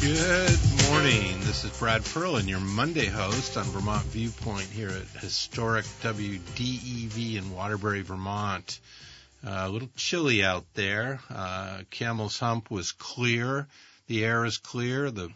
Good 0.00 0.60
morning. 0.88 1.40
This 1.40 1.64
is 1.64 1.76
Brad 1.76 2.04
Ferland, 2.04 2.48
your 2.48 2.60
Monday 2.60 3.06
host 3.06 3.56
on 3.56 3.64
Vermont 3.64 4.04
Viewpoint 4.06 4.68
here 4.68 4.90
at 4.90 5.20
historic 5.20 5.84
WDEV 6.02 7.34
in 7.34 7.50
Waterbury, 7.50 8.02
Vermont. 8.02 8.78
Uh, 9.44 9.50
a 9.50 9.68
little 9.68 9.90
chilly 9.96 10.44
out 10.44 10.64
there. 10.74 11.18
Uh, 11.28 11.80
Camel's 11.90 12.38
Hump 12.38 12.70
was 12.70 12.92
clear. 12.92 13.66
The 14.06 14.24
air 14.24 14.44
is 14.44 14.58
clear. 14.58 15.10
The 15.10 15.30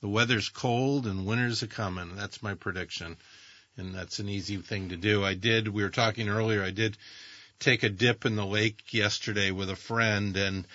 the 0.00 0.08
weather's 0.08 0.48
cold 0.48 1.06
and 1.06 1.24
winter's 1.24 1.62
a 1.62 1.68
coming. 1.68 2.16
That's 2.16 2.42
my 2.42 2.54
prediction, 2.54 3.16
and 3.76 3.94
that's 3.94 4.18
an 4.18 4.28
easy 4.28 4.56
thing 4.56 4.88
to 4.88 4.96
do. 4.96 5.24
I 5.24 5.34
did. 5.34 5.68
We 5.68 5.84
were 5.84 5.88
talking 5.88 6.28
earlier. 6.28 6.64
I 6.64 6.72
did 6.72 6.98
take 7.60 7.84
a 7.84 7.88
dip 7.88 8.26
in 8.26 8.34
the 8.34 8.46
lake 8.46 8.92
yesterday 8.92 9.52
with 9.52 9.70
a 9.70 9.76
friend, 9.76 10.36
and 10.36 10.66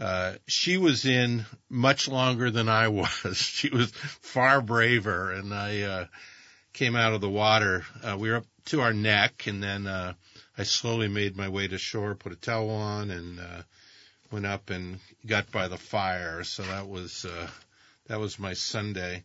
uh, 0.00 0.34
she 0.46 0.78
was 0.78 1.04
in 1.04 1.44
much 1.68 2.08
longer 2.08 2.50
than 2.50 2.68
I 2.68 2.88
was. 2.88 3.36
she 3.36 3.68
was 3.68 3.90
far 3.90 4.60
braver, 4.60 5.32
and 5.32 5.54
I 5.54 5.82
uh, 5.82 6.06
came 6.72 6.96
out 6.96 7.12
of 7.12 7.20
the 7.20 7.28
water. 7.28 7.84
Uh, 8.02 8.16
we 8.18 8.30
were 8.30 8.36
up 8.36 8.46
to 8.66 8.80
our 8.80 8.92
neck, 8.92 9.46
and 9.46 9.62
then 9.62 9.86
uh, 9.86 10.14
I 10.56 10.62
slowly 10.64 11.08
made 11.08 11.36
my 11.36 11.48
way 11.48 11.68
to 11.68 11.78
shore, 11.78 12.14
put 12.14 12.32
a 12.32 12.36
towel 12.36 12.70
on, 12.70 13.10
and 13.10 13.40
uh, 13.40 13.62
went 14.30 14.46
up 14.46 14.70
and 14.70 14.98
got 15.26 15.50
by 15.52 15.68
the 15.68 15.76
fire. 15.76 16.44
So 16.44 16.62
that 16.62 16.88
was 16.88 17.24
uh, 17.24 17.48
that 18.08 18.18
was 18.18 18.38
my 18.38 18.54
Sunday. 18.54 19.24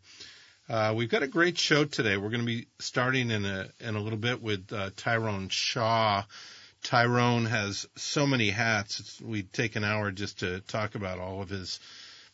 Uh, 0.70 0.94
we've 0.96 1.10
got 1.10 1.24
a 1.24 1.28
great 1.28 1.58
show 1.58 1.86
today. 1.86 2.18
We're 2.18 2.30
going 2.30 2.42
to 2.42 2.46
be 2.46 2.68
starting 2.80 3.32
in 3.32 3.46
a 3.46 3.70
in 3.80 3.96
a 3.96 4.00
little 4.00 4.20
bit 4.20 4.42
with 4.42 4.72
uh, 4.72 4.90
Tyrone 4.96 5.50
Shaw. 5.50 6.24
Tyrone 6.88 7.44
has 7.48 7.86
so 7.98 8.26
many 8.26 8.50
hats. 8.50 9.20
We'd 9.20 9.52
take 9.52 9.76
an 9.76 9.84
hour 9.84 10.10
just 10.10 10.40
to 10.40 10.62
talk 10.62 10.96
about 10.96 11.20
all 11.20 11.42
of 11.42 11.50
his 11.50 11.82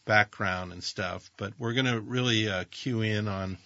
background 0.06 0.72
and 0.72 0.84
stuff. 0.84 1.28
But 1.38 1.54
we're 1.58 1.74
going 1.74 1.88
to 1.88 2.00
really 2.00 2.48
uh, 2.48 2.66
cue 2.70 3.02
in 3.02 3.28
on 3.28 3.58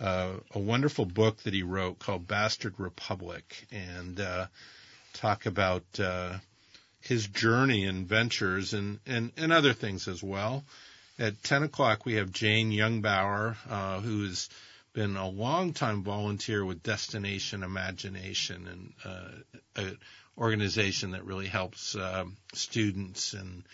uh, 0.00 0.32
a 0.54 0.58
wonderful 0.58 1.04
book 1.04 1.42
that 1.42 1.52
he 1.52 1.62
wrote 1.62 1.98
called 1.98 2.26
Bastard 2.26 2.72
Republic 2.78 3.66
and 3.70 4.18
uh, 4.18 4.46
talk 5.12 5.44
about 5.44 5.84
uh, 5.98 6.38
his 7.02 7.26
journey 7.26 7.84
and 7.84 8.08
ventures 8.08 8.72
and, 8.72 8.98
and, 9.06 9.32
and 9.36 9.52
other 9.52 9.74
things 9.74 10.08
as 10.08 10.22
well. 10.22 10.64
At 11.18 11.42
10 11.42 11.64
o'clock, 11.64 12.06
we 12.06 12.14
have 12.14 12.32
Jane 12.32 12.70
Youngbauer, 12.70 13.56
uh, 13.68 14.00
who's 14.00 14.48
been 14.92 15.16
a 15.16 15.28
long 15.28 15.72
time 15.72 16.02
volunteer 16.02 16.64
with 16.64 16.82
Destination 16.82 17.62
Imagination 17.62 18.66
and 18.66 18.92
uh, 19.04 19.80
an 19.82 19.98
organization 20.36 21.12
that 21.12 21.24
really 21.24 21.46
helps 21.46 21.94
uh, 21.94 22.24
students 22.54 23.34
and 23.34 23.64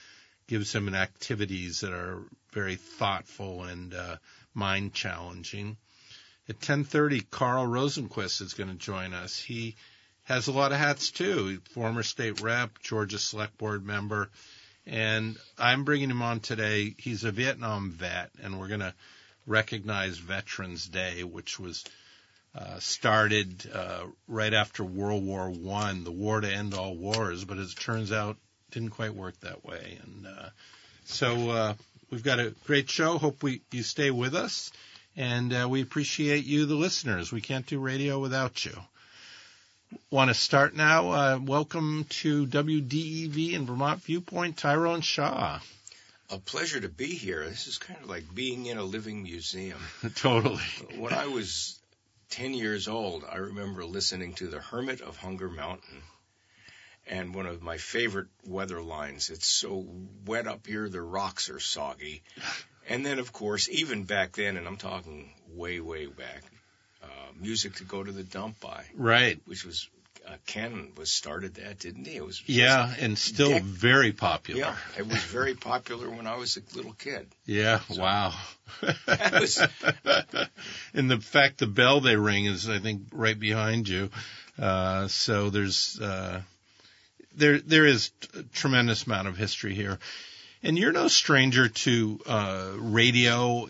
gives 0.46 0.72
them 0.72 0.94
activities 0.94 1.80
that 1.80 1.92
are 1.92 2.22
very 2.52 2.76
thoughtful 2.76 3.64
and 3.64 3.94
uh, 3.94 4.16
mind 4.54 4.92
challenging. 4.92 5.76
At 6.48 6.60
10:30, 6.60 7.28
Carl 7.30 7.66
Rosenquist 7.66 8.40
is 8.40 8.54
going 8.54 8.70
to 8.70 8.76
join 8.76 9.14
us. 9.14 9.38
He 9.38 9.76
has 10.24 10.46
a 10.46 10.52
lot 10.52 10.72
of 10.72 10.78
hats 10.78 11.10
too. 11.10 11.60
Former 11.72 12.02
state 12.02 12.40
rep, 12.40 12.78
Georgia 12.82 13.18
Select 13.18 13.56
Board 13.58 13.84
member, 13.84 14.30
and 14.86 15.36
I'm 15.58 15.84
bringing 15.84 16.10
him 16.10 16.22
on 16.22 16.40
today. 16.40 16.94
He's 16.98 17.24
a 17.24 17.32
Vietnam 17.32 17.90
vet, 17.90 18.30
and 18.42 18.60
we're 18.60 18.68
going 18.68 18.80
to 18.80 18.94
recognize 19.46 20.18
Veterans 20.18 20.86
Day, 20.86 21.22
which 21.24 21.58
was 21.58 21.84
uh, 22.54 22.78
started 22.78 23.70
uh, 23.72 24.04
right 24.28 24.52
after 24.52 24.82
World 24.84 25.24
War 25.24 25.50
One, 25.50 26.04
the 26.04 26.12
war 26.12 26.40
to 26.40 26.50
end 26.50 26.74
all 26.74 26.96
wars. 26.96 27.44
But 27.44 27.58
as 27.58 27.72
it 27.72 27.78
turns 27.78 28.12
out, 28.12 28.36
didn't 28.70 28.90
quite 28.90 29.14
work 29.14 29.38
that 29.40 29.64
way. 29.64 29.98
And 30.02 30.26
uh, 30.26 30.48
so 31.04 31.50
uh, 31.50 31.74
we've 32.10 32.22
got 32.22 32.40
a 32.40 32.54
great 32.66 32.90
show. 32.90 33.18
Hope 33.18 33.42
we 33.42 33.60
you 33.72 33.82
stay 33.82 34.10
with 34.10 34.34
us, 34.34 34.72
and 35.16 35.52
uh, 35.52 35.66
we 35.68 35.82
appreciate 35.82 36.44
you, 36.44 36.66
the 36.66 36.74
listeners. 36.74 37.30
We 37.30 37.40
can't 37.40 37.66
do 37.66 37.78
radio 37.78 38.18
without 38.18 38.64
you. 38.64 38.76
Want 40.10 40.30
to 40.30 40.34
start 40.34 40.74
now? 40.74 41.10
Uh, 41.10 41.38
welcome 41.40 42.06
to 42.08 42.46
WDEV 42.46 43.52
in 43.52 43.66
Vermont 43.66 44.02
Viewpoint, 44.02 44.56
Tyrone 44.56 45.00
Shaw. 45.00 45.60
A 46.30 46.38
pleasure 46.38 46.80
to 46.80 46.88
be 46.88 47.14
here. 47.14 47.48
This 47.48 47.66
is 47.66 47.78
kind 47.78 48.00
of 48.02 48.08
like 48.08 48.34
being 48.34 48.66
in 48.66 48.78
a 48.78 48.82
living 48.82 49.22
museum. 49.22 49.78
totally. 50.16 50.62
When 50.96 51.12
I 51.12 51.26
was 51.26 51.78
10 52.30 52.54
years 52.54 52.88
old, 52.88 53.24
I 53.30 53.36
remember 53.36 53.84
listening 53.84 54.34
to 54.34 54.48
The 54.48 54.60
Hermit 54.60 55.00
of 55.00 55.16
Hunger 55.16 55.48
Mountain. 55.48 56.02
And 57.06 57.34
one 57.34 57.46
of 57.46 57.62
my 57.62 57.76
favorite 57.78 58.26
weather 58.44 58.82
lines, 58.82 59.30
it's 59.30 59.46
so 59.46 59.86
wet 60.26 60.48
up 60.48 60.66
here, 60.66 60.88
the 60.88 61.00
rocks 61.00 61.48
are 61.50 61.60
soggy. 61.60 62.22
And 62.88 63.06
then, 63.06 63.20
of 63.20 63.32
course, 63.32 63.68
even 63.68 64.02
back 64.04 64.32
then, 64.32 64.56
and 64.56 64.66
I'm 64.66 64.76
talking 64.76 65.32
way, 65.48 65.78
way 65.78 66.06
back, 66.06 66.42
uh, 67.02 67.32
music 67.38 67.76
to 67.76 67.84
go 67.84 68.02
to 68.02 68.10
the 68.10 68.24
dump 68.24 68.58
by. 68.58 68.84
Right. 68.94 69.40
Which 69.44 69.64
was 69.64 69.88
uh, 70.26 70.36
Ken 70.46 70.92
was 70.96 71.10
started 71.10 71.54
that, 71.56 71.78
didn't 71.78 72.06
he? 72.06 72.16
It 72.16 72.24
was 72.24 72.42
yeah, 72.46 72.92
and 72.98 73.16
still 73.16 73.50
dec- 73.50 73.62
very 73.62 74.12
popular. 74.12 74.60
Yeah, 74.60 74.76
it 74.98 75.06
was 75.06 75.22
very 75.22 75.54
popular 75.54 76.10
when 76.10 76.26
I 76.26 76.36
was 76.36 76.56
a 76.56 76.76
little 76.76 76.94
kid. 76.94 77.26
Yeah, 77.44 77.80
so, 77.88 78.02
wow. 78.02 78.34
was, 79.32 79.62
and 80.94 81.10
the 81.10 81.20
fact 81.20 81.58
the 81.58 81.66
bell 81.66 82.00
they 82.00 82.16
ring 82.16 82.46
is, 82.46 82.68
I 82.68 82.78
think, 82.78 83.02
right 83.12 83.38
behind 83.38 83.88
you. 83.88 84.10
Uh, 84.58 85.06
so 85.08 85.50
there's 85.50 86.00
uh, 86.00 86.40
there 87.36 87.58
there 87.58 87.86
is 87.86 88.10
a 88.34 88.42
tremendous 88.42 89.06
amount 89.06 89.28
of 89.28 89.36
history 89.36 89.74
here. 89.74 89.98
And 90.62 90.76
you're 90.76 90.92
no 90.92 91.06
stranger 91.06 91.68
to 91.68 92.20
uh, 92.26 92.72
radio 92.76 93.68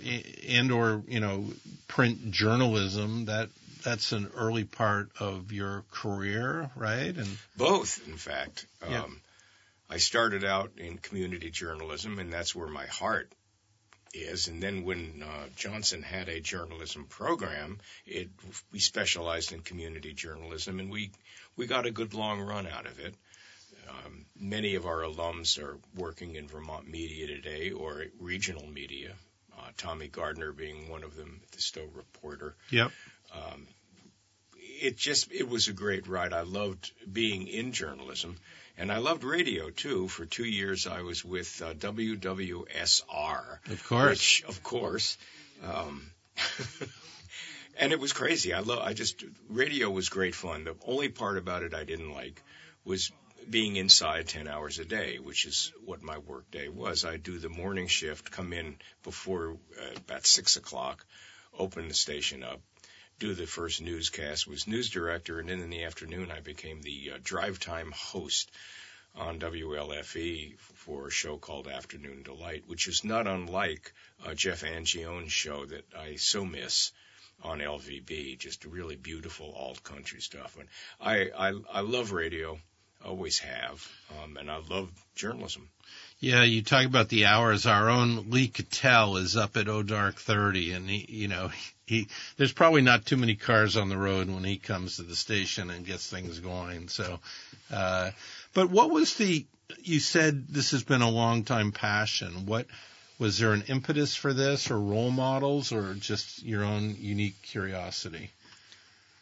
and 0.48 0.72
or 0.72 1.02
you 1.08 1.20
know 1.20 1.46
print 1.88 2.30
journalism. 2.30 3.26
That 3.26 3.50
that's 3.86 4.10
an 4.10 4.32
early 4.34 4.64
part 4.64 5.10
of 5.20 5.52
your 5.52 5.84
career, 5.92 6.68
right? 6.74 7.16
And 7.16 7.38
both, 7.56 8.04
in 8.08 8.16
fact. 8.16 8.66
Yeah. 8.82 9.02
Um, 9.02 9.20
I 9.88 9.98
started 9.98 10.44
out 10.44 10.72
in 10.76 10.98
community 10.98 11.50
journalism, 11.50 12.18
and 12.18 12.32
that's 12.32 12.52
where 12.52 12.66
my 12.66 12.86
heart 12.86 13.30
is. 14.12 14.48
And 14.48 14.60
then 14.60 14.84
when 14.84 15.22
uh, 15.24 15.46
Johnson 15.54 16.02
had 16.02 16.28
a 16.28 16.40
journalism 16.40 17.04
program, 17.04 17.78
it 18.06 18.28
we 18.72 18.80
specialized 18.80 19.52
in 19.52 19.60
community 19.60 20.12
journalism, 20.12 20.80
and 20.80 20.90
we 20.90 21.12
we 21.56 21.68
got 21.68 21.86
a 21.86 21.92
good 21.92 22.12
long 22.12 22.40
run 22.40 22.66
out 22.66 22.86
of 22.86 22.98
it. 22.98 23.14
Um, 23.88 24.26
many 24.36 24.74
of 24.74 24.84
our 24.84 25.02
alums 25.02 25.62
are 25.62 25.78
working 25.94 26.34
in 26.34 26.48
Vermont 26.48 26.90
media 26.90 27.28
today 27.28 27.70
or 27.70 28.06
regional 28.18 28.66
media. 28.66 29.12
Uh, 29.56 29.68
Tommy 29.76 30.08
Gardner 30.08 30.50
being 30.50 30.88
one 30.90 31.04
of 31.04 31.14
them, 31.14 31.40
the 31.52 31.62
Stowe 31.62 31.88
Reporter. 31.94 32.56
Yep. 32.70 32.90
Um, 33.32 33.66
it 34.58 34.96
just 34.96 35.32
it 35.32 35.48
was 35.48 35.68
a 35.68 35.72
great 35.72 36.06
ride. 36.06 36.32
I 36.32 36.42
loved 36.42 36.92
being 37.10 37.46
in 37.46 37.72
journalism, 37.72 38.36
and 38.76 38.92
I 38.92 38.98
loved 38.98 39.24
radio 39.24 39.70
too. 39.70 40.08
For 40.08 40.26
two 40.26 40.44
years, 40.44 40.86
I 40.86 41.02
was 41.02 41.24
with 41.24 41.62
uh, 41.64 41.74
WWSR, 41.74 43.70
of 43.70 43.88
course, 43.88 44.08
which 44.08 44.44
of 44.48 44.62
course, 44.62 45.16
um, 45.64 46.10
and 47.78 47.92
it 47.92 48.00
was 48.00 48.12
crazy. 48.12 48.52
I 48.52 48.60
love. 48.60 48.80
I 48.80 48.92
just 48.92 49.24
radio 49.48 49.90
was 49.90 50.08
great 50.08 50.34
fun. 50.34 50.64
The 50.64 50.76
only 50.86 51.08
part 51.08 51.38
about 51.38 51.62
it 51.62 51.74
I 51.74 51.84
didn't 51.84 52.12
like 52.12 52.42
was 52.84 53.10
being 53.48 53.76
inside 53.76 54.26
10 54.28 54.48
hours 54.48 54.78
a 54.78 54.84
day, 54.84 55.18
which 55.18 55.44
is 55.46 55.72
what 55.84 56.02
my 56.02 56.18
work 56.18 56.50
day 56.50 56.68
was. 56.68 57.04
I 57.04 57.16
do 57.16 57.38
the 57.38 57.48
morning 57.48 57.86
shift, 57.86 58.30
come 58.30 58.52
in 58.52 58.76
before 59.02 59.56
uh, 59.80 59.96
about 59.96 60.26
six 60.26 60.56
o'clock, 60.56 61.04
open 61.56 61.88
the 61.88 61.94
station 61.94 62.42
up, 62.42 62.60
do 63.18 63.34
the 63.34 63.46
first 63.46 63.80
newscast, 63.80 64.46
was 64.46 64.66
news 64.66 64.90
director, 64.90 65.38
and 65.40 65.48
then 65.48 65.60
in 65.60 65.70
the 65.70 65.84
afternoon 65.84 66.30
I 66.30 66.40
became 66.40 66.82
the 66.82 67.12
uh, 67.14 67.18
drive 67.22 67.58
time 67.58 67.92
host 67.92 68.50
on 69.14 69.40
WLFE 69.40 70.58
for 70.58 71.06
a 71.06 71.10
show 71.10 71.38
called 71.38 71.68
Afternoon 71.68 72.22
Delight, 72.22 72.64
which 72.66 72.86
is 72.86 73.04
not 73.04 73.26
unlike 73.26 73.94
uh, 74.24 74.34
Jeff 74.34 74.62
Angione's 74.62 75.32
show 75.32 75.64
that 75.64 75.84
I 75.96 76.16
so 76.16 76.44
miss 76.44 76.92
on 77.42 77.60
LVB. 77.60 78.38
Just 78.38 78.64
really 78.66 78.96
beautiful 78.96 79.52
alt 79.54 79.82
country 79.82 80.20
stuff. 80.20 80.56
And 80.58 80.68
I, 81.00 81.30
I, 81.36 81.60
I 81.72 81.80
love 81.80 82.12
radio, 82.12 82.58
always 83.04 83.38
have, 83.38 83.88
um, 84.22 84.36
and 84.36 84.50
I 84.50 84.58
love 84.68 84.90
journalism. 85.14 85.68
Yeah, 86.18 86.44
you 86.44 86.62
talk 86.62 86.86
about 86.86 87.10
the 87.10 87.26
hours. 87.26 87.66
Our 87.66 87.90
own 87.90 88.30
Lee 88.30 88.48
Cattell 88.48 89.18
is 89.18 89.36
up 89.36 89.56
at 89.58 89.68
O 89.68 89.82
Dark 89.82 90.16
30, 90.16 90.72
and 90.72 90.88
he, 90.88 91.04
you 91.08 91.28
know, 91.28 91.50
he 91.86 92.08
there's 92.36 92.52
probably 92.52 92.82
not 92.82 93.04
too 93.04 93.16
many 93.16 93.34
cars 93.34 93.76
on 93.76 93.88
the 93.88 93.98
road 93.98 94.28
when 94.28 94.42
he 94.42 94.56
comes 94.56 94.96
to 94.96 95.02
the 95.02 95.16
station 95.16 95.70
and 95.70 95.84
gets 95.84 96.08
things 96.08 96.38
going. 96.40 96.88
So, 96.88 97.20
uh, 97.70 98.10
but 98.54 98.70
what 98.70 98.90
was 98.90 99.14
the? 99.16 99.44
You 99.82 100.00
said 100.00 100.48
this 100.48 100.70
has 100.70 100.84
been 100.84 101.02
a 101.02 101.10
long 101.10 101.44
time 101.44 101.72
passion. 101.72 102.46
What 102.46 102.66
was 103.18 103.38
there 103.38 103.52
an 103.52 103.64
impetus 103.68 104.14
for 104.14 104.32
this, 104.32 104.70
or 104.70 104.80
role 104.80 105.10
models, 105.10 105.70
or 105.72 105.94
just 105.94 106.42
your 106.42 106.64
own 106.64 106.96
unique 106.98 107.42
curiosity? 107.42 108.30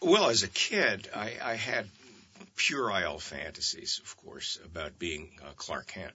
Well, 0.01 0.29
as 0.29 0.43
a 0.43 0.49
kid, 0.49 1.09
I, 1.15 1.33
I 1.43 1.55
had 1.55 1.87
puerile 2.57 3.19
fantasies, 3.19 4.01
of 4.05 4.17
course, 4.19 4.59
about 4.65 4.99
being 4.99 5.31
uh, 5.43 5.53
Clark 5.57 5.89
Kent. 5.89 6.13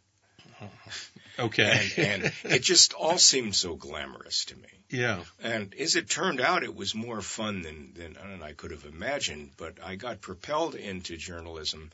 Okay. 1.39 1.89
and, 1.97 2.23
and 2.23 2.33
it 2.53 2.63
just 2.63 2.91
all 2.93 3.17
seemed 3.17 3.55
so 3.55 3.75
glamorous 3.75 4.43
to 4.45 4.57
me. 4.57 4.67
yeah. 4.89 5.23
And 5.41 5.73
as 5.79 5.95
it 5.95 6.09
turned 6.09 6.41
out, 6.41 6.63
it 6.63 6.75
was 6.75 6.93
more 6.93 7.21
fun 7.21 7.61
than 7.61 7.93
than, 7.95 8.13
than 8.15 8.43
I 8.43 8.51
could 8.51 8.71
have 8.71 8.83
imagined. 8.83 9.51
But 9.55 9.77
I 9.81 9.95
got 9.95 10.19
propelled 10.19 10.75
into 10.75 11.15
journalism 11.15 11.91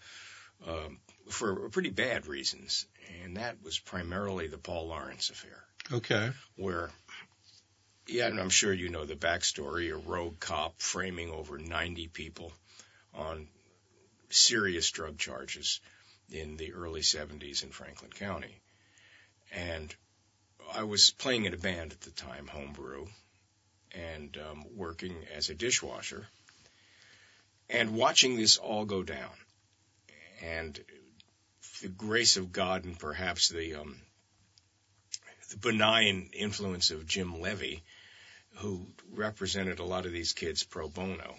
um, 0.67 0.97
for 1.29 1.69
pretty 1.69 1.91
bad 1.91 2.25
reasons, 2.25 2.87
and 3.23 3.37
that 3.37 3.57
was 3.63 3.77
primarily 3.77 4.47
the 4.47 4.57
Paul 4.57 4.87
Lawrence 4.87 5.29
affair, 5.29 5.63
Okay. 5.91 6.31
where. 6.55 6.89
Yeah, 8.07 8.27
and 8.27 8.39
I'm 8.39 8.49
sure 8.49 8.73
you 8.73 8.89
know 8.89 9.05
the 9.05 9.15
backstory. 9.15 9.91
A 9.93 9.97
rogue 9.97 10.39
cop 10.39 10.79
framing 10.79 11.29
over 11.29 11.57
90 11.59 12.07
people 12.07 12.51
on 13.13 13.47
serious 14.29 14.89
drug 14.91 15.17
charges 15.19 15.79
in 16.29 16.57
the 16.57 16.73
early 16.73 17.01
70s 17.01 17.63
in 17.63 17.69
Franklin 17.69 18.11
County. 18.11 18.61
And 19.51 19.93
I 20.73 20.83
was 20.83 21.11
playing 21.11 21.45
in 21.45 21.53
a 21.53 21.57
band 21.57 21.91
at 21.91 22.01
the 22.01 22.11
time, 22.11 22.47
Homebrew, 22.47 23.07
and 23.93 24.37
um, 24.37 24.65
working 24.75 25.15
as 25.33 25.49
a 25.49 25.55
dishwasher, 25.55 26.27
and 27.69 27.95
watching 27.95 28.35
this 28.35 28.57
all 28.57 28.85
go 28.85 29.03
down. 29.03 29.31
And 30.41 30.79
the 31.81 31.87
grace 31.87 32.37
of 32.37 32.51
God 32.51 32.85
and 32.85 32.97
perhaps 32.97 33.49
the, 33.49 33.75
um, 33.75 33.95
the 35.51 35.57
benign 35.57 36.29
influence 36.33 36.91
of 36.91 37.05
Jim 37.05 37.41
Levy, 37.41 37.83
who 38.57 38.87
represented 39.11 39.79
a 39.79 39.85
lot 39.85 40.05
of 40.05 40.11
these 40.11 40.33
kids 40.33 40.63
pro 40.63 40.89
bono. 40.89 41.35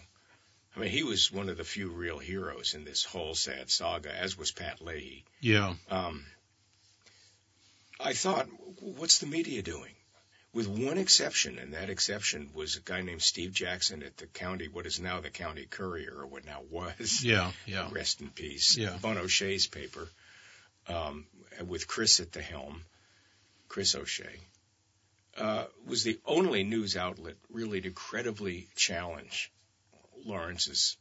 I 0.77 0.81
mean, 0.81 0.91
he 0.91 1.05
was 1.05 1.33
one 1.33 1.49
of 1.49 1.57
the 1.57 1.65
few 1.65 1.89
real 1.89 2.19
heroes 2.19 2.75
in 2.75 2.85
this 2.85 3.03
whole 3.03 3.35
sad 3.35 3.71
saga, 3.71 4.15
as 4.15 4.37
was 4.37 4.53
Pat 4.53 4.83
Leahy. 4.83 5.25
Yeah. 5.41 5.75
Um, 5.91 6.27
I 7.99 8.13
thought, 8.13 8.47
what's 8.81 9.19
the 9.19 9.27
media 9.27 9.63
doing? 9.63 9.95
With 10.53 10.69
one 10.69 10.99
exception, 10.99 11.59
and 11.59 11.73
that 11.73 11.89
exception 11.89 12.51
was 12.55 12.77
a 12.77 12.81
guy 12.81 13.01
named 13.01 13.23
Steve 13.23 13.53
Jackson 13.53 14.03
at 14.03 14.19
the 14.19 14.27
county, 14.27 14.69
what 14.69 14.87
is 14.87 15.01
now 15.01 15.21
the 15.21 15.31
county 15.31 15.67
courier, 15.67 16.15
or 16.19 16.27
what 16.27 16.45
now 16.45 16.61
was. 16.71 17.25
Yeah. 17.25 17.53
Yeah. 17.67 17.89
Rest 17.91 18.21
in 18.21 18.29
peace. 18.29 18.77
Yeah. 18.77 18.97
Bun 19.01 19.17
O'Shea's 19.17 19.67
paper, 19.67 20.09
um, 20.89 21.27
with 21.67 21.89
Chris 21.89 22.21
at 22.21 22.33
the 22.33 22.43
helm, 22.43 22.83
Chris 23.69 23.95
O'Shea, 23.95 24.41
uh, 25.39 25.65
was 25.87 26.05
the 26.05 26.19
only 26.27 26.65
news 26.65 26.97
outlet 26.97 27.37
really 27.51 27.81
to 27.81 27.91
credibly 27.91 28.69
challenge 28.77 29.51
Lawrence's 30.27 30.97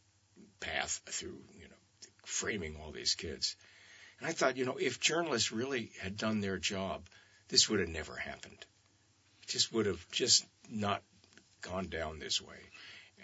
path 0.59 1.01
through, 1.05 1.37
you 1.59 1.67
know, 1.67 1.75
framing 2.25 2.77
all 2.81 2.91
these 2.91 3.15
kids. 3.15 3.55
And 4.19 4.29
I 4.29 4.31
thought, 4.31 4.57
you 4.57 4.65
know, 4.65 4.77
if 4.77 4.99
journalists 4.99 5.51
really 5.51 5.91
had 6.01 6.17
done 6.17 6.39
their 6.39 6.57
job, 6.57 7.07
this 7.49 7.69
would 7.69 7.79
have 7.79 7.89
never 7.89 8.15
happened. 8.15 8.65
It 9.43 9.47
just 9.49 9.73
would 9.73 9.85
have 9.85 10.05
just 10.11 10.45
not 10.69 11.01
gone 11.61 11.87
down 11.87 12.19
this 12.19 12.41
way. 12.41 12.57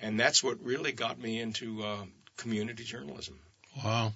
And 0.02 0.20
that's 0.20 0.44
what 0.44 0.64
really 0.64 0.92
got 0.92 1.20
me 1.20 1.40
into 1.40 1.84
uh, 1.84 2.06
community 2.38 2.84
journalism. 2.84 3.40
Wow. 3.84 4.14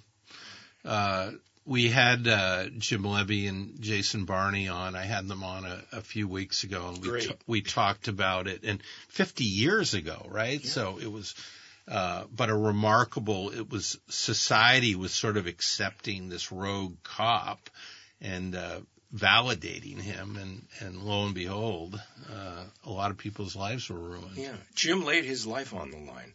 Uh, 0.84 1.30
we 1.64 1.88
had 1.88 2.28
uh, 2.28 2.66
Jim 2.78 3.04
Levy 3.04 3.48
and 3.48 3.80
Jason 3.80 4.24
Barney 4.24 4.68
on. 4.68 4.94
I 4.94 5.02
had 5.02 5.26
them 5.26 5.42
on 5.42 5.64
a, 5.64 5.82
a 5.92 6.00
few 6.00 6.28
weeks 6.28 6.62
ago, 6.62 6.92
and 6.94 7.04
we 7.04 7.20
t- 7.20 7.34
we 7.46 7.60
talked 7.60 8.06
about 8.06 8.46
it. 8.46 8.62
And 8.62 8.80
50 9.08 9.44
years 9.44 9.94
ago, 9.94 10.26
right? 10.30 10.62
Yeah. 10.62 10.70
So 10.70 10.98
it 11.00 11.10
was, 11.10 11.34
uh, 11.88 12.24
but 12.34 12.50
a 12.50 12.54
remarkable. 12.54 13.50
It 13.50 13.70
was 13.70 13.98
society 14.08 14.94
was 14.94 15.12
sort 15.12 15.36
of 15.36 15.46
accepting 15.46 16.28
this 16.28 16.50
rogue 16.52 16.96
cop 17.02 17.70
and 18.20 18.54
uh, 18.54 18.80
validating 19.14 20.00
him, 20.00 20.36
and 20.36 20.66
and 20.80 21.02
lo 21.02 21.26
and 21.26 21.34
behold, 21.34 22.00
uh, 22.32 22.64
a 22.84 22.90
lot 22.90 23.10
of 23.10 23.18
people's 23.18 23.54
lives 23.56 23.88
were 23.88 23.98
ruined. 23.98 24.36
Yeah, 24.36 24.56
Jim 24.74 25.04
laid 25.04 25.24
his 25.24 25.46
life 25.46 25.72
on 25.74 25.90
the 25.90 25.98
line 25.98 26.32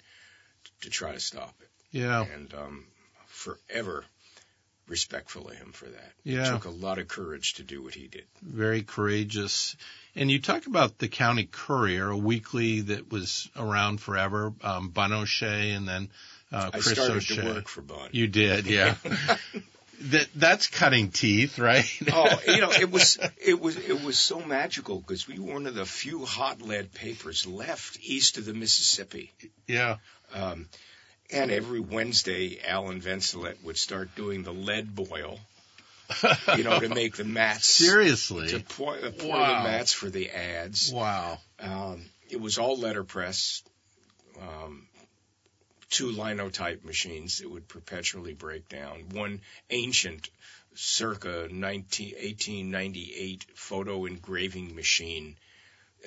to 0.81 0.89
try 0.89 1.12
to 1.13 1.19
stop 1.19 1.53
it, 1.62 1.69
Yeah. 1.92 2.24
and 2.33 2.53
um, 2.53 2.86
forever 3.27 4.03
respectful 4.88 5.48
of 5.50 5.56
him 5.56 5.71
for 5.71 5.86
that. 5.86 6.12
Yeah. 6.24 6.48
It 6.48 6.51
took 6.51 6.65
a 6.65 6.69
lot 6.69 6.98
of 6.98 7.07
courage 7.07 7.53
to 7.56 7.63
do 7.63 7.81
what 7.81 7.94
he 7.94 8.07
did. 8.07 8.25
very 8.42 8.83
courageous. 8.83 9.75
And 10.16 10.30
you 10.30 10.40
talk 10.40 10.68
about 10.68 10.98
the 10.98 11.08
County 11.08 11.48
Courier, 11.50 12.10
a 12.10 12.18
weekly 12.18 12.81
that 12.81 13.12
was 13.12 13.50
around 13.56 14.02
forever, 14.02 14.54
um, 14.62 14.90
Bun 14.90 15.13
O'Shea 15.13 15.72
and 15.72 15.88
then 15.88 16.10
uh, 16.52 16.69
I 16.74 16.80
Chris 16.80 16.92
started 16.92 17.18
O'Shea. 17.18 17.36
to 17.42 17.46
work 17.46 17.68
for 17.69 17.81
Bun. 17.81 18.10
You 18.12 18.28
did, 18.28 18.66
yeah. 18.68 18.96
that 20.02 20.28
that's 20.36 20.68
cutting 20.68 21.12
teeth, 21.12 21.60
right? 21.60 21.86
oh, 22.12 22.40
you 22.46 22.60
know, 22.60 22.72
it 22.72 22.92
was 22.92 23.18
it 23.38 23.60
was 23.60 23.78
it 23.78 24.04
was 24.04 24.18
so 24.19 24.42
magical 24.42 25.00
because 25.00 25.28
we 25.28 25.40
were 25.40 25.54
one 25.54 25.68
of 25.68 25.75
the 25.75 25.86
few 25.86 26.25
hot 26.25 26.62
lead 26.62 26.94
papers 26.94 27.46
left 27.48 27.98
east 28.02 28.38
of 28.38 28.46
the 28.46 28.54
Mississippi. 28.54 29.31
yeah, 29.68 29.98
Um, 30.34 30.68
and 31.31 31.52
every 31.52 31.80
Wednesday, 31.80 32.60
Alan 32.68 33.00
Venselet 33.00 33.63
would 33.63 33.78
start 33.78 34.13
doing 34.16 34.44
the 34.44 34.52
lead 34.54 34.94
boil, 34.94 35.40
you 36.58 36.63
know, 36.63 36.80
to 36.80 36.90
make 36.90 37.16
the 37.16 37.24
mats. 37.24 37.66
seriously. 37.68 38.48
To 38.50 38.60
pour, 38.60 38.98
pour 39.18 39.30
Wow. 39.30 39.63
the 39.63 39.69
mats 39.69 39.94
for 39.94 40.10
the 40.10 40.30
ads. 40.30 40.92
Wow. 40.94 41.40
Um, 41.60 42.06
it 42.30 42.40
was 42.40 42.58
all 42.58 42.78
letterpress, 42.78 43.63
um, 44.42 44.88
two 45.90 46.12
linotype 46.12 46.84
machines 46.86 47.40
that 47.40 47.50
would 47.50 47.68
perpetually 47.68 48.34
break 48.34 48.69
down. 48.69 49.10
One 49.12 49.42
ancient, 49.69 50.30
circa 50.74 51.48
19, 51.52 52.13
1898 52.16 53.46
photo 53.56 54.06
engraving 54.06 54.75
machine. 54.75 55.36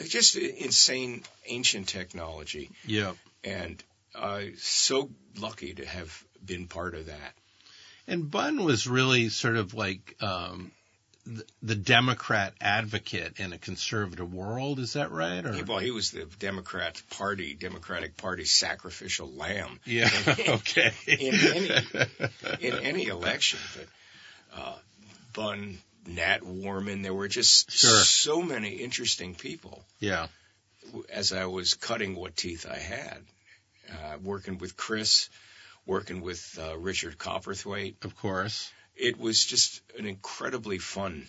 Just 0.09 0.37
insane 0.37 1.23
ancient 1.47 1.89
technology. 1.89 2.71
Yeah. 2.87 3.13
And 3.45 3.83
uh, 4.15 4.41
so 4.59 5.11
lucky 5.39 5.75
to 5.75 5.85
have 5.87 6.25
been 6.45 6.67
part 6.67 6.95
of 6.95 7.07
that. 7.07 7.35
And 8.07 8.31
Bun 8.31 8.65
was 8.65 8.87
really 8.87 9.29
sort 9.31 9.57
of 9.57 9.73
like 9.75 10.17
um, 10.21 10.71
the, 11.27 11.45
the 11.63 11.75
Democrat 11.75 12.53
advocate 12.61 13.39
in 13.41 13.53
a 13.53 13.59
conservative 13.59 14.33
world. 14.33 14.79
Is 14.79 14.93
that 14.93 15.11
right? 15.11 15.45
Or 15.45 15.53
He, 15.53 15.63
well, 15.63 15.79
he 15.79 15.91
was 15.91 16.11
the 16.11 16.27
Democrat 16.39 17.01
Party, 17.11 17.55
Democratic 17.55 18.17
Party 18.17 18.45
sacrificial 18.45 19.31
lamb. 19.33 19.81
yeah. 19.87 20.11
okay. 20.49 20.93
in 21.07 21.35
any 21.35 21.71
in 22.61 22.75
any 22.75 23.07
election. 23.07 23.59
But 23.75 24.59
uh, 24.61 24.77
Bun, 25.33 25.79
Nat 26.07 26.43
Warman, 26.43 27.01
there 27.03 27.15
were 27.15 27.29
just 27.29 27.71
Sure. 27.71 27.91
so 28.05 28.43
many 28.43 28.71
interesting 28.71 29.35
people. 29.35 29.83
yeah. 30.01 30.27
As 31.11 31.33
I 31.33 31.47
was 31.47 31.73
cutting 31.75 32.15
what 32.15 32.37
teeth 32.37 32.67
I 32.71 32.77
had, 32.79 33.19
uh, 33.91 34.19
working 34.23 34.59
with 34.59 34.77
Chris, 34.77 35.31
working 35.87 36.21
with 36.21 36.59
uh, 36.61 36.77
Richard 36.79 37.19
Copperthwaite, 37.19 38.05
Of 38.05 38.17
course. 38.17 38.73
it 38.97 39.19
was 39.19 39.45
just 39.45 39.83
an 39.99 40.07
incredibly 40.07 40.79
fun 40.79 41.27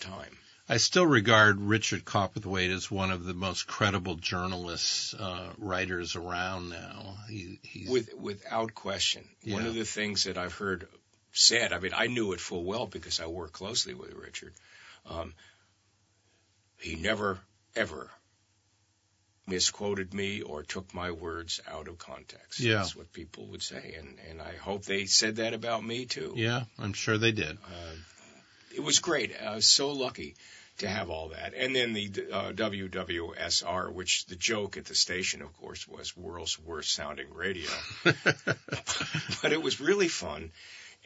time. 0.00 0.36
I 0.66 0.78
still 0.78 1.06
regard 1.06 1.60
Richard 1.60 2.06
Copperthwaite 2.06 2.74
as 2.74 2.90
one 2.90 3.10
of 3.10 3.24
the 3.24 3.34
most 3.34 3.66
credible 3.66 4.14
journalists, 4.14 5.12
uh, 5.12 5.50
writers 5.58 6.16
around 6.16 6.70
now. 6.70 7.16
He, 7.28 7.58
he's 7.62 7.90
with 7.90 8.14
without 8.18 8.74
question. 8.74 9.28
One 9.46 9.66
of 9.66 9.74
the 9.74 9.84
things 9.84 10.24
that 10.24 10.38
I've 10.38 10.54
heard 10.54 10.88
said, 11.32 11.74
I 11.74 11.80
mean, 11.80 11.92
I 11.94 12.06
knew 12.06 12.32
it 12.32 12.40
full 12.40 12.64
well 12.64 12.86
because 12.86 13.20
I 13.20 13.26
worked 13.26 13.52
closely 13.52 13.92
with 13.92 14.14
Richard. 14.14 14.54
Um, 15.08 15.34
he 16.78 16.94
never 16.96 17.38
ever 17.76 18.10
misquoted 19.46 20.14
me 20.14 20.42
or 20.42 20.62
took 20.62 20.94
my 20.94 21.10
words 21.10 21.60
out 21.70 21.88
of 21.88 21.98
context. 21.98 22.60
Yeah. 22.60 22.76
That's 22.76 22.96
what 22.96 23.12
people 23.12 23.46
would 23.48 23.62
say, 23.62 23.96
and 23.98 24.18
and 24.30 24.42
I 24.42 24.56
hope 24.56 24.84
they 24.84 25.06
said 25.06 25.36
that 25.36 25.54
about 25.54 25.84
me 25.84 26.06
too. 26.06 26.32
yeah, 26.36 26.64
I'm 26.78 26.92
sure 26.92 27.18
they 27.18 27.32
did. 27.32 27.58
Uh, 27.64 27.94
it 28.74 28.82
was 28.82 28.98
great. 28.98 29.32
I 29.40 29.54
was 29.54 29.68
so 29.68 29.92
lucky 29.92 30.34
to 30.78 30.88
have 30.88 31.10
all 31.10 31.28
that. 31.28 31.54
And 31.56 31.74
then 31.74 31.92
the 31.92 32.10
uh, 32.32 32.52
WWSR, 32.52 33.92
which 33.92 34.26
the 34.26 34.36
joke 34.36 34.76
at 34.76 34.86
the 34.86 34.94
station, 34.94 35.42
of 35.42 35.56
course, 35.58 35.86
was 35.86 36.16
world's 36.16 36.58
worst 36.58 36.92
sounding 36.92 37.32
radio. 37.32 37.70
but 38.04 39.52
it 39.52 39.62
was 39.62 39.80
really 39.80 40.08
fun. 40.08 40.50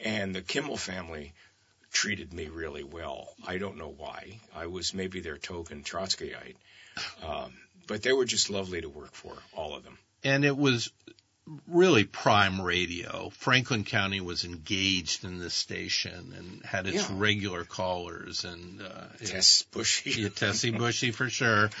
And 0.03 0.33
the 0.33 0.41
Kimmel 0.41 0.77
family 0.77 1.33
treated 1.91 2.33
me 2.33 2.47
really 2.47 2.83
well. 2.83 3.29
I 3.45 3.57
don't 3.57 3.77
know 3.77 3.93
why. 3.95 4.39
I 4.55 4.67
was 4.67 4.93
maybe 4.93 5.19
their 5.19 5.37
token 5.37 5.83
Trotskyite. 5.83 6.55
Um, 7.23 7.53
but 7.89 8.01
they 8.03 8.13
were 8.13 8.25
just 8.25 8.49
lovely 8.49 8.79
to 8.81 8.87
work 8.89 9.13
for, 9.13 9.33
all 9.53 9.75
of 9.75 9.83
them. 9.83 9.97
and 10.23 10.45
it 10.45 10.55
was 10.55 10.91
really 11.67 12.03
prime 12.03 12.61
radio. 12.61 13.29
Franklin 13.31 13.83
County 13.83 14.21
was 14.21 14.45
engaged 14.45 15.23
in 15.25 15.39
this 15.39 15.55
station 15.55 16.33
and 16.37 16.63
had 16.63 16.85
its 16.87 17.09
Yeah. 17.09 17.15
regular 17.17 17.63
callers 17.65 18.45
and 18.45 18.81
uh, 18.81 19.07
Tess 19.25 19.63
Bushy. 19.63 20.21
Yeah, 20.21 20.29
Tessie 20.29 20.69
Bushy 20.83 21.09
for 21.11 21.27
sure. 21.27 21.71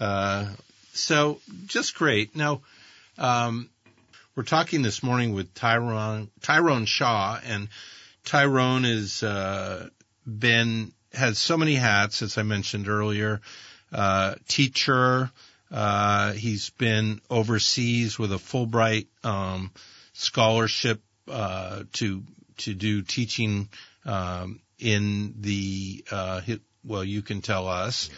Uh, 0.00 0.46
so 0.94 1.38
just 1.66 1.94
great. 1.94 2.34
Now, 2.34 2.62
um, 3.18 3.68
we're 4.34 4.44
talking 4.44 4.80
this 4.80 5.02
morning 5.02 5.34
with 5.34 5.52
Tyrone 5.54 6.30
Tyrone 6.40 6.86
Shaw, 6.86 7.38
and 7.44 7.68
Tyrone 8.24 8.84
has 8.84 9.22
uh, 9.22 9.90
been 10.26 10.92
has 11.12 11.38
so 11.38 11.58
many 11.58 11.74
hats, 11.74 12.22
as 12.22 12.38
I 12.38 12.42
mentioned 12.42 12.88
earlier. 12.88 13.42
Uh, 13.92 14.36
teacher. 14.48 15.30
Uh, 15.70 16.32
he's 16.32 16.70
been 16.70 17.20
overseas 17.30 18.18
with 18.18 18.32
a 18.32 18.36
Fulbright 18.36 19.06
um, 19.22 19.70
scholarship 20.12 21.00
uh, 21.28 21.84
to 21.94 22.22
to 22.58 22.74
do 22.74 23.02
teaching 23.02 23.68
um, 24.04 24.60
in 24.78 25.34
the 25.40 26.04
uh, 26.10 26.40
well, 26.84 27.04
you 27.04 27.22
can 27.22 27.42
tell 27.42 27.68
us, 27.68 28.10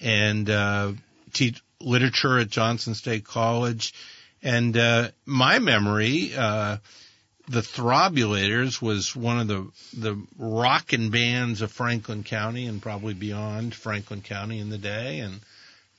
and 0.00 0.48
uh, 0.48 0.92
teach 1.32 1.62
literature 1.80 2.38
at 2.38 2.48
Johnson 2.48 2.94
State 2.94 3.24
College. 3.24 3.94
And 4.42 4.76
uh, 4.76 5.08
my 5.26 5.58
memory, 5.58 6.32
uh, 6.36 6.78
the 7.48 7.60
Throbulators 7.60 8.80
was 8.80 9.14
one 9.16 9.40
of 9.40 9.48
the 9.48 9.70
the 9.96 10.22
rockin' 10.38 11.10
bands 11.10 11.60
of 11.60 11.72
Franklin 11.72 12.24
County 12.24 12.66
and 12.66 12.80
probably 12.80 13.14
beyond 13.14 13.74
Franklin 13.74 14.22
County 14.22 14.58
in 14.58 14.70
the 14.70 14.78
day, 14.78 15.20
and 15.20 15.40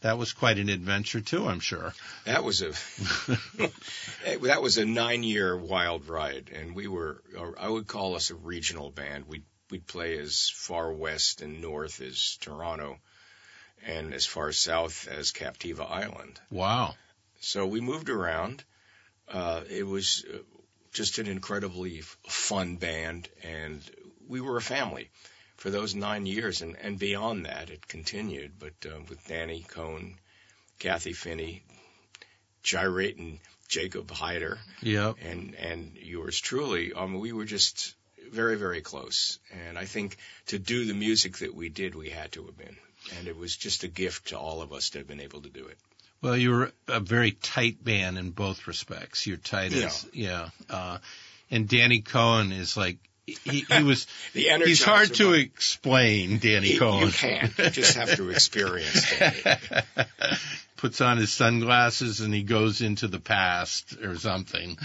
that 0.01 0.17
was 0.17 0.33
quite 0.33 0.57
an 0.57 0.69
adventure 0.69 1.21
too. 1.21 1.47
I'm 1.47 1.59
sure 1.59 1.93
that 2.25 2.43
was 2.43 2.61
a 2.61 2.69
that 4.41 4.61
was 4.61 4.77
a 4.77 4.85
nine 4.85 5.23
year 5.23 5.57
wild 5.57 6.07
ride, 6.07 6.51
and 6.53 6.75
we 6.75 6.87
were 6.87 7.21
I 7.59 7.69
would 7.69 7.87
call 7.87 8.15
us 8.15 8.29
a 8.29 8.35
regional 8.35 8.91
band. 8.91 9.25
We 9.27 9.43
we'd 9.69 9.87
play 9.87 10.17
as 10.17 10.51
far 10.53 10.91
west 10.91 11.41
and 11.41 11.61
north 11.61 12.01
as 12.01 12.37
Toronto, 12.39 12.99
and 13.85 14.13
as 14.13 14.25
far 14.25 14.51
south 14.51 15.07
as 15.07 15.31
Captiva 15.31 15.89
Island. 15.89 16.39
Wow! 16.49 16.95
So 17.41 17.67
we 17.67 17.81
moved 17.81 18.09
around. 18.09 18.63
Uh, 19.27 19.61
it 19.69 19.85
was 19.85 20.25
uh, 20.33 20.37
just 20.91 21.19
an 21.19 21.27
incredibly 21.27 22.01
fun 22.27 22.77
band, 22.77 23.29
and 23.43 23.81
we 24.27 24.41
were 24.41 24.57
a 24.57 24.61
family 24.61 25.09
for 25.59 25.69
those 25.69 25.93
nine 25.93 26.25
years, 26.25 26.61
and, 26.61 26.77
and 26.81 26.97
beyond 26.97 27.45
that, 27.45 27.69
it 27.69 27.85
continued. 27.87 28.53
But 28.57 28.73
uh, 28.85 28.99
with 29.09 29.27
Danny 29.27 29.65
Cohn, 29.67 30.15
Kathy 30.79 31.11
Finney, 31.11 31.63
gyrating 32.63 33.41
Jacob 33.67 34.09
Hyder, 34.09 34.57
yep. 34.81 35.17
and 35.21 35.53
and 35.55 35.97
yours 35.97 36.39
truly. 36.39 36.93
Um, 36.93 37.19
we 37.19 37.33
were 37.33 37.45
just 37.45 37.93
very 38.31 38.55
very 38.55 38.81
close, 38.81 39.37
and 39.67 39.77
I 39.77 39.85
think 39.85 40.17
to 40.47 40.57
do 40.57 40.85
the 40.85 40.93
music 40.93 41.39
that 41.39 41.53
we 41.53 41.67
did, 41.67 41.93
we 41.93 42.09
had 42.09 42.31
to 42.33 42.45
have 42.45 42.57
been, 42.57 42.77
and 43.17 43.27
it 43.27 43.37
was 43.37 43.55
just 43.55 43.83
a 43.83 43.89
gift 43.89 44.29
to 44.29 44.39
all 44.39 44.61
of 44.61 44.71
us 44.71 44.91
to 44.91 44.99
have 44.99 45.07
been 45.07 45.19
able 45.19 45.41
to 45.41 45.49
do 45.49 45.67
it. 45.67 45.77
Well, 46.21 46.37
you 46.37 46.51
were 46.51 46.71
a 46.87 46.99
very 46.99 47.31
tight 47.31 47.83
band 47.83 48.17
in 48.17 48.31
both 48.31 48.65
respects. 48.67 49.27
You're 49.27 49.37
tight 49.37 49.71
yeah. 49.71 49.85
as 49.87 50.07
yeah, 50.13 50.49
uh, 50.69 50.99
and 51.51 51.67
Danny 51.67 51.99
Cohen 51.99 52.53
is 52.53 52.77
like 52.77 52.97
he, 53.43 53.65
he 53.69 53.83
was 53.83 54.07
the 54.33 54.49
he's 54.65 54.83
hard 54.83 55.13
to 55.15 55.33
explain 55.33 56.39
danny 56.39 56.77
cohen 56.77 57.07
you 57.07 57.11
can't. 57.11 57.57
You 57.57 57.69
just 57.69 57.97
have 57.97 58.15
to 58.15 58.29
experience 58.29 59.05
it. 59.19 59.85
Puts 60.77 61.01
on 61.01 61.17
his 61.17 61.31
sunglasses 61.31 62.21
and 62.21 62.33
he 62.33 62.43
goes 62.43 62.81
into 62.81 63.09
the 63.09 63.19
past 63.19 63.97
or 64.01 64.15
something. 64.17 64.77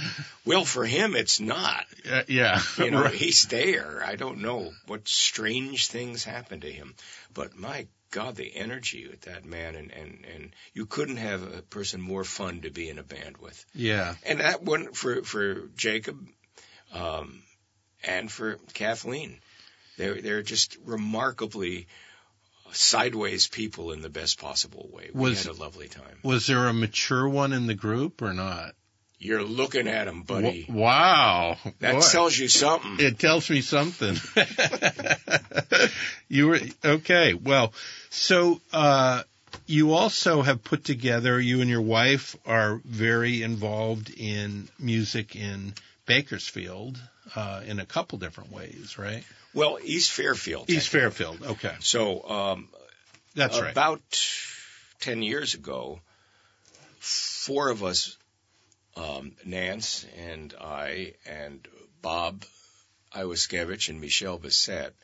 Well 0.45 0.65
for 0.65 0.85
him 0.85 1.15
it's 1.15 1.41
not. 1.41 1.85
Uh, 2.11 2.23
yeah 2.27 2.61
you 2.79 2.91
know 2.91 3.03
right. 3.03 3.15
he's 3.15 3.43
there. 3.45 4.03
I 4.05 4.17
don't 4.17 4.39
know 4.39 4.73
what 4.87 5.07
strange 5.07 5.87
things 5.87 6.25
happen 6.25 6.61
to 6.61 6.71
him. 6.71 6.95
But 7.33 7.57
my 7.57 7.87
god 8.11 8.37
the 8.37 8.57
energy 8.57 9.09
with 9.09 9.23
that 9.23 9.45
man 9.45 9.75
and 9.75 9.91
and 9.93 10.25
and 10.35 10.57
you 10.73 10.87
couldn't 10.87 11.17
have 11.17 11.43
a 11.43 11.63
person 11.63 12.01
more 12.01 12.25
fun 12.25 12.61
to 12.61 12.71
be 12.71 12.89
in 12.89 12.99
a 12.99 13.03
band 13.03 13.37
with. 13.39 13.65
Yeah. 13.75 14.15
And 14.25 14.41
that 14.41 14.63
one 14.63 14.93
for 14.93 15.23
for 15.23 15.69
jacob. 15.77 16.19
Um 16.93 17.43
and 18.07 18.31
for 18.31 18.59
Kathleen. 18.73 19.39
They're, 19.97 20.21
they're 20.21 20.43
just 20.43 20.77
remarkably 20.85 21.87
sideways 22.73 23.47
people 23.47 23.93
in 23.93 24.03
the 24.03 24.09
best 24.09 24.41
possible 24.41 24.89
way. 24.93 25.11
We 25.13 25.31
was, 25.31 25.45
had 25.45 25.53
a 25.55 25.59
lovely 25.59 25.89
time. 25.89 26.19
Was 26.23 26.47
there 26.47 26.67
a 26.67 26.73
mature 26.73 27.29
one 27.29 27.53
in 27.53 27.67
the 27.67 27.75
group 27.75 28.23
or 28.23 28.33
not? 28.33 28.75
You're 29.19 29.45
looking 29.45 29.89
at 29.89 30.09
him, 30.09 30.23
buddy. 30.23 30.65
W- 30.65 30.83
wow. 30.83 31.57
That 31.81 31.95
Boy. 31.95 32.01
tells 32.01 32.37
you 32.37 32.49
something. 32.49 32.97
It 32.99 33.19
tells 33.19 33.49
me 33.49 33.61
something. 33.63 34.17
you 36.29 36.49
were 36.49 36.61
okay. 36.85 37.33
Well, 37.33 37.73
so 38.11 38.61
uh 38.73 39.23
you 39.67 39.93
also 39.95 40.43
have 40.43 40.63
put 40.63 40.85
together 40.85 41.41
you 41.41 41.61
and 41.61 41.71
your 41.71 41.81
wife 41.81 42.37
are 42.45 42.83
very 42.85 43.43
involved 43.43 44.13
in 44.15 44.69
music 44.79 45.37
in 45.37 45.73
Bakersfield 46.07 47.01
uh, 47.35 47.63
in 47.65 47.81
a 47.81 47.87
couple 47.87 48.19
different 48.19 48.53
ways, 48.53 48.99
right? 48.99 49.25
Well, 49.53 49.79
East 49.83 50.11
Fairfield. 50.11 50.69
East 50.69 50.89
Fairfield. 50.89 51.43
Okay. 51.43 51.75
So 51.81 52.29
um, 52.29 52.69
that's 53.35 53.61
right. 53.61 53.71
About 53.71 54.03
ten 55.01 55.23
years 55.23 55.55
ago, 55.55 56.01
four 56.99 57.71
of 57.71 57.83
us, 57.83 58.17
um, 58.97 59.33
Nance 59.45 60.07
and 60.19 60.55
I 60.61 61.15
and 61.27 61.67
Bob 62.03 62.45
Iwaskevich 63.15 63.89
and 63.89 64.01
Michelle 64.01 64.39
Bissett, 64.39 64.95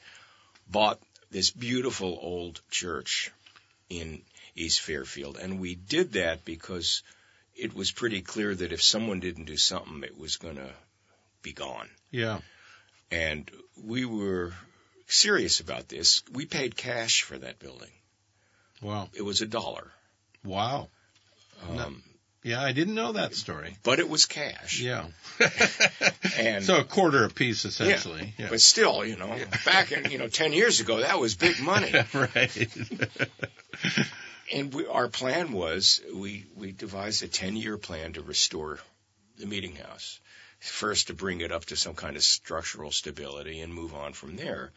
bought 0.68 1.00
this 1.30 1.50
beautiful 1.50 2.18
old 2.20 2.60
church 2.70 3.30
in 3.88 4.22
East 4.56 4.80
Fairfield, 4.80 5.36
and 5.36 5.60
we 5.60 5.74
did 5.74 6.12
that 6.12 6.44
because 6.44 7.02
it 7.54 7.74
was 7.74 7.92
pretty 7.92 8.20
clear 8.20 8.54
that 8.54 8.72
if 8.72 8.82
someone 8.82 9.20
didn't 9.20 9.44
do 9.44 9.56
something, 9.56 10.02
it 10.02 10.18
was 10.18 10.36
going 10.36 10.56
to 10.56 10.70
be 11.42 11.52
gone. 11.52 11.88
Yeah. 12.10 12.38
And 13.10 13.50
we 13.82 14.04
were 14.04 14.52
serious 15.06 15.60
about 15.60 15.88
this. 15.88 16.22
We 16.32 16.46
paid 16.46 16.76
cash 16.76 17.22
for 17.22 17.38
that 17.38 17.58
building. 17.58 17.90
Wow. 18.82 19.08
It 19.14 19.22
was 19.22 19.40
a 19.42 19.46
dollar. 19.46 19.90
Wow. 20.44 20.88
Um, 21.68 22.02
yeah, 22.42 22.62
I 22.62 22.72
didn't 22.72 22.94
know 22.94 23.12
that 23.12 23.34
story. 23.34 23.76
But 23.82 23.98
it 23.98 24.08
was 24.08 24.24
cash. 24.24 24.80
Yeah. 24.80 25.06
and 26.38 26.64
so 26.64 26.78
a 26.78 26.84
quarter 26.84 27.24
a 27.24 27.28
piece 27.28 27.66
essentially. 27.66 28.34
Yeah, 28.38 28.44
yeah. 28.44 28.50
But 28.50 28.62
still, 28.62 29.04
you 29.04 29.16
know, 29.16 29.36
back 29.66 29.92
in, 29.92 30.10
you 30.10 30.18
know, 30.18 30.28
10 30.28 30.54
years 30.54 30.80
ago, 30.80 31.00
that 31.00 31.18
was 31.18 31.34
big 31.34 31.60
money. 31.60 31.92
right. 32.14 32.68
and 34.52 34.72
we, 34.72 34.86
our 34.86 35.08
plan 35.08 35.52
was 35.52 36.00
we, 36.14 36.46
we 36.56 36.72
devised 36.72 37.22
a 37.22 37.28
10 37.28 37.56
year 37.56 37.76
plan 37.76 38.14
to 38.14 38.22
restore 38.22 38.78
the 39.38 39.46
meeting 39.46 39.76
house 39.76 40.18
first 40.60 41.06
to 41.06 41.14
bring 41.14 41.40
it 41.40 41.52
up 41.52 41.64
to 41.66 41.76
some 41.76 41.94
kind 41.94 42.16
of 42.16 42.22
structural 42.22 42.92
stability 42.92 43.60
and 43.60 43.74
move 43.74 43.94
on 43.94 44.12
from 44.12 44.36
there. 44.36 44.72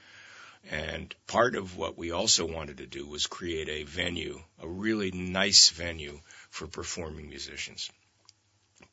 And 0.72 1.14
part 1.28 1.56
of 1.56 1.76
what 1.76 1.98
we 1.98 2.12
also 2.12 2.46
wanted 2.46 2.78
to 2.78 2.86
do 2.86 3.06
was 3.06 3.28
create 3.28 3.68
a 3.68 3.84
venue, 3.84 4.42
a 4.60 4.68
really 4.68 5.12
nice 5.12 5.70
venue 5.70 6.22
for 6.50 6.68
performing 6.68 7.28
musicians, 7.28 7.92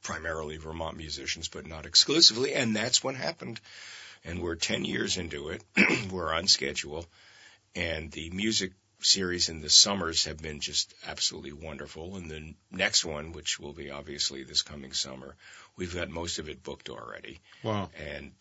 primarily 0.02 0.56
Vermont 0.56 0.97
musicians, 0.97 1.49
but 1.49 1.66
not 1.66 1.87
exclusively. 1.87 2.54
And 2.54 2.75
that's 2.75 3.04
what 3.04 3.14
happened. 3.14 3.61
And 4.25 4.42
we're 4.42 4.56
10 4.56 4.85
years 4.85 5.16
into 5.16 5.50
it. 5.50 5.62
we're 6.11 6.35
on 6.35 6.49
schedule. 6.49 7.06
And 7.76 8.11
the 8.11 8.30
music 8.30 8.73
series 9.02 9.49
in 9.49 9.61
the 9.61 9.71
summers 9.71 10.25
have 10.25 10.38
been 10.38 10.61
just 10.61 10.95
absolutely 11.07 11.52
wonderful. 11.52 12.16
And 12.16 12.30
the 12.30 12.54
next 12.71 13.04
one, 13.04 13.33
which 13.33 13.59
will 13.59 13.73
be 13.73 13.90
obviously 13.90 14.45
this 14.45 14.62
coming 14.62 14.92
summer, 14.92 15.37
we've 15.76 15.95
got 15.95 16.09
most 16.09 16.38
of 16.38 16.49
it 16.49 16.62
booked 16.62 16.88
already. 16.88 17.40
Wow. 17.62 17.90
And 17.99 18.33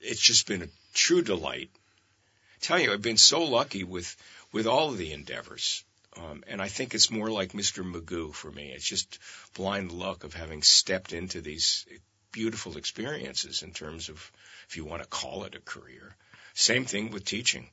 it's 0.00 0.20
just 0.20 0.46
been 0.46 0.62
a 0.62 0.68
true 0.94 1.22
delight. 1.22 1.70
I 1.74 2.58
tell 2.60 2.78
you, 2.78 2.92
I've 2.92 3.02
been 3.02 3.16
so 3.16 3.42
lucky 3.42 3.84
with, 3.84 4.16
with 4.52 4.66
all 4.66 4.90
of 4.90 4.98
the 4.98 5.12
endeavors. 5.12 5.84
Um, 6.16 6.44
and 6.46 6.60
I 6.60 6.68
think 6.68 6.94
it's 6.94 7.10
more 7.10 7.30
like 7.30 7.52
Mr. 7.52 7.82
Magoo 7.82 8.34
for 8.34 8.50
me. 8.50 8.70
It's 8.70 8.86
just 8.86 9.18
blind 9.54 9.92
luck 9.92 10.24
of 10.24 10.34
having 10.34 10.62
stepped 10.62 11.12
into 11.12 11.40
these 11.40 11.86
beautiful 12.32 12.76
experiences 12.76 13.62
in 13.62 13.72
terms 13.72 14.08
of, 14.08 14.32
if 14.68 14.76
you 14.76 14.84
want 14.84 15.02
to 15.02 15.08
call 15.08 15.44
it 15.44 15.54
a 15.54 15.60
career. 15.60 16.14
Same 16.54 16.84
thing 16.84 17.10
with 17.10 17.24
teaching. 17.24 17.68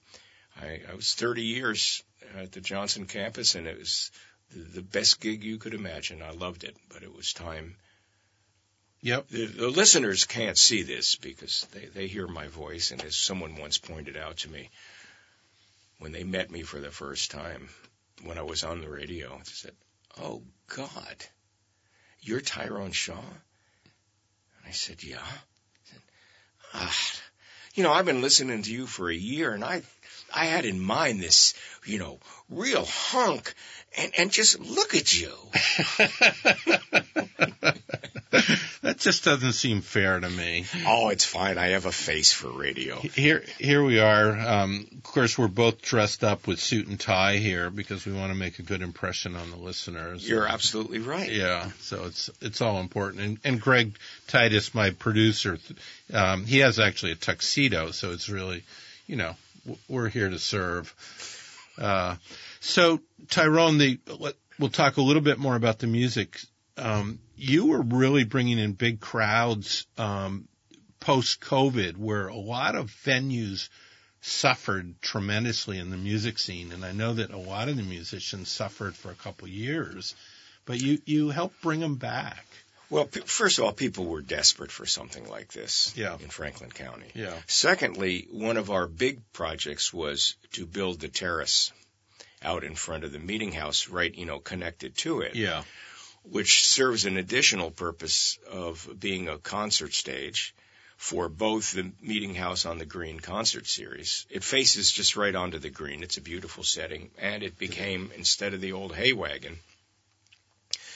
I, 0.60 0.82
I 0.92 0.96
was 0.96 1.14
30 1.14 1.42
years 1.44 2.04
at 2.38 2.52
the 2.52 2.62
Johnson 2.62 3.06
campus, 3.06 3.56
and 3.56 3.68
it 3.68 3.78
was 3.78 4.12
the, 4.52 4.60
the 4.60 4.82
best 4.82 5.20
gig 5.20 5.44
you 5.44 5.58
could 5.58 5.74
imagine. 5.74 6.22
I 6.22 6.32
loved 6.32 6.64
it, 6.64 6.76
but 6.90 7.04
it 7.04 7.14
was 7.14 7.34
time. 7.34 7.76
Yep. 9.02 9.30
The, 9.30 9.46
the 9.46 9.70
listeners 9.70 10.26
can't 10.26 10.58
see 10.58 10.84
this 10.84 11.16
because 11.16 11.66
they, 11.72 11.86
they 11.86 12.08
hear 12.08 12.28
my 12.28 12.48
voice, 12.48 12.92
and 12.92 13.02
as 13.04 13.16
someone 13.16 13.56
once 13.56 13.78
pointed 13.78 14.18
out 14.18 14.38
to 14.38 14.50
me, 14.50 14.70
when 16.00 16.12
they 16.12 16.24
met 16.24 16.52
me 16.52 16.64
for 16.64 16.80
the 16.80 16.92
first 16.92 17.32
time, 17.32 17.70
when 18.24 18.38
I 18.38 18.44
was 18.44 18.64
on 18.64 18.82
the 18.82 18.90
radio, 18.90 19.38
they 19.38 19.44
said, 19.46 19.76
"Oh 20.22 20.44
God, 20.68 21.16
you're 22.22 22.42
Tyrone 22.42 22.92
Shaw." 22.92 23.14
And 23.14 24.68
I 24.68 24.72
said, 24.72 25.04
"Yeah." 25.04 25.18
I 25.20 25.90
said, 25.90 26.02
ah, 26.74 27.22
you 27.76 27.84
know, 27.84 27.94
I've 27.94 28.06
been 28.06 28.22
listening 28.22 28.64
to 28.64 28.72
you 28.72 28.88
for 28.88 29.10
a 29.10 29.16
year, 29.16 29.54
and 29.54 29.64
I 29.64 29.84
I 30.34 30.46
had 30.46 30.66
in 30.66 30.80
mind 30.80 31.22
this, 31.22 31.54
you 31.86 32.00
know, 32.00 32.20
real 32.50 32.86
hunk, 32.86 33.54
and 33.98 34.12
and 34.18 34.32
just 34.32 34.60
look 34.60 34.96
at 34.96 35.20
you. 35.20 35.34
that 38.82 38.98
just 38.98 39.24
doesn't 39.24 39.54
seem 39.54 39.82
fair 39.82 40.20
to 40.20 40.30
me. 40.30 40.66
Oh, 40.86 41.10
it's 41.10 41.26
fine. 41.26 41.58
I 41.58 41.70
have 41.70 41.86
a 41.86 41.92
face 41.92 42.32
for 42.32 42.50
radio. 42.50 43.00
Here, 43.00 43.44
here 43.58 43.84
we 43.84 44.00
are. 44.00 44.32
Um, 44.32 44.88
of 44.92 45.04
course, 45.04 45.38
we're 45.38 45.48
both 45.48 45.82
dressed 45.82 46.24
up 46.24 46.48
with 46.48 46.60
suit 46.60 46.88
and 46.88 47.00
tie 47.00 47.38
here 47.38 47.70
because 47.70 48.06
we 48.06 48.14
want 48.14 48.32
to 48.32 48.38
make 48.38 48.60
a 48.60 48.64
good 48.64 48.82
impression 48.82 49.36
on 49.36 49.52
the 49.52 49.58
listeners. 49.58 50.28
You're 50.28 50.48
absolutely 50.48 51.00
right. 51.00 51.32
Yeah, 51.32 51.70
so 51.80 52.06
it's 52.06 52.30
it's 52.42 52.62
all 52.62 52.80
important. 52.80 53.24
And, 53.24 53.40
and 53.44 53.62
Greg 53.62 53.98
Titus, 54.28 54.74
my 54.74 54.92
producer, 54.92 55.58
um, 56.14 56.46
he 56.46 56.60
has 56.60 56.80
actually 56.80 57.14
a 57.14 57.16
tuxedo, 57.16 57.92
so 57.92 58.12
it's 58.12 58.30
really, 58.30 58.64
you 59.08 59.16
know, 59.16 59.36
we're 59.88 60.10
here 60.10 60.30
to 60.30 60.40
serve. 60.40 60.94
Uh, 61.78 62.16
so 62.60 63.00
Tyrone, 63.30 63.78
the 63.78 64.00
we'll 64.60 64.70
talk 64.70 64.98
a 64.98 65.02
little 65.02 65.22
bit 65.22 65.40
more 65.40 65.56
about 65.56 65.80
the 65.80 65.88
music. 65.88 66.40
Um, 66.78 67.20
you 67.36 67.68
were 67.68 67.82
really 67.82 68.24
bringing 68.24 68.60
in 68.60 68.74
big 68.74 69.00
crowds 69.00 69.88
um, 69.98 70.48
post 71.00 71.42
COVID, 71.42 71.98
where 71.98 72.28
a 72.28 72.36
lot 72.36 72.76
of 72.76 72.92
venues 73.06 73.70
suffered 74.22 75.02
tremendously 75.02 75.80
in 75.80 75.90
the 75.90 75.98
music 75.98 76.38
scene, 76.38 76.72
and 76.72 76.84
I 76.84 76.92
know 76.92 77.14
that 77.14 77.32
a 77.32 77.38
lot 77.38 77.70
of 77.70 77.78
the 77.78 77.84
musicians 77.84 78.50
suffered 78.50 78.96
for 78.96 79.12
a 79.12 79.16
couple 79.16 79.48
years, 79.48 80.16
but 80.66 80.82
you 80.82 81.00
you 81.06 81.30
helped 81.30 81.62
bring 81.62 81.80
them 81.80 81.96
back. 81.96 82.46
Well, 82.90 83.06
p- 83.06 83.22
first 83.22 83.60
of 83.60 83.66
all, 83.66 83.72
people 83.72 84.06
were 84.06 84.22
desperate 84.22 84.72
for 84.72 84.86
something 84.86 85.28
like 85.30 85.54
this 85.54 85.94
yeah. 85.96 86.18
in 86.20 86.30
Franklin 86.30 86.72
County. 86.72 87.08
Yeah. 87.14 87.36
Secondly, 87.48 88.28
one 88.32 88.58
of 88.58 88.72
our 88.72 88.88
big 88.88 89.22
projects 89.32 89.94
was 89.94 90.36
to 90.54 90.66
build 90.66 91.00
the 91.00 91.08
terrace 91.08 91.72
out 92.42 92.64
in 92.64 92.76
front 92.76 93.04
of 93.04 93.12
the 93.12 93.20
meeting 93.20 93.52
house, 93.52 93.90
right, 93.90 94.14
you 94.14 94.26
know, 94.26 94.40
connected 94.40 94.96
to 94.98 95.22
it. 95.22 95.36
Yeah. 95.36 95.64
Which 96.24 96.68
serves 96.68 97.06
an 97.06 97.18
additional 97.18 97.72
purpose 97.72 98.40
of 98.50 98.88
being 99.00 99.30
a 99.30 99.38
concert 99.38 99.94
stage 99.94 100.56
for 100.98 101.30
both 101.30 101.72
the 101.72 101.92
meeting 102.02 102.36
house 102.36 102.66
on 102.66 102.78
the 102.78 102.86
green 102.86 103.20
concert 103.20 103.68
series. 103.68 104.26
It 104.30 104.44
faces 104.44 104.92
just 104.92 105.16
right 105.16 105.34
onto 105.34 105.58
the 105.58 105.70
green. 105.70 106.04
It's 106.04 106.18
a 106.18 106.22
beautiful 106.22 106.64
setting 106.64 107.10
and 107.18 107.42
it 107.42 107.58
became 107.58 108.12
instead 108.18 108.54
of 108.54 108.62
the 108.62 108.74
old 108.74 108.94
hay 108.94 109.14
wagon, 109.14 109.60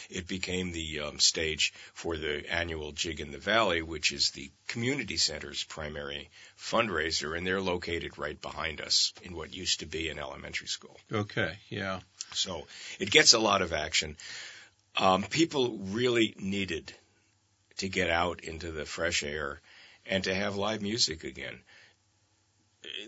it 0.10 0.27
became 0.27 0.72
the 0.72 1.01
um, 1.01 1.19
stage 1.19 1.74
for 1.93 2.17
the 2.17 2.50
annual 2.51 2.91
Jig 2.91 3.19
in 3.19 3.31
the 3.31 3.38
Valley, 3.38 3.81
which 3.81 4.12
is 4.12 4.31
the 4.31 4.51
community 4.67 5.17
center's 5.17 5.63
primary 5.63 6.29
fundraiser, 6.57 7.38
and 7.38 7.45
they're 7.45 7.62
located 7.62 8.17
right 8.17 8.41
behind 8.41 8.81
us 8.81 9.13
in 9.22 9.36
what 9.36 9.53
used 9.53 9.79
to 9.79 9.86
be 9.86 10.10
an 10.10 10.19
elementary 10.19 10.67
school. 10.67 10.98
Okay, 11.12 11.57
yeah. 11.69 12.00
So 12.33 12.67
it 13.00 13.12
gets 13.12 13.33
a 13.33 13.39
lot 13.39 13.62
of 13.62 13.74
action. 13.74 14.17
Um, 14.98 15.24
people 15.24 15.77
really 15.77 16.36
needed 16.39 16.93
to 17.77 17.89
get 17.89 18.10
out 18.10 18.43
into 18.43 18.72
the 18.72 18.86
fresh 18.86 19.24
air 19.24 19.60
and 20.05 20.24
to 20.25 20.33
have 20.33 20.55
live 20.55 20.81
music 20.81 21.24
again 21.24 21.60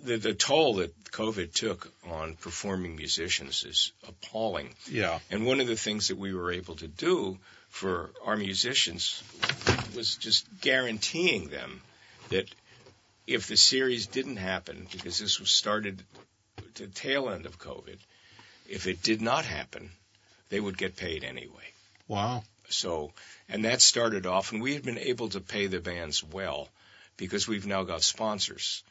the, 0.03 0.17
the 0.17 0.33
toll 0.33 0.75
that 0.75 0.93
COVID 1.11 1.53
took 1.53 1.91
on 2.09 2.35
performing 2.35 2.95
musicians 2.95 3.63
is 3.63 3.91
appalling. 4.07 4.73
Yeah. 4.89 5.19
And 5.29 5.45
one 5.45 5.59
of 5.59 5.67
the 5.67 5.75
things 5.75 6.09
that 6.09 6.17
we 6.17 6.33
were 6.33 6.51
able 6.51 6.75
to 6.75 6.87
do 6.87 7.37
for 7.69 8.11
our 8.23 8.37
musicians 8.37 9.21
was 9.95 10.15
just 10.15 10.45
guaranteeing 10.61 11.49
them 11.49 11.81
that 12.29 12.49
if 13.27 13.47
the 13.47 13.57
series 13.57 14.07
didn't 14.07 14.37
happen, 14.37 14.87
because 14.91 15.19
this 15.19 15.39
was 15.39 15.49
started 15.49 16.03
at 16.57 16.75
the 16.75 16.87
tail 16.87 17.29
end 17.29 17.45
of 17.45 17.59
COVID, 17.59 17.97
if 18.69 18.87
it 18.87 19.01
did 19.01 19.21
not 19.21 19.45
happen, 19.45 19.91
they 20.49 20.59
would 20.59 20.77
get 20.77 20.95
paid 20.95 21.23
anyway. 21.23 21.73
Wow. 22.07 22.43
So, 22.69 23.11
and 23.49 23.65
that 23.65 23.81
started 23.81 24.25
off, 24.25 24.51
and 24.51 24.61
we 24.61 24.73
had 24.73 24.83
been 24.83 24.97
able 24.97 25.29
to 25.29 25.39
pay 25.39 25.67
the 25.67 25.79
bands 25.79 26.23
well 26.23 26.69
because 27.17 27.47
we've 27.47 27.67
now 27.67 27.83
got 27.83 28.03
sponsors 28.03 28.83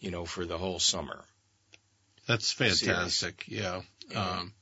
you 0.00 0.10
know, 0.10 0.24
for 0.24 0.44
the 0.44 0.58
whole 0.58 0.78
summer. 0.78 1.24
That's 2.26 2.52
fantastic. 2.52 3.44
Yeah. 3.48 3.80
Um, 4.14 4.52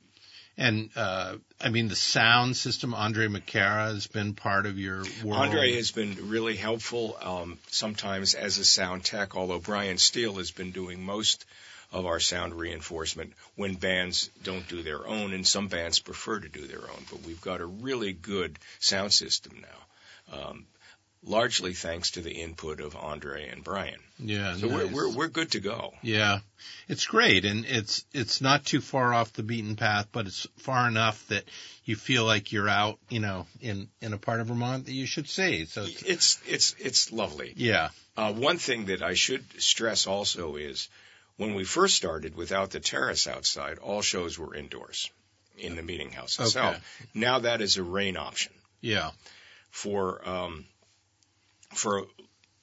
and 0.59 0.91
uh, 0.97 1.37
I 1.61 1.69
mean, 1.69 1.89
the 1.89 1.97
sound 1.97 2.57
system. 2.57 2.95
Andre 2.95 3.29
McCara 3.29 3.93
has 3.93 4.07
been 4.07 4.35
part 4.35 4.67
of 4.67 4.79
your 4.79 5.05
world. 5.23 5.43
Andre 5.43 5.75
has 5.75 5.91
been 5.91 6.31
really 6.31 6.57
helpful. 6.57 7.17
Um, 7.21 7.59
sometimes 7.69 8.35
as 8.35 8.59
a 8.59 8.65
sound 8.65 9.05
tech, 9.05 9.37
although 9.37 9.59
Brian 9.59 9.99
Steele 9.99 10.35
has 10.37 10.53
been 10.53 10.71
doing 10.71 11.03
most 11.03 11.45
of 11.93 12.07
our 12.07 12.21
sound 12.21 12.55
reinforcement 12.55 13.33
when 13.55 13.75
bands 13.75 14.31
don't 14.43 14.67
do 14.69 14.83
their 14.83 15.07
own, 15.07 15.33
and 15.33 15.47
some 15.47 15.69
bands 15.69 15.99
prefer 15.99 16.41
to 16.41 16.49
do 16.49 16.67
their 16.67 16.83
own. 16.83 17.05
But 17.11 17.25
we've 17.25 17.41
got 17.41 17.61
a 17.61 17.67
really 17.67 18.13
good 18.13 18.59
sound 18.81 19.13
system 19.13 19.63
now. 19.63 20.39
Um, 20.39 20.67
largely 21.23 21.75
thanks 21.75 22.13
to 22.13 22.21
the 22.21 22.33
input 22.33 22.81
of 22.81 22.97
Andre 22.97 23.49
and 23.49 23.63
Brian. 23.65 24.01
Yeah, 24.19 24.57
so 24.57 24.69
nice. 24.69 24.91
we're, 24.91 25.09
we're 25.09 25.17
we're 25.17 25.29
good 25.29 25.53
to 25.53 25.61
go. 25.61 25.93
Yeah, 26.03 26.41
it's 26.89 27.07
great, 27.07 27.45
and 27.45 27.65
it's 27.65 28.05
it's 28.13 28.41
not 28.41 28.65
too 28.65 28.81
far 28.81 29.13
off 29.13 29.33
the 29.33 29.43
beaten 29.43 29.77
path, 29.77 30.09
but 30.13 30.27
it's 30.27 30.47
far 30.59 30.89
enough 30.89 31.27
that 31.29 31.45
you 31.85 31.97
feel 31.97 32.25
like 32.25 32.53
you're 32.53 32.69
out, 32.69 32.99
you 33.09 33.21
know, 33.21 33.47
in 33.61 33.89
in 34.01 34.13
a 34.13 34.19
part 34.19 34.41
of 34.41 34.47
Vermont 34.47 34.87
that 34.87 34.93
you 34.93 35.07
should 35.07 35.29
see. 35.29 35.67
So 35.67 35.83
it's 35.83 36.03
it's 36.03 36.41
it's, 36.47 36.77
it's 36.79 37.13
lovely. 37.13 37.53
Yeah. 37.57 37.91
Uh, 38.17 38.33
one 38.33 38.57
thing 38.57 38.87
that 38.87 39.03
I 39.03 39.15
should 39.15 39.45
stress 39.61 40.07
also 40.07 40.57
is 40.57 40.89
when 41.37 41.55
we 41.55 41.65
first 41.65 41.97
started 41.97 42.35
without 42.35 42.71
the 42.71 42.81
terrace 42.81 43.27
outside, 43.27 43.79
all 43.79 44.01
shows 44.01 44.39
were 44.39 44.55
indoors 44.55 45.11
in 45.59 45.77
the 45.77 45.83
meeting 45.83 46.11
house 46.11 46.39
itself. 46.39 46.77
Okay. 46.77 46.85
Now 47.15 47.41
that 47.41 47.61
is 47.61 47.77
a 47.77 47.83
rain 47.83 48.17
option. 48.17 48.53
Yeah. 48.81 49.11
For 49.71 50.27
um, 50.27 50.65
for 51.75 52.07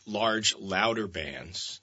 large, 0.06 0.56
louder 0.58 1.08
bands, 1.08 1.80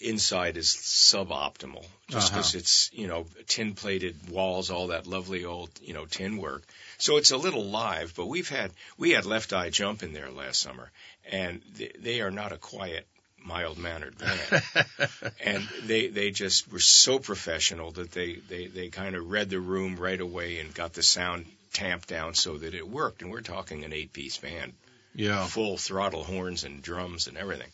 inside 0.00 0.56
is 0.56 0.68
suboptimal. 0.68 1.84
Just 2.08 2.32
because 2.32 2.54
uh-huh. 2.54 2.60
it's 2.60 2.90
you 2.92 3.06
know 3.06 3.26
tin 3.46 3.74
plated 3.74 4.16
walls 4.30 4.70
all 4.70 4.88
that 4.88 5.06
lovely 5.06 5.44
old 5.44 5.70
you 5.82 5.94
know 5.94 6.06
tin 6.06 6.36
work. 6.36 6.62
So 6.98 7.16
it's 7.16 7.30
a 7.30 7.36
little 7.36 7.64
live 7.64 8.14
but 8.16 8.26
we've 8.26 8.48
had 8.48 8.70
we 8.96 9.10
had 9.10 9.26
left 9.26 9.52
eye 9.52 9.70
jump 9.70 10.02
in 10.02 10.12
there 10.12 10.30
last 10.30 10.60
summer 10.60 10.90
and 11.30 11.60
they, 11.76 11.92
they 11.98 12.20
are 12.20 12.30
not 12.30 12.52
a 12.52 12.56
quiet 12.56 13.06
mild 13.44 13.78
mannered 13.78 14.16
band. 14.18 14.62
And 15.40 15.68
they 15.84 16.08
they 16.08 16.30
just 16.30 16.70
were 16.70 16.80
so 16.80 17.18
professional 17.18 17.90
that 17.92 18.12
they 18.12 18.34
they 18.34 18.66
they 18.66 18.88
kind 18.88 19.16
of 19.16 19.30
read 19.30 19.50
the 19.50 19.60
room 19.60 19.96
right 19.96 20.20
away 20.20 20.58
and 20.58 20.74
got 20.74 20.92
the 20.92 21.02
sound 21.02 21.46
tamped 21.72 22.08
down 22.08 22.34
so 22.34 22.58
that 22.58 22.74
it 22.74 22.88
worked. 22.88 23.22
And 23.22 23.30
we're 23.30 23.40
talking 23.40 23.84
an 23.84 23.92
eight 23.92 24.12
piece 24.12 24.38
band 24.38 24.72
yeah. 25.18 25.44
full 25.44 25.76
throttle 25.76 26.22
horns 26.22 26.64
and 26.64 26.80
drums 26.80 27.26
and 27.26 27.36
everything. 27.36 27.68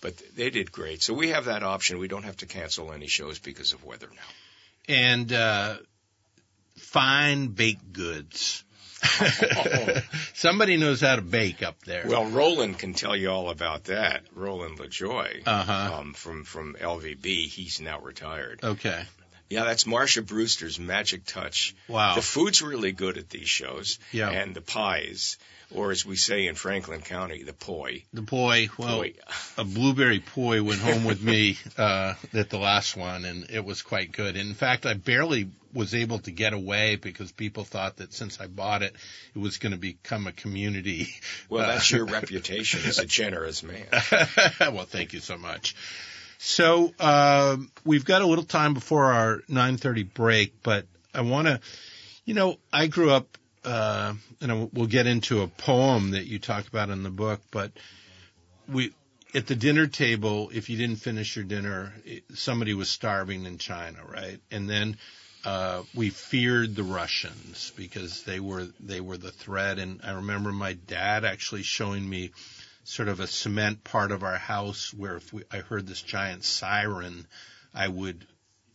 But 0.00 0.14
they 0.34 0.50
did 0.50 0.72
great. 0.72 1.02
So 1.02 1.14
we 1.14 1.28
have 1.28 1.44
that 1.44 1.62
option. 1.62 1.98
We 1.98 2.08
don't 2.08 2.24
have 2.24 2.38
to 2.38 2.46
cancel 2.46 2.92
any 2.92 3.06
shows 3.06 3.38
because 3.38 3.72
of 3.72 3.84
weather 3.84 4.08
now. 4.10 4.94
And 4.94 5.32
uh, 5.32 5.76
fine 6.76 7.48
baked 7.48 7.92
goods. 7.92 8.64
Somebody 10.34 10.78
knows 10.78 11.00
how 11.02 11.16
to 11.16 11.22
bake 11.22 11.62
up 11.62 11.80
there. 11.84 12.04
Well, 12.06 12.26
Roland 12.26 12.78
can 12.78 12.94
tell 12.94 13.14
you 13.14 13.30
all 13.30 13.50
about 13.50 13.84
that. 13.84 14.22
Roland 14.34 14.78
LaJoy 14.78 15.42
uh-huh. 15.46 15.98
um, 15.98 16.14
from 16.14 16.44
from 16.44 16.74
LVB. 16.80 17.46
He's 17.46 17.80
now 17.80 18.00
retired. 18.00 18.60
Okay. 18.62 19.02
Yeah, 19.48 19.64
that's 19.64 19.84
Marsha 19.84 20.26
Brewster's 20.26 20.80
magic 20.80 21.24
touch. 21.24 21.74
Wow. 21.88 22.16
The 22.16 22.22
food's 22.22 22.62
really 22.62 22.92
good 22.92 23.16
at 23.18 23.28
these 23.28 23.48
shows. 23.48 23.98
Yeah. 24.12 24.30
And 24.30 24.56
the 24.56 24.60
pies 24.60 25.36
or 25.70 25.90
as 25.90 26.06
we 26.06 26.16
say 26.16 26.46
in 26.46 26.54
Franklin 26.54 27.00
County, 27.00 27.42
the 27.42 27.52
poi. 27.52 28.04
The 28.12 28.22
poi. 28.22 28.68
Well, 28.78 28.98
poi. 28.98 29.14
a 29.58 29.64
blueberry 29.64 30.20
poi 30.20 30.62
went 30.62 30.80
home 30.80 31.04
with 31.04 31.22
me 31.22 31.58
uh, 31.78 32.14
at 32.32 32.50
the 32.50 32.58
last 32.58 32.96
one, 32.96 33.24
and 33.24 33.50
it 33.50 33.64
was 33.64 33.82
quite 33.82 34.12
good. 34.12 34.36
in 34.36 34.54
fact, 34.54 34.86
I 34.86 34.94
barely 34.94 35.50
was 35.72 35.94
able 35.94 36.20
to 36.20 36.30
get 36.30 36.52
away 36.52 36.96
because 36.96 37.32
people 37.32 37.64
thought 37.64 37.96
that 37.96 38.14
since 38.14 38.40
I 38.40 38.46
bought 38.46 38.82
it, 38.82 38.94
it 39.34 39.38
was 39.38 39.58
going 39.58 39.72
to 39.72 39.78
become 39.78 40.26
a 40.26 40.32
community. 40.32 41.08
Well, 41.48 41.66
that's 41.66 41.90
your 41.90 42.06
reputation 42.06 42.80
as 42.86 42.98
a 42.98 43.04
generous 43.20 43.62
man. 43.62 43.86
well, 44.60 44.84
thank 44.84 45.12
you 45.12 45.20
so 45.20 45.36
much. 45.38 45.76
So 46.38 46.92
uh, 46.98 47.56
we've 47.84 48.04
got 48.04 48.22
a 48.22 48.26
little 48.26 48.44
time 48.44 48.74
before 48.74 49.12
our 49.12 49.42
9:30 49.48 50.12
break, 50.12 50.62
but 50.62 50.86
I 51.14 51.22
want 51.22 51.46
to, 51.46 51.60
you 52.24 52.34
know, 52.34 52.58
I 52.72 52.88
grew 52.88 53.10
up 53.10 53.38
uh, 53.66 54.14
and 54.40 54.72
we'll 54.72 54.86
get 54.86 55.06
into 55.06 55.42
a 55.42 55.48
poem 55.48 56.12
that 56.12 56.26
you 56.26 56.38
talk 56.38 56.68
about 56.68 56.88
in 56.90 57.02
the 57.02 57.10
book, 57.10 57.40
but 57.50 57.72
we, 58.68 58.92
at 59.34 59.46
the 59.46 59.56
dinner 59.56 59.86
table, 59.86 60.50
if 60.54 60.70
you 60.70 60.76
didn't 60.76 60.96
finish 60.96 61.36
your 61.36 61.44
dinner, 61.44 61.92
somebody 62.34 62.74
was 62.74 62.88
starving 62.88 63.44
in 63.44 63.58
China, 63.58 63.98
right? 64.08 64.38
And 64.50 64.70
then, 64.70 64.96
uh, 65.44 65.82
we 65.94 66.10
feared 66.10 66.74
the 66.74 66.82
Russians 66.82 67.72
because 67.76 68.22
they 68.24 68.40
were, 68.40 68.66
they 68.80 69.00
were 69.00 69.16
the 69.16 69.30
threat. 69.30 69.78
And 69.78 70.00
I 70.02 70.12
remember 70.12 70.50
my 70.50 70.72
dad 70.72 71.24
actually 71.24 71.62
showing 71.62 72.08
me 72.08 72.32
sort 72.84 73.08
of 73.08 73.20
a 73.20 73.26
cement 73.26 73.84
part 73.84 74.12
of 74.12 74.22
our 74.22 74.38
house 74.38 74.94
where 74.94 75.16
if 75.16 75.32
we, 75.32 75.42
I 75.52 75.58
heard 75.58 75.86
this 75.86 76.02
giant 76.02 76.44
siren, 76.44 77.26
I 77.74 77.88
would 77.88 78.26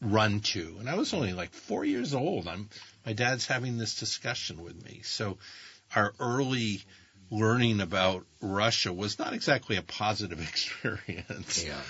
run 0.02 0.40
to. 0.42 0.78
And 0.80 0.90
I 0.90 0.96
was 0.96 1.14
only 1.14 1.34
like 1.34 1.52
four 1.54 1.86
years 1.86 2.14
old. 2.14 2.48
I'm 2.48 2.70
my 3.06 3.14
dad's 3.14 3.46
having 3.48 3.78
this 3.78 4.00
discussion 4.00 4.64
with 4.64 4.84
me. 4.84 5.02
So 5.04 5.38
our 5.96 6.14
early 6.20 6.82
learning 7.30 7.80
about 7.82 8.26
Russia 8.42 8.92
was 8.92 9.18
not 9.20 9.34
exactly 9.34 9.78
a 9.78 9.82
positive 9.82 10.42
experience. 10.48 11.64
Yeah. 11.66 11.82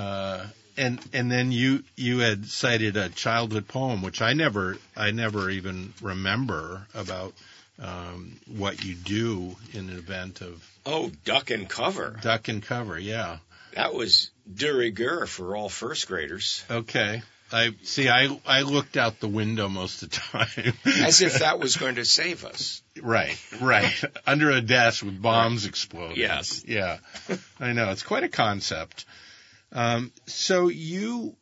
Uh, 0.00 0.46
and 0.76 1.00
and 1.12 1.30
then 1.30 1.52
you 1.52 1.84
you 1.96 2.18
had 2.18 2.46
cited 2.46 2.96
a 2.96 3.08
childhood 3.08 3.68
poem, 3.68 4.02
which 4.02 4.20
I 4.20 4.32
never 4.32 4.76
I 4.96 5.12
never 5.12 5.48
even 5.50 5.92
remember 6.02 6.86
about 6.94 7.32
um, 7.78 8.36
what 8.46 8.84
you 8.84 8.94
do 8.94 9.56
in 9.72 9.88
an 9.90 9.96
event 9.96 10.40
of 10.40 10.68
Oh, 10.86 11.10
duck 11.24 11.50
and 11.50 11.68
cover. 11.68 12.18
duck 12.22 12.48
and 12.48 12.62
cover. 12.62 12.98
Yeah. 12.98 13.38
That 13.74 13.94
was 13.94 14.30
de 14.52 14.72
rigueur 14.72 15.26
for 15.26 15.56
all 15.56 15.68
first 15.68 16.06
graders. 16.08 16.64
Okay. 16.70 17.22
I 17.54 17.70
see. 17.84 18.08
I 18.08 18.36
I 18.44 18.62
looked 18.62 18.96
out 18.96 19.20
the 19.20 19.28
window 19.28 19.68
most 19.68 20.02
of 20.02 20.10
the 20.10 20.16
time. 20.16 20.74
As 21.04 21.22
if 21.22 21.38
that 21.38 21.60
was 21.60 21.76
going 21.76 21.94
to 21.94 22.04
save 22.04 22.44
us. 22.44 22.82
right, 23.00 23.38
right. 23.60 24.04
Under 24.26 24.50
a 24.50 24.60
desk 24.60 25.04
with 25.04 25.22
bombs 25.22 25.64
exploding. 25.64 26.16
Yes. 26.16 26.64
Yeah. 26.66 26.98
I 27.60 27.72
know. 27.72 27.90
It's 27.90 28.02
quite 28.02 28.24
a 28.24 28.28
concept. 28.28 29.04
Um, 29.70 30.12
so 30.26 30.66
you, 30.66 31.36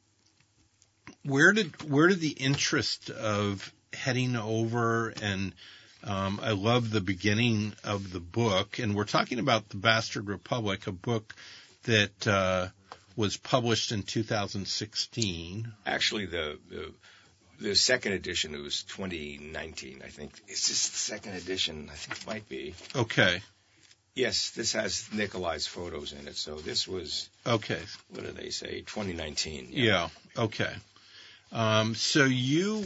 where 1.24 1.54
did 1.54 1.90
where 1.90 2.08
did 2.08 2.20
the 2.20 2.30
interest 2.30 3.08
of 3.08 3.72
heading 3.94 4.36
over 4.36 5.14
and 5.22 5.54
um, 6.04 6.40
I 6.42 6.50
love 6.50 6.90
the 6.90 7.00
beginning 7.00 7.74
of 7.84 8.12
the 8.12 8.20
book, 8.20 8.80
and 8.80 8.96
we're 8.96 9.04
talking 9.04 9.38
about 9.38 9.68
the 9.68 9.76
Bastard 9.76 10.26
Republic, 10.26 10.88
a 10.88 10.92
book 10.92 11.32
that 11.84 12.26
uh, 12.26 12.66
was 13.16 13.36
published 13.36 13.92
in 13.92 14.02
2016. 14.02 15.72
Actually, 15.86 16.26
the, 16.26 16.58
the 16.70 16.92
the 17.60 17.74
second 17.76 18.12
edition 18.12 18.54
it 18.54 18.60
was 18.60 18.82
2019, 18.84 20.02
I 20.04 20.08
think. 20.08 20.32
Is 20.48 20.66
this 20.68 20.88
the 20.88 20.96
second 20.96 21.34
edition? 21.34 21.88
I 21.92 21.94
think 21.94 22.20
it 22.20 22.26
might 22.26 22.48
be. 22.48 22.74
Okay, 22.96 23.40
Yes, 24.14 24.50
this 24.50 24.74
has 24.74 25.08
Nikolai's 25.12 25.66
photos 25.66 26.12
in 26.12 26.28
it. 26.28 26.36
So 26.36 26.56
this 26.56 26.86
was 26.86 27.30
okay, 27.46 27.80
what 28.10 28.24
do 28.24 28.32
they 28.32 28.50
say? 28.50 28.80
2019. 28.80 29.68
yeah, 29.70 30.08
okay. 30.36 30.72
Um, 31.50 31.94
so 31.94 32.24
you 32.24 32.84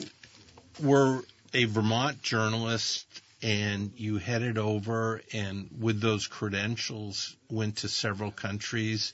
were 0.81 1.23
a 1.53 1.65
Vermont 1.65 2.23
journalist, 2.23 3.07
and 3.43 3.93
you 3.97 4.19
headed 4.19 4.57
over, 4.57 5.21
and 5.33 5.69
with 5.81 6.01
those 6.01 6.29
credentials, 6.29 7.35
went 7.51 7.79
to 7.79 7.89
several 7.89 8.31
countries, 8.31 9.13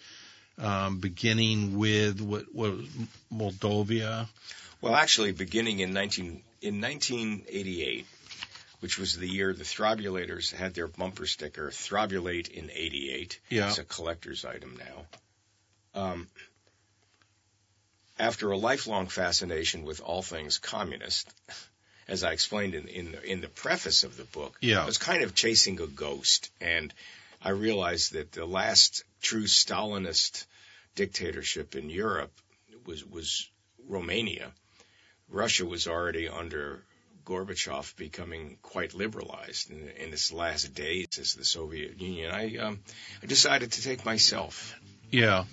um, 0.59 0.99
beginning 0.99 1.79
with 1.79 2.21
what, 2.21 2.45
what 2.55 2.73
was 2.77 2.88
Moldova. 3.33 4.29
Well, 4.81 4.95
actually, 4.95 5.33
beginning 5.33 5.81
in 5.81 5.93
19 5.93 6.43
in 6.61 6.81
1988, 6.81 8.07
which 8.81 8.99
was 8.99 9.17
the 9.17 9.29
year 9.29 9.53
the 9.53 9.65
Throbulators 9.65 10.53
had 10.53 10.75
their 10.75 10.88
bumper 10.88 11.27
sticker 11.27 11.71
"Throbulate 11.71 12.49
in 12.49 12.71
'88." 12.71 13.38
Yeah. 13.49 13.69
It's 13.69 13.79
a 13.79 13.85
collector's 13.85 14.45
item 14.45 14.79
now. 14.79 16.01
Um, 16.01 16.29
after 18.19 18.51
a 18.51 18.57
lifelong 18.57 19.07
fascination 19.07 19.85
with 19.85 20.01
all 20.01 20.23
things 20.23 20.59
communist, 20.59 21.29
as 22.09 22.25
I 22.25 22.33
explained 22.33 22.75
in 22.75 22.88
in 22.88 23.12
the, 23.12 23.23
in 23.25 23.41
the 23.41 23.49
preface 23.49 24.03
of 24.05 24.17
the 24.17 24.25
book, 24.25 24.57
Yeah. 24.61 24.83
I 24.83 24.87
was 24.87 24.99
kind 24.99 25.23
of 25.23 25.35
chasing 25.35 25.81
a 25.81 25.87
ghost, 25.87 26.51
and 26.61 26.93
I 27.44 27.50
realized 27.50 28.12
that 28.12 28.33
the 28.33 28.44
last 28.46 29.05
true 29.20 29.44
Stalinist 29.44 30.46
dictatorship 30.94 31.74
in 31.74 31.90
Europe 31.90 32.33
was 32.87 33.05
was 33.05 33.50
Romania. 33.88 34.52
Russia 35.28 35.64
was 35.64 35.87
already 35.87 36.28
under 36.28 36.83
Gorbachev 37.24 37.96
becoming 37.96 38.59
quite 38.62 38.94
liberalized 38.94 39.70
in, 39.70 39.88
in 39.88 40.12
its 40.12 40.33
last 40.33 40.74
days 40.74 41.07
as 41.20 41.35
the 41.35 41.44
Soviet 41.44 42.00
Union. 42.00 42.31
I 42.33 42.57
um, 42.59 42.81
I 43.22 43.26
decided 43.26 43.72
to 43.72 43.83
take 43.83 44.05
myself 44.05 44.74
Yeah. 45.11 45.44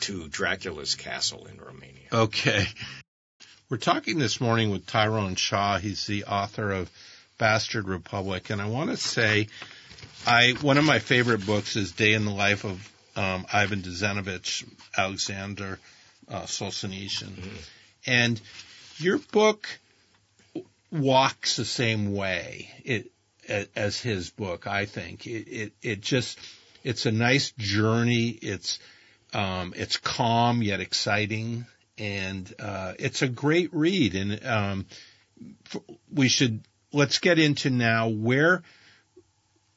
to 0.00 0.28
Dracula's 0.28 0.94
castle 0.94 1.46
in 1.46 1.58
Romania. 1.58 2.08
Okay. 2.12 2.66
We're 3.68 3.78
talking 3.78 4.18
this 4.18 4.40
morning 4.40 4.70
with 4.70 4.86
Tyrone 4.86 5.34
Shaw. 5.36 5.78
He's 5.78 6.06
the 6.06 6.24
author 6.24 6.70
of 6.72 6.90
Bastard 7.38 7.88
Republic, 7.88 8.50
and 8.50 8.60
I 8.60 8.66
want 8.68 8.90
to 8.90 8.96
say, 8.98 9.48
I 10.26 10.52
one 10.60 10.78
of 10.78 10.84
my 10.84 10.98
favorite 10.98 11.44
books 11.44 11.76
is 11.76 11.92
Day 11.92 12.14
in 12.14 12.24
the 12.24 12.30
Life 12.30 12.64
of 12.64 12.92
um, 13.16 13.44
Ivan 13.52 13.82
Denisovich, 13.82 14.64
Alexander 14.96 15.78
uh, 16.28 16.42
Solzhenitsyn, 16.42 17.32
and 18.06 18.40
your 18.98 19.18
book 19.18 19.68
walks 20.92 21.56
the 21.56 21.64
same 21.64 22.14
way 22.14 22.70
it, 22.84 23.10
as 23.74 24.00
his 24.00 24.30
book. 24.30 24.66
I 24.66 24.86
think 24.86 25.26
it, 25.26 25.48
it 25.48 25.72
it 25.82 26.00
just 26.00 26.38
it's 26.84 27.06
a 27.06 27.12
nice 27.12 27.52
journey. 27.58 28.28
It's 28.28 28.78
um, 29.34 29.74
it's 29.76 29.96
calm 29.96 30.62
yet 30.62 30.80
exciting, 30.80 31.66
and 31.98 32.52
uh, 32.60 32.94
it's 32.98 33.22
a 33.22 33.28
great 33.28 33.74
read. 33.74 34.14
And 34.14 34.46
um, 34.46 34.86
f- 35.66 35.82
we 36.12 36.28
should 36.28 36.60
let's 36.92 37.18
get 37.18 37.38
into 37.40 37.70
now 37.70 38.08
where 38.08 38.62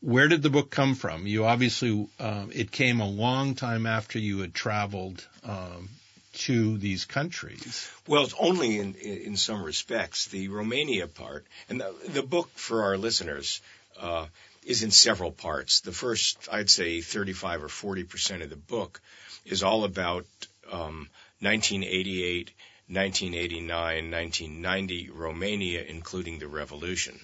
where 0.06 0.28
did 0.28 0.44
the 0.44 0.52
book 0.52 0.70
come 0.70 0.94
from? 0.94 1.26
You 1.26 1.46
obviously 1.46 2.08
um, 2.20 2.52
it 2.54 2.70
came 2.72 3.00
a 3.00 3.10
long 3.10 3.56
time 3.56 3.88
after 3.88 4.20
you 4.20 4.38
had 4.38 4.54
traveled 4.54 5.28
um, 5.44 5.90
to 6.34 6.78
these 6.78 7.06
countries. 7.06 7.90
Well, 8.08 8.24
it's 8.24 8.36
only 8.40 8.78
in, 8.78 8.94
in 8.94 9.36
some 9.36 9.64
respects. 9.64 10.28
The 10.28 10.50
Romania 10.50 11.08
part, 11.08 11.48
and 11.70 11.82
the, 11.82 11.92
the 12.08 12.22
book 12.22 12.52
for 12.54 12.84
our 12.84 12.98
listeners 12.98 13.62
uh, 14.00 14.28
is 14.64 14.84
in 14.84 14.92
several 14.92 15.32
parts. 15.32 15.80
The 15.80 15.92
first, 15.92 16.50
I'd 16.52 16.70
say, 16.70 17.02
35 17.02 17.64
or 17.64 17.70
40 17.70 18.04
percent 18.04 18.44
of 18.44 18.52
the 18.52 18.56
book 18.56 19.02
is 19.44 19.64
all 19.64 19.86
about 19.86 20.28
um, 20.72 21.10
1988, 21.40 22.52
1989, 22.90 24.12
1990 24.12 25.10
Romania, 25.10 25.84
including 25.84 26.38
the 26.38 26.48
revolution. 26.48 27.20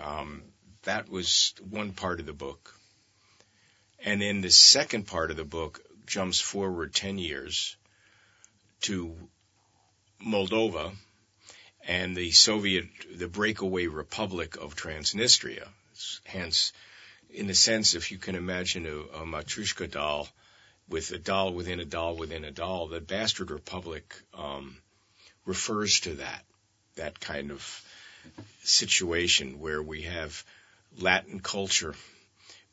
Um, 0.00 0.42
that 0.84 1.08
was 1.08 1.54
one 1.70 1.92
part 1.92 2.20
of 2.20 2.26
the 2.26 2.32
book. 2.32 2.74
And 4.04 4.20
then 4.20 4.40
the 4.40 4.50
second 4.50 5.06
part 5.06 5.30
of 5.30 5.36
the 5.36 5.44
book 5.44 5.80
jumps 6.06 6.40
forward 6.40 6.94
10 6.94 7.18
years 7.18 7.76
to 8.82 9.16
Moldova 10.24 10.92
and 11.86 12.16
the 12.16 12.30
Soviet, 12.32 12.86
the 13.14 13.28
breakaway 13.28 13.86
republic 13.86 14.56
of 14.56 14.74
Transnistria. 14.74 15.68
Hence, 16.24 16.72
in 17.30 17.48
a 17.50 17.54
sense, 17.54 17.94
if 17.94 18.10
you 18.10 18.18
can 18.18 18.34
imagine 18.34 18.86
a, 18.86 19.20
a 19.22 19.24
Matryoshka 19.24 19.90
doll 19.90 20.28
with 20.88 21.10
a 21.12 21.18
doll 21.18 21.52
within 21.52 21.80
a 21.80 21.84
doll 21.84 22.16
within 22.16 22.44
a 22.44 22.50
doll, 22.50 22.88
the 22.88 23.00
Bastard 23.00 23.50
Republic 23.50 24.14
um, 24.34 24.76
refers 25.46 26.00
to 26.00 26.14
that, 26.14 26.44
that 26.96 27.20
kind 27.20 27.50
of 27.50 27.84
situation 28.62 29.60
where 29.60 29.82
we 29.82 30.02
have 30.02 30.44
Latin 30.98 31.40
culture 31.40 31.94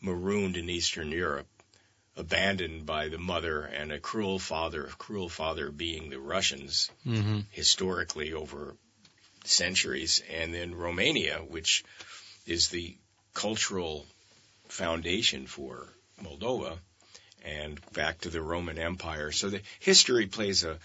marooned 0.01 0.57
in 0.57 0.69
Eastern 0.69 1.11
Europe 1.11 1.47
abandoned 2.15 2.85
by 2.85 3.07
the 3.07 3.17
mother 3.17 3.63
and 3.63 3.91
a 3.91 3.99
cruel 3.99 4.39
father, 4.39 4.85
a 4.85 4.91
cruel 4.91 5.29
father 5.29 5.71
being 5.71 6.09
the 6.09 6.19
Russians 6.19 6.89
Mm-hmm. 7.05 7.39
historically 7.51 8.33
over 8.33 8.75
centuries, 9.45 10.21
and 10.29 10.53
then 10.53 10.75
Romania, 10.75 11.37
which 11.37 11.83
is 12.45 12.67
the 12.67 12.95
cultural 13.33 14.05
foundation 14.67 15.47
for 15.47 15.87
Moldova, 16.21 16.77
and 17.43 17.79
back 17.93 18.19
to 18.19 18.29
the 18.29 18.41
Roman 18.41 18.77
Empire. 18.77 19.31
So 19.31 19.49
the 19.49 19.61
history 19.79 20.27
plays 20.27 20.63
a 20.63 20.77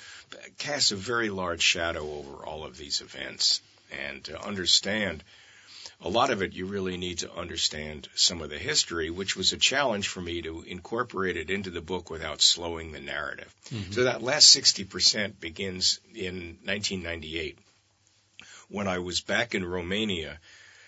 casts 0.58 0.92
a 0.92 0.96
very 0.96 1.30
large 1.30 1.62
shadow 1.62 2.08
over 2.14 2.46
all 2.46 2.64
of 2.64 2.76
these 2.76 3.00
events, 3.00 3.60
and 3.90 4.22
to 4.24 4.40
understand 4.40 5.24
a 6.00 6.08
lot 6.08 6.30
of 6.30 6.42
it, 6.42 6.52
you 6.52 6.66
really 6.66 6.96
need 6.96 7.18
to 7.18 7.32
understand 7.32 8.08
some 8.14 8.42
of 8.42 8.50
the 8.50 8.58
history, 8.58 9.10
which 9.10 9.36
was 9.36 9.52
a 9.52 9.56
challenge 9.56 10.08
for 10.08 10.20
me 10.20 10.42
to 10.42 10.62
incorporate 10.62 11.36
it 11.36 11.50
into 11.50 11.70
the 11.70 11.80
book 11.80 12.10
without 12.10 12.42
slowing 12.42 12.92
the 12.92 13.00
narrative. 13.00 13.54
So 13.92 14.04
that 14.04 14.22
last 14.22 14.54
60% 14.54 15.40
begins 15.40 16.00
in 16.14 16.58
1998 16.64 17.58
when 18.68 18.88
I 18.88 18.98
was 18.98 19.20
back 19.20 19.54
in 19.54 19.64
Romania 19.64 20.40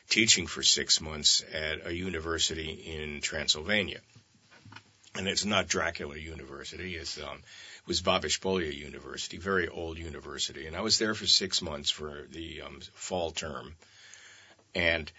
teaching 0.08 0.46
for 0.46 0.62
six 0.62 1.00
months 1.00 1.44
at 1.52 1.86
a 1.86 1.94
university 1.94 2.70
in 2.70 3.20
Transylvania. 3.20 4.00
And 5.14 5.26
it's 5.26 5.44
not 5.44 5.66
Dracula 5.66 6.16
University, 6.16 6.94
it's, 6.94 7.18
um, 7.18 7.38
it 7.38 7.88
was 7.88 8.02
Babeș-Bolyai 8.02 8.74
University, 8.74 9.38
very 9.38 9.68
old 9.68 9.98
university. 9.98 10.66
And 10.66 10.76
I 10.76 10.82
was 10.82 10.98
there 10.98 11.14
for 11.14 11.26
six 11.26 11.62
months 11.62 11.90
for 11.90 12.26
the 12.30 12.62
um, 12.62 12.80
fall 12.92 13.30
term 13.30 13.74
and 14.76 15.10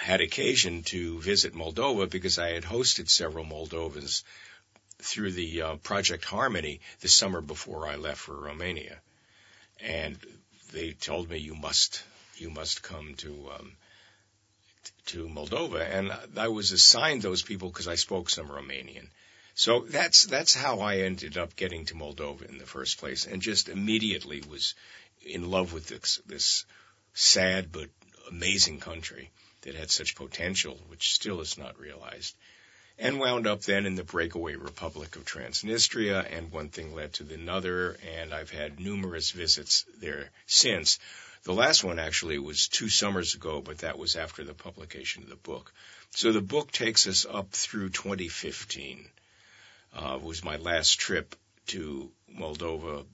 had 0.00 0.20
occasion 0.20 0.82
to 0.82 1.20
visit 1.20 1.54
Moldova 1.54 2.10
because 2.10 2.38
I 2.38 2.50
had 2.50 2.64
hosted 2.64 3.08
several 3.08 3.44
Moldovans 3.44 4.24
through 4.98 5.32
the 5.32 5.62
uh, 5.62 5.76
Project 5.76 6.24
Harmony 6.24 6.80
the 7.00 7.08
summer 7.08 7.40
before 7.40 7.86
I 7.86 7.94
left 7.96 8.20
for 8.20 8.34
Romania. 8.34 9.00
and 9.80 10.18
they 10.72 10.92
told 10.92 11.30
me 11.30 11.38
you 11.38 11.54
must 11.54 12.02
you 12.36 12.50
must 12.50 12.82
come 12.82 13.14
to 13.14 13.50
um, 13.58 13.72
to 15.06 15.28
Moldova, 15.28 15.80
and 15.80 16.12
I 16.36 16.48
was 16.48 16.72
assigned 16.72 17.22
those 17.22 17.42
people 17.42 17.68
because 17.70 17.88
I 17.88 17.94
spoke 17.94 18.28
some 18.28 18.48
Romanian. 18.48 19.08
So 19.54 19.80
that's 19.80 20.26
that's 20.26 20.54
how 20.54 20.80
I 20.80 20.98
ended 20.98 21.38
up 21.38 21.56
getting 21.56 21.86
to 21.86 21.94
Moldova 21.94 22.48
in 22.48 22.58
the 22.58 22.66
first 22.66 22.98
place, 22.98 23.26
and 23.26 23.40
just 23.42 23.68
immediately 23.68 24.42
was 24.48 24.74
in 25.24 25.50
love 25.50 25.72
with 25.72 25.86
this 25.86 26.20
this 26.26 26.64
sad 27.14 27.72
but 27.72 27.88
amazing 28.28 28.80
country 28.80 29.30
that 29.62 29.74
had 29.74 29.90
such 29.90 30.14
potential, 30.14 30.78
which 30.88 31.12
still 31.12 31.40
is 31.40 31.58
not 31.58 31.78
realized, 31.78 32.34
and 32.98 33.18
wound 33.18 33.46
up 33.46 33.62
then 33.62 33.86
in 33.86 33.94
the 33.94 34.04
breakaway 34.04 34.54
Republic 34.54 35.16
of 35.16 35.24
Transnistria, 35.24 36.26
and 36.30 36.50
one 36.50 36.68
thing 36.68 36.94
led 36.94 37.12
to 37.14 37.34
another, 37.34 37.96
and 38.16 38.34
I've 38.34 38.50
had 38.50 38.80
numerous 38.80 39.30
visits 39.30 39.84
there 40.00 40.30
since. 40.46 40.98
The 41.44 41.52
last 41.54 41.84
one 41.84 41.98
actually 41.98 42.38
was 42.38 42.68
two 42.68 42.88
summers 42.88 43.34
ago, 43.34 43.60
but 43.60 43.78
that 43.78 43.98
was 43.98 44.16
after 44.16 44.44
the 44.44 44.54
publication 44.54 45.22
of 45.22 45.28
the 45.28 45.36
book. 45.36 45.72
So 46.10 46.32
the 46.32 46.40
book 46.40 46.72
takes 46.72 47.06
us 47.06 47.26
up 47.28 47.52
through 47.52 47.90
2015 47.90 49.08
uh, 49.94 50.18
was 50.20 50.44
my 50.44 50.56
last 50.56 50.98
trip 50.98 51.34
to 51.66 52.10
Moldova 52.32 53.06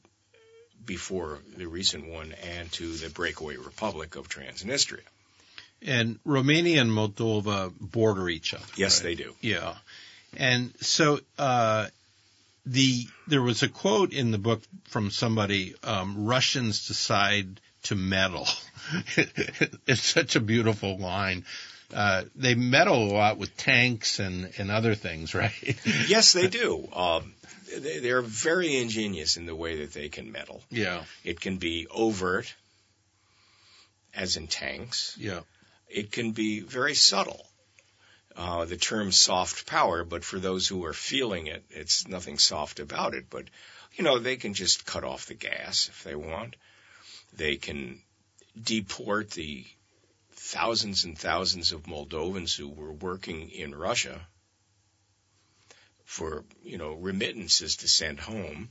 before 0.84 1.40
the 1.56 1.66
recent 1.66 2.06
one 2.06 2.34
and 2.42 2.70
to 2.72 2.92
the 2.92 3.08
breakaway 3.10 3.56
republic 3.56 4.16
of 4.16 4.28
Transnistria. 4.28 5.00
And 5.82 6.18
Romania 6.24 6.80
and 6.80 6.90
Moldova 6.90 7.72
border 7.78 8.28
each 8.28 8.54
other. 8.54 8.64
Yes, 8.76 8.98
right? 8.98 9.04
they 9.04 9.14
do. 9.14 9.34
Yeah. 9.40 9.74
And 10.36 10.72
so 10.80 11.20
uh, 11.38 11.88
the 12.64 13.06
there 13.26 13.42
was 13.42 13.62
a 13.62 13.68
quote 13.68 14.12
in 14.12 14.30
the 14.30 14.38
book 14.38 14.62
from 14.84 15.10
somebody: 15.10 15.74
um, 15.82 16.24
"Russians 16.24 16.88
decide 16.88 17.60
to 17.84 17.94
meddle." 17.94 18.48
it's 19.86 20.02
such 20.02 20.36
a 20.36 20.40
beautiful 20.40 20.98
line 20.98 21.44
uh, 21.94 22.24
they 22.34 22.54
meddle 22.54 23.04
a 23.04 23.12
lot 23.12 23.38
with 23.38 23.56
tanks 23.56 24.18
and, 24.18 24.50
and 24.58 24.70
other 24.70 24.94
things, 24.94 25.34
right? 25.34 25.52
yes, 26.08 26.32
they 26.32 26.48
do. 26.48 26.88
Um, 26.92 27.34
they're 27.78 28.22
very 28.22 28.76
ingenious 28.76 29.36
in 29.36 29.46
the 29.46 29.54
way 29.54 29.80
that 29.80 29.92
they 29.92 30.08
can 30.08 30.32
meddle. 30.32 30.62
Yeah. 30.70 31.04
It 31.24 31.40
can 31.40 31.58
be 31.58 31.86
overt, 31.90 32.54
as 34.14 34.36
in 34.36 34.46
tanks. 34.46 35.16
Yeah. 35.18 35.40
It 35.88 36.12
can 36.12 36.32
be 36.32 36.60
very 36.60 36.94
subtle. 36.94 37.46
Uh, 38.36 38.64
the 38.64 38.76
term 38.76 39.12
soft 39.12 39.64
power, 39.64 40.02
but 40.04 40.24
for 40.24 40.40
those 40.40 40.66
who 40.66 40.84
are 40.86 40.92
feeling 40.92 41.46
it, 41.46 41.64
it's 41.70 42.08
nothing 42.08 42.36
soft 42.36 42.80
about 42.80 43.14
it. 43.14 43.26
But, 43.30 43.44
you 43.92 44.02
know, 44.02 44.18
they 44.18 44.36
can 44.36 44.54
just 44.54 44.84
cut 44.84 45.04
off 45.04 45.26
the 45.26 45.34
gas 45.34 45.88
if 45.88 46.02
they 46.02 46.16
want. 46.16 46.56
They 47.36 47.56
can 47.56 48.00
deport 48.60 49.30
the 49.30 49.64
thousands 50.32 51.04
and 51.04 51.16
thousands 51.16 51.70
of 51.70 51.84
Moldovans 51.84 52.56
who 52.56 52.68
were 52.68 52.92
working 52.92 53.50
in 53.50 53.74
Russia 53.74 54.26
for, 56.04 56.44
you 56.62 56.78
know, 56.78 56.92
remittances 56.94 57.76
to 57.76 57.88
send 57.88 58.20
home. 58.20 58.70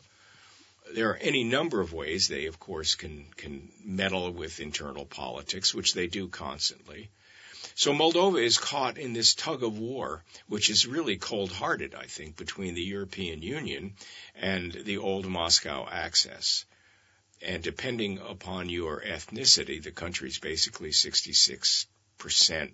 There 0.94 1.10
are 1.10 1.18
any 1.18 1.44
number 1.44 1.82
of 1.82 1.94
ways 1.94 2.28
they, 2.28 2.46
of 2.46 2.60
course, 2.60 2.96
can, 2.96 3.26
can 3.38 3.72
meddle 3.84 4.32
with 4.32 4.60
internal 4.60 5.06
politics, 5.06 5.74
which 5.74 5.94
they 5.94 6.08
do 6.08 6.28
constantly. 6.28 7.10
So 7.76 7.94
Moldova 7.94 8.44
is 8.44 8.58
caught 8.58 8.98
in 8.98 9.14
this 9.14 9.34
tug 9.34 9.64
of 9.64 9.80
war, 9.80 10.24
which 10.48 10.70
is 10.70 10.86
really 10.86 11.18
cold-hearted, 11.18 11.96
I 11.96 12.06
think, 12.06 12.36
between 12.36 12.76
the 12.76 12.84
European 12.84 13.42
Union 13.42 13.96
and 14.36 14.72
the 14.72 14.98
old 14.98 15.26
Moscow 15.26 15.88
axis. 15.90 16.66
And 17.42 17.64
depending 17.64 18.20
upon 18.20 18.70
your 18.70 19.02
ethnicity, 19.02 19.82
the 19.82 19.92
country 19.92 20.30
is 20.30 20.38
basically 20.38 20.92
66% 20.92 22.74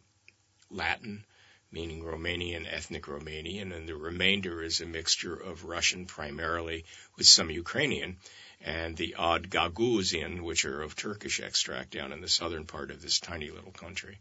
Latin, 0.70 1.26
meaning 1.72 2.02
Romanian, 2.04 2.66
ethnic 2.68 3.04
Romanian, 3.04 3.76
and 3.76 3.88
the 3.88 3.96
remainder 3.96 4.62
is 4.62 4.82
a 4.82 4.86
mixture 4.86 5.36
of 5.36 5.66
Russian 5.66 6.06
primarily 6.06 6.86
with 7.18 7.28
some 7.28 7.50
Ukrainian 7.50 8.18
and 8.62 8.98
the 8.98 9.16
odd 9.16 9.50
Gagauzin, 9.50 10.42
which 10.42 10.66
are 10.66 10.82
of 10.82 10.96
Turkish 10.96 11.40
extract 11.40 11.92
down 11.92 12.12
in 12.12 12.22
the 12.22 12.28
southern 12.28 12.66
part 12.66 12.92
of 12.92 13.02
this 13.02 13.20
tiny 13.20 13.52
little 13.52 13.72
country. 13.72 14.20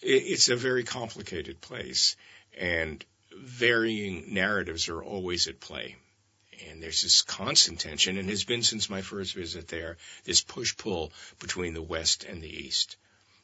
It's 0.00 0.48
a 0.48 0.56
very 0.56 0.84
complicated 0.84 1.60
place 1.60 2.16
and 2.56 3.04
varying 3.36 4.34
narratives 4.34 4.88
are 4.88 5.02
always 5.02 5.46
at 5.46 5.60
play 5.60 5.96
and 6.68 6.82
there's 6.82 7.02
this 7.02 7.22
constant 7.22 7.80
tension, 7.80 8.18
and 8.18 8.28
has 8.28 8.44
been 8.44 8.62
since 8.62 8.88
my 8.88 9.02
first 9.02 9.34
visit 9.34 9.68
there, 9.68 9.96
this 10.24 10.42
push 10.42 10.76
pull 10.76 11.12
between 11.38 11.74
the 11.74 11.82
West 11.82 12.24
and 12.24 12.42
the 12.42 12.48
East. 12.48 12.96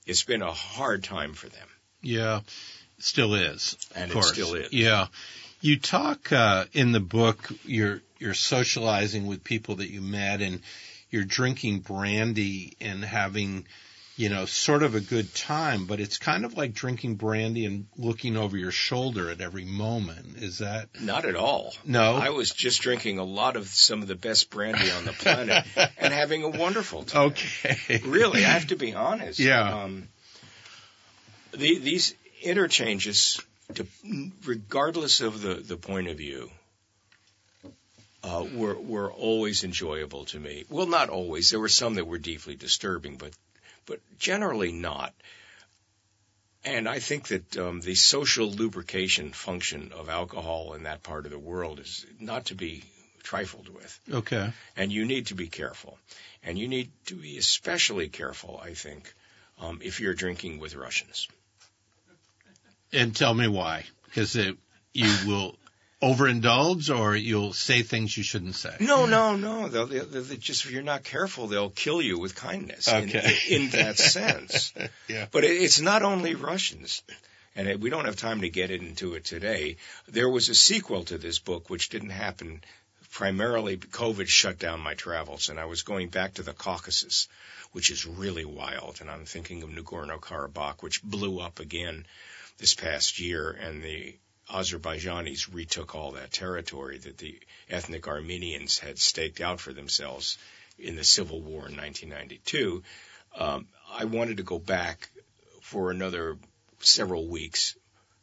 It's 0.07 0.25
been 0.25 0.43
a 0.43 0.53
hard 0.53 1.05
time 1.05 1.35
for 1.35 1.49
them. 1.49 1.69
Yeah, 2.03 2.41
still 3.03 3.35
is. 3.35 3.77
And 3.95 4.11
it 4.11 4.15
course. 4.15 4.33
still 4.33 4.55
is. 4.55 4.73
Yeah. 4.73 5.07
You 5.61 5.79
talk 5.79 6.33
uh, 6.33 6.65
in 6.73 6.93
the 6.93 7.01
book, 7.01 7.51
you're, 7.65 8.01
you're 8.19 8.35
socializing 8.35 9.27
with 9.27 9.45
people 9.45 9.77
that 9.77 9.91
you 9.91 10.01
met, 10.01 10.41
and 10.41 10.61
you're 11.11 11.25
drinking 11.25 11.81
brandy 11.81 12.77
and 12.81 13.05
having 13.05 13.67
you 14.21 14.29
know, 14.29 14.45
sort 14.45 14.83
of 14.83 14.95
a 14.95 15.01
good 15.01 15.35
time, 15.35 15.87
but 15.87 15.99
it's 15.99 16.19
kind 16.19 16.45
of 16.45 16.55
like 16.55 16.75
drinking 16.75 17.15
brandy 17.15 17.65
and 17.65 17.87
looking 17.97 18.37
over 18.37 18.55
your 18.55 18.71
shoulder 18.71 19.31
at 19.31 19.41
every 19.41 19.65
moment. 19.65 20.37
Is 20.37 20.59
that 20.59 20.91
not 21.01 21.25
at 21.25 21.37
all? 21.37 21.73
No, 21.87 22.17
I 22.17 22.29
was 22.29 22.51
just 22.51 22.83
drinking 22.83 23.19
a 23.19 23.25
lot 23.25 23.57
of 23.57 23.67
some 23.67 24.03
of 24.03 24.09
the 24.09 24.15
best 24.15 24.51
brandy 24.51 24.91
on 24.91 25.07
the 25.07 25.15
planet 25.15 25.65
and 25.97 26.13
having 26.13 26.43
a 26.43 26.51
wonderful 26.51 27.05
time. 27.05 27.29
Okay, 27.29 28.03
really, 28.05 28.45
I 28.45 28.49
have 28.49 28.67
to 28.67 28.77
be 28.77 28.95
honest. 28.95 29.39
Yeah, 29.39 29.85
um, 29.85 30.09
the, 31.53 31.79
these 31.79 32.15
interchanges, 32.40 33.40
to, 33.74 33.87
regardless 34.44 35.20
of 35.20 35.40
the 35.42 35.55
the 35.55 35.76
point 35.76 36.09
of 36.09 36.16
view. 36.16 36.50
Uh, 38.22 38.44
were 38.53 38.79
were 38.79 39.11
always 39.11 39.64
enjoyable 39.64 40.26
to 40.26 40.38
me. 40.38 40.66
Well, 40.68 40.87
not 40.87 41.09
always. 41.09 41.48
There 41.50 41.61
were 41.61 41.70
some 41.70 41.94
that 41.94 42.07
were 42.07 42.18
deeply 42.18 42.55
disturbing, 42.55 43.16
but 43.16 43.33
but 43.87 44.00
generally 44.18 44.72
not. 44.72 45.14
And 46.64 46.87
I 46.87 46.98
think 46.98 47.29
that 47.29 47.57
um, 47.57 47.81
the 47.81 47.94
social 47.94 48.50
lubrication 48.50 49.33
function 49.33 49.92
of 49.92 50.11
alcohol 50.11 50.74
in 50.74 50.83
that 50.83 51.03
part 51.03 51.24
of 51.24 51.33
the 51.33 51.38
world 51.38 51.81
is 51.81 52.05
not 52.18 52.46
to 52.46 52.55
be 52.55 52.85
trifled 53.22 53.68
with. 53.68 54.00
Okay. 54.12 54.53
And 54.76 54.92
you 54.92 55.07
need 55.07 55.29
to 55.29 55.35
be 55.35 55.48
careful. 55.48 55.98
And 56.42 56.59
you 56.59 56.68
need 56.68 56.90
to 57.07 57.14
be 57.14 57.38
especially 57.38 58.09
careful, 58.09 58.61
I 58.62 58.74
think, 58.74 59.12
um, 59.59 59.81
if 59.83 60.00
you're 60.00 60.14
drinking 60.14 60.59
with 60.59 60.74
Russians. 60.74 61.29
And 62.92 63.14
tell 63.14 63.35
me 63.35 63.48
why. 63.48 63.85
Because 64.07 64.37
you 64.92 65.16
will 65.26 65.57
overindulge 66.03 66.96
or 66.96 67.14
you'll 67.14 67.53
say 67.53 67.83
things 67.83 68.16
you 68.16 68.22
shouldn't 68.22 68.55
say. 68.55 68.74
No, 68.81 69.07
no, 69.07 69.37
no. 69.37 69.68
They'll, 69.68 69.87
they'll, 69.87 70.07
they'll 70.07 70.37
just 70.37 70.64
if 70.64 70.70
you're 70.70 70.83
not 70.83 71.05
careful, 71.05 71.46
they'll 71.46 71.70
kill 71.70 72.00
you 72.00 72.18
with 72.18 72.35
kindness. 72.35 72.88
Okay. 72.88 73.37
In, 73.48 73.62
in 73.62 73.70
that 73.70 73.98
sense. 73.98 74.72
yeah. 75.09 75.26
But 75.31 75.44
it, 75.44 75.53
it's 75.53 75.81
not 75.81 76.03
only 76.03 76.35
Russians. 76.35 77.03
And 77.55 77.68
it, 77.68 77.81
we 77.81 77.90
don't 77.90 78.07
have 78.07 78.16
time 78.16 78.40
to 78.42 78.48
get 78.48 78.70
into 78.70 79.14
it 79.14 79.24
today. 79.24 79.76
There 80.09 80.29
was 80.29 80.48
a 80.48 80.55
sequel 80.55 81.05
to 81.05 81.18
this 81.18 81.38
book 81.38 81.68
which 81.68 81.90
didn't 81.90 82.11
happen 82.11 82.62
primarily 83.12 83.76
COVID 83.76 84.29
shut 84.29 84.59
down 84.59 84.81
my 84.81 84.94
travels 84.94 85.48
and 85.48 85.59
I 85.59 85.64
was 85.64 85.83
going 85.83 86.09
back 86.09 86.35
to 86.35 86.42
the 86.42 86.53
Caucasus, 86.53 87.29
which 87.72 87.90
is 87.90 88.07
really 88.07 88.44
wild. 88.44 89.00
And 89.00 89.11
I'm 89.11 89.24
thinking 89.26 89.62
of 89.62 89.70
Nagorno-Karabakh, 89.70 90.83
which 90.83 91.03
blew 91.03 91.40
up 91.40 91.61
again 91.61 92.07
this 92.61 92.75
past 92.75 93.18
year 93.18 93.51
and 93.51 93.83
the 93.83 94.14
Azerbaijanis 94.51 95.53
retook 95.53 95.94
all 95.94 96.12
that 96.12 96.33
territory 96.33 96.99
that 96.99 97.18
the 97.18 97.38
ethnic 97.68 98.07
Armenians 98.07 98.79
had 98.79 98.99
staked 98.99 99.40
out 99.40 99.61
for 99.61 99.73
themselves 99.73 100.38
in 100.79 100.96
the 100.96 101.05
civil 101.05 101.40
war 101.40 101.68
in 101.68 101.77
1992. 101.77 102.83
Um, 103.37 103.66
I 103.90 104.05
wanted 104.05 104.38
to 104.38 104.42
go 104.42 104.59
back 104.59 105.09
for 105.62 105.90
another 105.90 106.37
several 106.81 107.29
weeks 107.29 107.77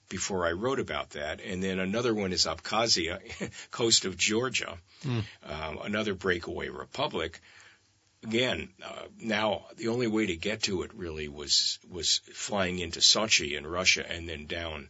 before 0.09 0.45
I 0.45 0.51
wrote 0.51 0.79
about 0.79 1.11
that. 1.11 1.41
And 1.41 1.63
then 1.63 1.79
another 1.79 2.13
one 2.13 2.33
is 2.33 2.45
Abkhazia, 2.45 3.19
coast 3.71 4.05
of 4.05 4.17
Georgia, 4.17 4.77
mm. 5.03 5.23
um, 5.43 5.79
another 5.83 6.13
breakaway 6.13 6.69
republic. 6.69 7.41
Again, 8.23 8.69
uh, 8.83 9.03
now 9.19 9.65
the 9.77 9.89
only 9.89 10.07
way 10.07 10.25
to 10.25 10.35
get 10.35 10.63
to 10.63 10.83
it 10.83 10.93
really 10.93 11.27
was 11.27 11.79
was 11.89 12.17
flying 12.33 12.79
into 12.79 12.99
Sochi 12.99 13.55
in 13.57 13.65
Russia 13.65 14.09
and 14.09 14.27
then 14.27 14.47
down 14.47 14.89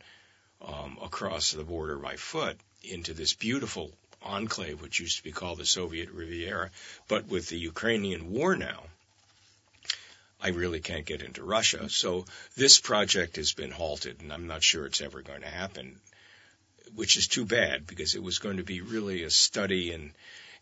um, 0.61 0.97
across 1.01 1.51
the 1.51 1.63
border 1.63 1.97
by 1.97 2.15
foot 2.15 2.57
into 2.83 3.13
this 3.13 3.33
beautiful 3.33 3.91
enclave, 4.21 4.81
which 4.81 4.99
used 4.99 5.17
to 5.17 5.23
be 5.23 5.31
called 5.31 5.59
the 5.59 5.65
Soviet 5.65 6.09
Riviera. 6.09 6.71
But 7.07 7.27
with 7.27 7.49
the 7.49 7.57
Ukrainian 7.57 8.31
war 8.31 8.55
now, 8.55 8.83
I 10.39 10.49
really 10.49 10.79
can't 10.79 11.05
get 11.05 11.21
into 11.21 11.43
Russia. 11.43 11.89
So 11.89 12.25
this 12.55 12.79
project 12.79 13.35
has 13.37 13.53
been 13.53 13.71
halted, 13.71 14.21
and 14.21 14.31
I'm 14.31 14.47
not 14.47 14.63
sure 14.63 14.85
it's 14.85 15.01
ever 15.01 15.21
going 15.21 15.41
to 15.41 15.49
happen, 15.49 15.99
which 16.95 17.17
is 17.17 17.27
too 17.27 17.45
bad 17.45 17.87
because 17.87 18.15
it 18.15 18.23
was 18.23 18.39
going 18.39 18.57
to 18.57 18.63
be 18.63 18.81
really 18.81 19.23
a 19.23 19.29
study 19.29 19.91
in 19.91 20.13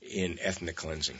in 0.01 0.37
ethnic 0.39 0.75
cleansing. 0.75 1.19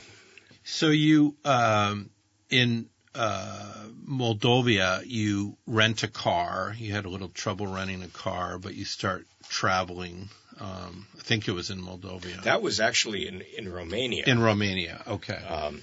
So 0.68 0.88
you 0.88 1.36
um, 1.44 2.10
in 2.50 2.88
uh, 3.14 3.72
Moldova, 4.06 5.02
you 5.06 5.56
rent 5.66 6.02
a 6.02 6.08
car. 6.08 6.74
You 6.76 6.92
had 6.92 7.04
a 7.04 7.08
little 7.08 7.28
trouble 7.28 7.68
renting 7.68 8.02
a 8.02 8.08
car, 8.08 8.58
but 8.58 8.74
you 8.74 8.84
start 8.84 9.26
traveling. 9.48 10.28
Um, 10.58 11.06
I 11.16 11.22
think 11.22 11.46
it 11.46 11.52
was 11.52 11.70
in 11.70 11.80
Moldova. 11.80 12.42
That 12.42 12.62
was 12.62 12.80
actually 12.80 13.28
in 13.28 13.42
in 13.56 13.72
Romania. 13.72 14.24
in 14.26 14.40
Romania. 14.40 15.02
Okay. 15.06 15.36
Um, 15.36 15.82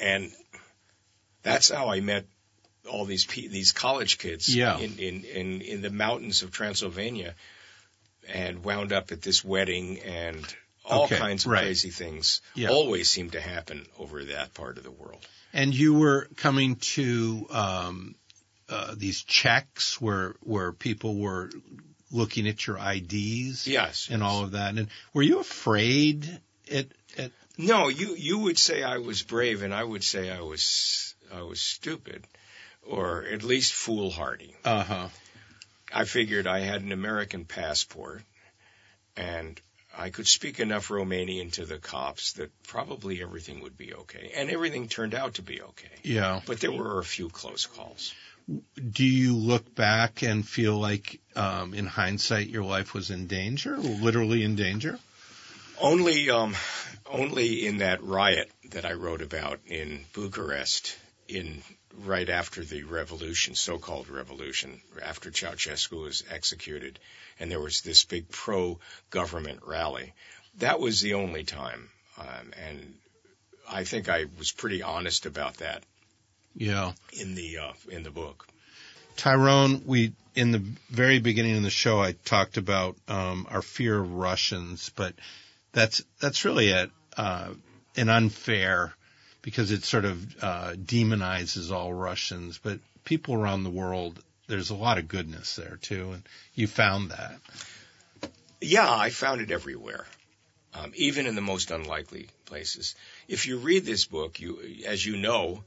and 0.00 0.32
that's 1.42 1.70
how 1.70 1.90
I 1.90 2.00
met 2.00 2.26
all 2.90 3.04
these 3.04 3.24
pe- 3.24 3.46
these 3.46 3.70
college 3.70 4.18
kids 4.18 4.54
Yeah. 4.54 4.76
in, 4.78 4.98
in, 4.98 5.24
in, 5.24 5.60
in 5.60 5.82
the 5.82 5.90
mountains 5.90 6.42
of 6.42 6.50
Transylvania 6.50 7.34
and 8.28 8.64
wound 8.64 8.92
up 8.92 9.12
at 9.12 9.22
this 9.22 9.44
wedding 9.44 10.00
and 10.00 10.44
all 10.84 11.04
Okay, 11.04 11.16
kinds 11.18 11.44
of 11.46 11.52
right. 11.52 11.62
crazy 11.62 11.90
things 11.90 12.40
Yeah. 12.54 12.68
always 12.70 13.08
seem 13.10 13.30
to 13.30 13.40
happen 13.40 13.86
over 13.98 14.24
that 14.24 14.54
part 14.54 14.78
of 14.78 14.84
the 14.84 14.90
world. 14.90 15.26
And 15.52 15.74
you 15.74 15.94
were 15.94 16.28
coming 16.36 16.76
to 16.76 17.46
um, 17.50 18.14
uh, 18.68 18.94
these 18.96 19.22
checks 19.22 20.00
where 20.00 20.34
where 20.40 20.72
people 20.72 21.16
were 21.16 21.50
looking 22.10 22.46
at 22.48 22.66
your 22.66 22.76
IDs 22.78 23.66
Yes. 23.66 24.08
and 24.10 24.22
all 24.22 24.44
of 24.44 24.52
that. 24.52 24.76
And 24.76 24.88
were 25.12 25.22
you 25.22 25.38
afraid? 25.40 26.40
At, 26.70 26.86
at 27.16 27.30
No, 27.56 27.88
you 27.88 28.14
you 28.16 28.38
would 28.40 28.58
say 28.58 28.82
I 28.82 28.98
was 28.98 29.22
brave, 29.22 29.62
and 29.62 29.72
I 29.74 29.84
would 29.84 30.02
say 30.04 30.30
I 30.30 30.40
was 30.40 31.14
I 31.32 31.42
was 31.42 31.60
stupid, 31.60 32.26
or 32.82 33.24
at 33.24 33.42
least 33.42 33.72
foolhardy. 33.72 34.54
uh 34.64 34.82
huh. 34.84 35.08
I 35.92 36.04
figured 36.04 36.46
I 36.46 36.60
had 36.60 36.82
an 36.82 36.90
American 36.92 37.44
passport, 37.44 38.22
and 39.16 39.60
I 39.96 40.10
could 40.10 40.26
speak 40.26 40.60
enough 40.60 40.88
Romanian 40.88 41.52
to 41.52 41.64
the 41.64 41.78
cops 41.78 42.32
that 42.34 42.50
probably 42.64 43.22
everything 43.22 43.60
would 43.60 43.76
be 43.76 43.94
okay, 43.94 44.32
and 44.36 44.50
everything 44.50 44.88
turned 44.88 45.14
out 45.14 45.34
to 45.34 45.42
be 45.42 45.62
okay. 45.62 45.88
Yeah. 46.02 46.40
But 46.46 46.60
there 46.60 46.72
were 46.72 46.98
a 46.98 47.04
few 47.04 47.28
close 47.28 47.66
calls. 47.66 48.14
Do 48.76 49.04
you 49.04 49.36
look 49.36 49.74
back 49.74 50.22
and 50.22 50.46
feel 50.46 50.78
like, 50.78 51.20
um, 51.34 51.72
in 51.72 51.86
hindsight, 51.86 52.48
your 52.48 52.64
life 52.64 52.92
was 52.92 53.10
in 53.10 53.26
danger, 53.26 53.76
literally 53.78 54.42
in 54.42 54.54
danger? 54.54 54.98
Only, 55.80 56.28
um, 56.28 56.54
only 57.06 57.66
in 57.66 57.78
that 57.78 58.02
riot 58.02 58.50
that 58.70 58.84
I 58.84 58.92
wrote 58.92 59.22
about 59.22 59.60
in 59.66 60.04
Bucharest, 60.12 60.96
in 61.26 61.62
right 61.98 62.28
after 62.28 62.64
the 62.64 62.82
revolution, 62.82 63.54
so-called 63.54 64.08
revolution, 64.08 64.80
after 65.02 65.30
Ceausescu 65.30 66.02
was 66.02 66.24
executed, 66.30 66.98
and 67.38 67.50
there 67.50 67.60
was 67.60 67.82
this 67.82 68.04
big 68.04 68.28
pro-government 68.30 69.60
rally. 69.66 70.12
That 70.58 70.80
was 70.80 71.00
the 71.00 71.14
only 71.14 71.44
time, 71.44 71.88
um, 72.18 72.52
and 72.66 72.94
I 73.68 73.84
think 73.84 74.08
I 74.08 74.26
was 74.38 74.52
pretty 74.52 74.82
honest 74.82 75.26
about 75.26 75.58
that 75.58 75.82
Yeah. 76.54 76.92
in 77.12 77.34
the 77.34 77.58
uh, 77.58 77.72
in 77.90 78.02
the 78.02 78.10
book. 78.10 78.46
Tyrone, 79.16 79.82
we 79.86 80.12
in 80.34 80.50
the 80.50 80.62
very 80.90 81.20
beginning 81.20 81.56
of 81.56 81.62
the 81.62 81.70
show, 81.70 82.00
I 82.00 82.12
talked 82.12 82.56
about 82.56 82.96
um, 83.08 83.46
our 83.50 83.62
fear 83.62 84.00
of 84.00 84.12
Russians, 84.14 84.90
but 84.96 85.14
that's 85.72 86.02
that's 86.20 86.44
really 86.44 86.70
a 86.70 86.90
uh, 87.16 87.50
an 87.96 88.08
unfair 88.08 88.92
because 89.44 89.70
it 89.70 89.84
sort 89.84 90.06
of 90.06 90.42
uh, 90.42 90.72
demonizes 90.72 91.70
all 91.70 91.92
Russians. 91.92 92.58
But 92.58 92.80
people 93.04 93.34
around 93.34 93.62
the 93.62 93.70
world, 93.70 94.18
there's 94.46 94.70
a 94.70 94.74
lot 94.74 94.96
of 94.96 95.06
goodness 95.06 95.56
there 95.56 95.78
too, 95.82 96.12
and 96.12 96.22
you 96.54 96.66
found 96.66 97.10
that. 97.10 97.36
Yeah, 98.62 98.90
I 98.90 99.10
found 99.10 99.42
it 99.42 99.50
everywhere, 99.50 100.06
um, 100.72 100.92
even 100.94 101.26
in 101.26 101.34
the 101.34 101.42
most 101.42 101.70
unlikely 101.70 102.28
places. 102.46 102.94
If 103.28 103.46
you 103.46 103.58
read 103.58 103.84
this 103.84 104.06
book, 104.06 104.40
you, 104.40 104.60
as 104.86 105.04
you 105.04 105.18
know, 105.18 105.62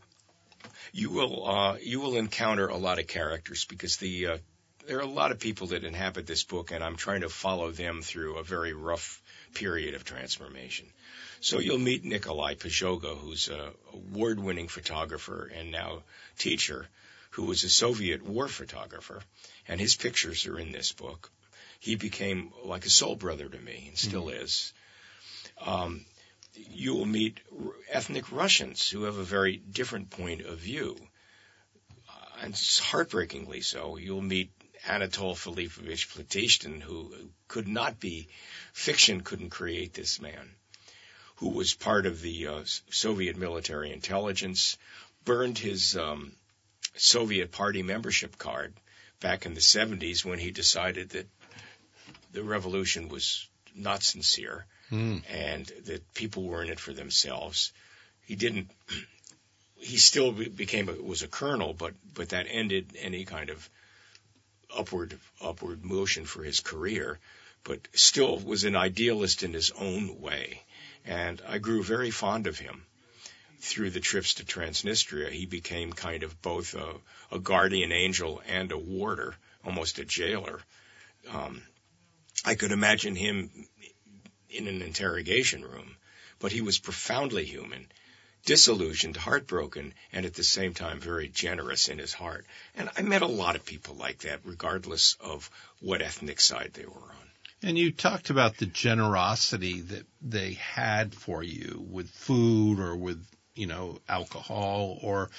you 0.91 1.11
will 1.11 1.47
uh, 1.47 1.77
you 1.79 2.01
will 2.01 2.17
encounter 2.17 2.67
a 2.67 2.77
lot 2.77 2.97
of 2.97 3.05
characters 3.05 3.65
because 3.65 3.97
the 3.97 4.27
uh, 4.27 4.37
there 4.87 4.97
are 4.97 5.01
a 5.01 5.05
lot 5.05 5.31
of 5.31 5.39
people 5.39 5.67
that 5.67 5.83
inhabit 5.83 6.25
this 6.25 6.43
book, 6.43 6.71
and 6.71 6.83
I'm 6.83 6.95
trying 6.95 7.21
to 7.21 7.29
follow 7.29 7.69
them 7.69 8.01
through 8.01 8.37
a 8.37 8.43
very 8.43 8.73
rough 8.73 9.21
period 9.53 9.93
of 9.95 10.03
transformation. 10.03 10.85
So 11.39 11.59
you'll 11.59 11.77
meet 11.77 12.03
Nikolai 12.03 12.55
Pazhoga, 12.55 13.17
who's 13.17 13.49
a 13.49 13.71
award-winning 13.93 14.67
photographer 14.67 15.51
and 15.55 15.71
now 15.71 16.03
teacher, 16.37 16.87
who 17.31 17.45
was 17.45 17.63
a 17.63 17.69
Soviet 17.69 18.23
war 18.23 18.47
photographer, 18.47 19.21
and 19.67 19.79
his 19.79 19.95
pictures 19.95 20.45
are 20.47 20.59
in 20.59 20.71
this 20.71 20.91
book. 20.91 21.31
He 21.79 21.95
became 21.95 22.51
like 22.65 22.85
a 22.85 22.89
soul 22.89 23.15
brother 23.15 23.47
to 23.47 23.59
me, 23.59 23.85
and 23.89 23.97
still 23.97 24.29
is. 24.29 24.73
Um, 25.61 26.05
you 26.55 26.95
will 26.95 27.05
meet 27.05 27.39
r- 27.51 27.73
ethnic 27.89 28.31
Russians 28.31 28.89
who 28.89 29.03
have 29.03 29.17
a 29.17 29.23
very 29.23 29.57
different 29.57 30.09
point 30.09 30.41
of 30.41 30.57
view, 30.57 30.97
uh, 32.09 32.43
and 32.43 32.55
heartbreakingly 32.81 33.61
so. 33.61 33.97
You'll 33.97 34.21
meet 34.21 34.51
Anatol 34.87 35.35
Filipovich 35.35 36.07
Platishtin, 36.07 36.81
who 36.81 37.13
could 37.47 37.67
not 37.67 37.99
be 37.99 38.27
fiction, 38.73 39.21
couldn't 39.21 39.49
create 39.49 39.93
this 39.93 40.21
man, 40.21 40.49
who 41.37 41.49
was 41.49 41.73
part 41.73 42.05
of 42.05 42.21
the 42.21 42.47
uh, 42.47 42.63
Soviet 42.89 43.37
military 43.37 43.91
intelligence, 43.91 44.77
burned 45.25 45.57
his 45.57 45.97
um, 45.97 46.31
Soviet 46.95 47.51
party 47.51 47.83
membership 47.83 48.37
card 48.37 48.73
back 49.19 49.45
in 49.45 49.53
the 49.53 49.59
70s 49.59 50.23
when 50.23 50.39
he 50.39 50.51
decided 50.51 51.09
that 51.09 51.27
the 52.31 52.43
revolution 52.43 53.09
was 53.09 53.47
not 53.75 54.03
sincere 54.03 54.65
Mm. 54.91 55.21
and 55.29 55.65
that 55.85 56.13
people 56.13 56.43
were 56.43 56.63
in 56.63 56.69
it 56.69 56.79
for 56.79 56.93
themselves. 56.93 57.73
He 58.25 58.35
didn't. 58.35 58.71
He 59.79 59.97
still 59.97 60.31
became 60.31 60.89
a, 60.89 60.93
was 60.93 61.21
a 61.21 61.27
colonel, 61.27 61.71
but 61.71 61.93
but 62.15 62.29
that 62.29 62.47
ended 62.49 62.97
any 62.97 63.25
kind 63.25 63.51
of 63.51 63.69
upward 64.77 65.19
upward 65.41 65.83
motion 65.83 66.25
for 66.25 66.43
his 66.43 66.59
career. 66.59 67.19
But 67.63 67.87
still 67.93 68.39
was 68.39 68.63
an 68.63 68.75
idealist 68.75 69.43
in 69.43 69.53
his 69.53 69.71
own 69.71 70.21
way, 70.21 70.63
and 71.03 71.41
I 71.47 71.57
grew 71.57 71.83
very 71.83 72.11
fond 72.11 72.47
of 72.47 72.59
him. 72.59 72.85
Through 73.59 73.89
the 73.89 73.99
trips 73.99 74.35
to 74.35 74.45
Transnistria, 74.45 75.31
he 75.31 75.45
became 75.45 75.91
kind 75.91 76.23
of 76.23 76.41
both 76.41 76.75
a, 76.75 76.95
a 77.31 77.39
guardian 77.39 77.91
angel 77.91 78.41
and 78.45 78.71
a 78.71 78.77
warder, 78.77 79.35
almost 79.65 79.99
a 79.99 80.05
jailer. 80.05 80.61
Um, 81.27 81.63
I 82.45 82.55
could 82.55 82.71
imagine 82.71 83.15
him 83.15 83.49
in 84.49 84.67
an 84.67 84.81
interrogation 84.81 85.63
room, 85.63 85.97
but 86.39 86.51
he 86.51 86.61
was 86.61 86.77
profoundly 86.79 87.45
human, 87.45 87.87
disillusioned, 88.47 89.17
heartbroken, 89.17 89.93
and 90.13 90.25
at 90.25 90.33
the 90.33 90.43
same 90.43 90.73
time 90.73 91.01
very 91.01 91.27
generous 91.27 91.89
in 91.89 91.99
his 91.99 92.13
heart. 92.13 92.45
And 92.75 92.89
I 92.97 93.01
met 93.01 93.21
a 93.21 93.27
lot 93.27 93.57
of 93.57 93.65
people 93.65 93.95
like 93.95 94.19
that, 94.19 94.39
regardless 94.45 95.17
of 95.19 95.51
what 95.81 96.01
ethnic 96.01 96.39
side 96.39 96.71
they 96.73 96.85
were 96.85 96.93
on. 96.93 97.27
And 97.61 97.77
you 97.77 97.91
talked 97.91 98.29
about 98.29 98.55
the 98.55 98.65
generosity 98.65 99.81
that 99.81 100.05
they 100.21 100.53
had 100.53 101.13
for 101.13 101.43
you 101.43 101.85
with 101.91 102.09
food 102.09 102.79
or 102.79 102.95
with, 102.95 103.21
you 103.53 103.67
know, 103.67 103.99
alcohol 104.07 104.97
or 105.01 105.29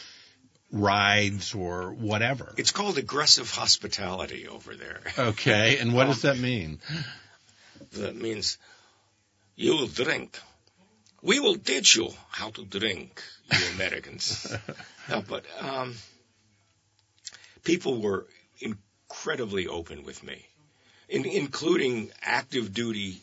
rides 0.71 1.55
or 1.55 1.93
whatever. 1.93 2.53
It's 2.59 2.73
called 2.73 2.99
aggressive 2.99 3.51
hospitality 3.51 4.49
over 4.49 4.75
there. 4.75 5.01
Okay. 5.19 5.79
And 5.79 5.95
what 5.95 6.09
does 6.09 6.23
that 6.29 6.39
mean? 6.39 6.79
That 7.93 8.17
means 8.17 8.59
you 9.57 9.79
will 9.79 9.87
drink. 9.87 10.39
We 11.23 11.41
will 11.41 11.57
teach 11.57 11.97
you 11.97 12.11
how 12.31 12.51
to 12.51 12.65
drink, 12.65 13.23
you 13.51 13.67
Americans. 13.75 14.55
no, 15.09 15.23
but 15.23 15.45
um, 15.61 15.97
people 17.65 18.01
were 18.01 18.27
incredibly 18.61 19.67
open 19.67 20.05
with 20.05 20.23
me, 20.23 20.47
in, 21.09 21.25
including 21.25 22.11
active 22.23 22.73
duty 22.73 23.21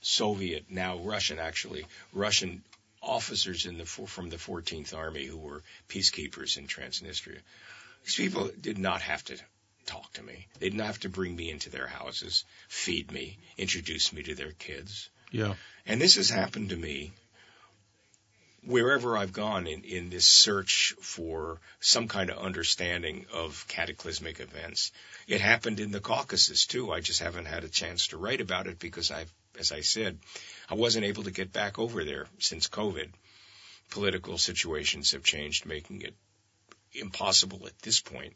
Soviet, 0.00 0.66
now 0.70 0.98
Russian 0.98 1.38
actually, 1.38 1.84
Russian 2.12 2.62
officers 3.02 3.66
in 3.66 3.78
the 3.78 3.84
from 3.84 4.30
the 4.30 4.36
14th 4.36 4.96
Army 4.96 5.26
who 5.26 5.36
were 5.36 5.62
peacekeepers 5.88 6.56
in 6.56 6.66
Transnistria. 6.66 7.40
These 8.04 8.14
people 8.14 8.50
did 8.60 8.78
not 8.78 9.02
have 9.02 9.24
to 9.24 9.36
talk 9.84 10.12
to 10.14 10.22
me. 10.22 10.46
They 10.58 10.68
didn't 10.70 10.84
have 10.84 11.00
to 11.00 11.08
bring 11.08 11.34
me 11.34 11.50
into 11.50 11.70
their 11.70 11.86
houses, 11.86 12.44
feed 12.68 13.10
me, 13.10 13.38
introduce 13.58 14.12
me 14.12 14.22
to 14.24 14.34
their 14.34 14.52
kids. 14.52 15.08
Yeah. 15.30 15.54
And 15.86 16.00
this 16.00 16.16
has 16.16 16.30
happened 16.30 16.70
to 16.70 16.76
me 16.76 17.12
wherever 18.66 19.16
I've 19.16 19.32
gone 19.32 19.66
in, 19.66 19.82
in 19.82 20.10
this 20.10 20.26
search 20.26 20.94
for 21.00 21.60
some 21.80 22.08
kind 22.08 22.30
of 22.30 22.38
understanding 22.38 23.26
of 23.32 23.64
cataclysmic 23.68 24.40
events. 24.40 24.92
It 25.28 25.40
happened 25.40 25.80
in 25.80 25.92
the 25.92 26.00
Caucasus 26.00 26.66
too. 26.66 26.92
I 26.92 27.00
just 27.00 27.20
haven't 27.20 27.46
had 27.46 27.64
a 27.64 27.68
chance 27.68 28.08
to 28.08 28.18
write 28.18 28.40
about 28.40 28.66
it 28.66 28.78
because 28.78 29.10
I've, 29.10 29.32
as 29.58 29.72
I 29.72 29.80
said, 29.80 30.18
I 30.68 30.74
wasn't 30.74 31.06
able 31.06 31.24
to 31.24 31.30
get 31.30 31.52
back 31.52 31.78
over 31.78 32.04
there 32.04 32.26
since 32.38 32.68
COVID. 32.68 33.10
Political 33.90 34.38
situations 34.38 35.12
have 35.12 35.22
changed, 35.22 35.64
making 35.64 36.02
it 36.02 36.14
impossible 36.92 37.66
at 37.66 37.78
this 37.80 38.00
point 38.00 38.34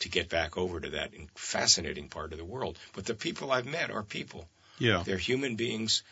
to 0.00 0.08
get 0.08 0.28
back 0.28 0.56
over 0.56 0.80
to 0.80 0.90
that 0.90 1.10
fascinating 1.34 2.08
part 2.08 2.32
of 2.32 2.38
the 2.38 2.44
world. 2.44 2.78
But 2.92 3.06
the 3.06 3.14
people 3.14 3.50
I've 3.50 3.66
met 3.66 3.90
are 3.90 4.02
people. 4.04 4.48
Yeah. 4.78 5.02
They're 5.04 5.16
human 5.16 5.56
beings 5.56 6.02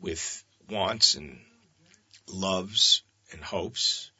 with 0.00 0.44
wants 0.68 1.14
and 1.14 1.38
loves 2.30 3.02
and 3.32 3.42
hopes, 3.42 4.10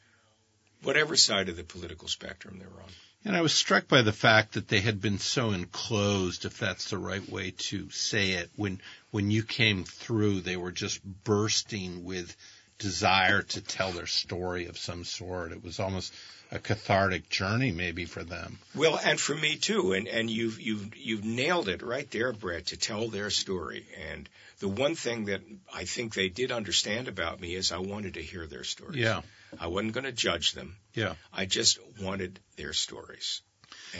whatever 0.83 1.15
side 1.15 1.49
of 1.49 1.57
the 1.57 1.63
political 1.63 2.07
spectrum 2.07 2.59
they're 2.59 2.67
on. 2.67 2.91
And 3.25 3.35
I 3.35 3.41
was 3.41 3.53
struck 3.53 3.87
by 3.87 4.03
the 4.03 4.13
fact 4.13 4.53
that 4.53 4.67
they 4.67 4.79
had 4.79 5.01
been 5.01 5.19
so 5.19 5.51
enclosed, 5.51 6.45
if 6.45 6.59
that's 6.59 6.89
the 6.89 6.97
right 6.97 7.27
way 7.29 7.51
to 7.51 7.89
say 7.89 8.31
it. 8.31 8.49
When 8.55 8.79
when 9.11 9.31
you 9.31 9.43
came 9.43 9.83
through, 9.83 10.41
they 10.41 10.55
were 10.55 10.71
just 10.71 11.03
bursting 11.03 12.05
with 12.05 12.35
desire 12.77 13.41
to 13.41 13.61
tell 13.61 13.91
their 13.91 14.07
story 14.07 14.67
of 14.67 14.77
some 14.77 15.03
sort. 15.03 15.51
It 15.51 15.63
was 15.63 15.79
almost 15.79 16.13
a 16.51 16.59
cathartic 16.59 17.29
journey, 17.29 17.71
maybe 17.71 18.05
for 18.05 18.23
them. 18.23 18.59
Well, 18.75 18.99
and 19.03 19.19
for 19.19 19.35
me 19.35 19.57
too. 19.57 19.93
And 19.93 20.07
and 20.07 20.29
you've 20.29 20.59
you've 20.59 20.95
you've 20.95 21.25
nailed 21.25 21.67
it 21.67 21.81
right 21.81 22.09
there, 22.11 22.31
Brad, 22.33 22.67
to 22.67 22.77
tell 22.77 23.09
their 23.09 23.29
story. 23.29 23.85
And 24.11 24.29
the 24.59 24.67
one 24.67 24.95
thing 24.95 25.25
that 25.25 25.41
I 25.73 25.85
think 25.85 26.13
they 26.13 26.29
did 26.29 26.51
understand 26.51 27.07
about 27.07 27.39
me 27.39 27.55
is 27.55 27.71
I 27.71 27.79
wanted 27.79 28.15
to 28.15 28.21
hear 28.21 28.47
their 28.47 28.63
stories. 28.63 28.97
Yeah. 28.97 29.21
I 29.59 29.67
wasn't 29.67 29.93
going 29.93 30.03
to 30.05 30.11
judge 30.11 30.53
them. 30.53 30.75
Yeah. 30.93 31.13
I 31.33 31.45
just 31.45 31.79
wanted 32.01 32.39
their 32.55 32.73
stories. 32.73 33.41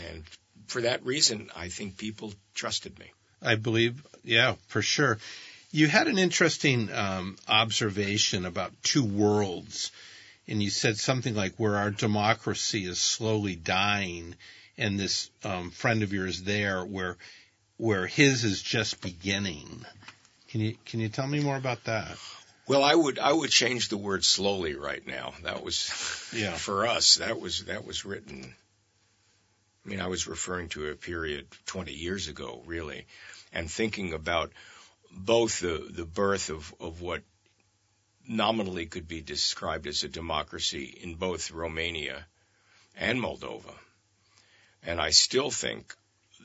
And 0.09 0.23
for 0.67 0.81
that 0.81 1.05
reason, 1.05 1.49
I 1.55 1.69
think 1.69 1.97
people 1.97 2.33
trusted 2.53 2.97
me. 2.99 3.11
I 3.41 3.55
believe, 3.55 4.05
yeah, 4.23 4.55
for 4.67 4.81
sure. 4.81 5.19
You 5.71 5.87
had 5.87 6.07
an 6.07 6.17
interesting 6.17 6.91
um, 6.91 7.37
observation 7.47 8.45
about 8.45 8.71
two 8.83 9.03
worlds, 9.03 9.91
and 10.47 10.61
you 10.61 10.69
said 10.69 10.97
something 10.97 11.35
like 11.35 11.55
where 11.57 11.75
our 11.75 11.91
democracy 11.91 12.85
is 12.85 12.99
slowly 12.99 13.55
dying, 13.55 14.35
and 14.77 14.99
this 14.99 15.29
um, 15.43 15.71
friend 15.71 16.03
of 16.03 16.13
yours 16.13 16.43
there, 16.43 16.83
where 16.83 17.17
where 17.77 18.07
his 18.07 18.43
is 18.43 18.61
just 18.61 19.01
beginning. 19.01 19.85
Can 20.49 20.61
you 20.61 20.75
can 20.85 20.99
you 20.99 21.09
tell 21.09 21.27
me 21.27 21.39
more 21.41 21.57
about 21.57 21.83
that? 21.85 22.17
Well, 22.67 22.83
I 22.83 22.93
would 22.95 23.19
I 23.19 23.31
would 23.31 23.49
change 23.49 23.89
the 23.89 23.97
word 23.97 24.23
slowly 24.25 24.75
right 24.75 25.05
now. 25.05 25.33
That 25.43 25.63
was 25.63 25.89
Yeah. 26.33 26.55
for 26.55 26.85
us. 26.85 27.15
That 27.15 27.39
was 27.39 27.65
that 27.65 27.85
was 27.85 28.03
written. 28.05 28.53
I 29.85 29.89
mean, 29.89 30.01
I 30.01 30.07
was 30.07 30.27
referring 30.27 30.67
to 30.69 30.89
a 30.89 30.95
period 30.95 31.47
20 31.67 31.93
years 31.93 32.27
ago, 32.27 32.61
really, 32.65 33.05
and 33.53 33.71
thinking 33.71 34.11
about 34.13 34.51
both 35.11 35.61
the 35.61 35.87
the 35.89 36.05
birth 36.05 36.49
of 36.49 36.73
of 36.79 36.99
what 37.01 37.23
nominally 38.28 38.86
could 38.86 39.07
be 39.07 39.21
described 39.21 39.88
as 39.88 40.03
a 40.03 40.09
democracy 40.09 40.86
in 41.01 41.15
both 41.15 41.51
Romania 41.51 42.25
and 42.95 43.19
Moldova. 43.19 43.73
And 44.84 44.99
I 45.01 45.11
still 45.11 45.51
think 45.51 45.95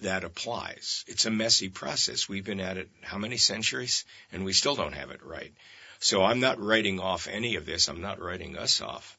that 0.02 0.24
applies. 0.24 1.04
It's 1.06 1.26
a 1.26 1.30
messy 1.30 1.68
process. 1.68 2.28
We've 2.28 2.44
been 2.44 2.60
at 2.60 2.76
it 2.76 2.88
how 3.02 3.18
many 3.18 3.36
centuries 3.36 4.04
and 4.32 4.44
we 4.44 4.52
still 4.52 4.74
don't 4.74 4.94
have 4.94 5.10
it 5.10 5.22
right. 5.22 5.52
So 6.00 6.24
I'm 6.24 6.40
not 6.40 6.60
writing 6.60 6.98
off 6.98 7.28
any 7.28 7.56
of 7.56 7.66
this. 7.66 7.88
I'm 7.88 8.00
not 8.00 8.20
writing 8.20 8.58
us 8.58 8.80
off. 8.80 9.16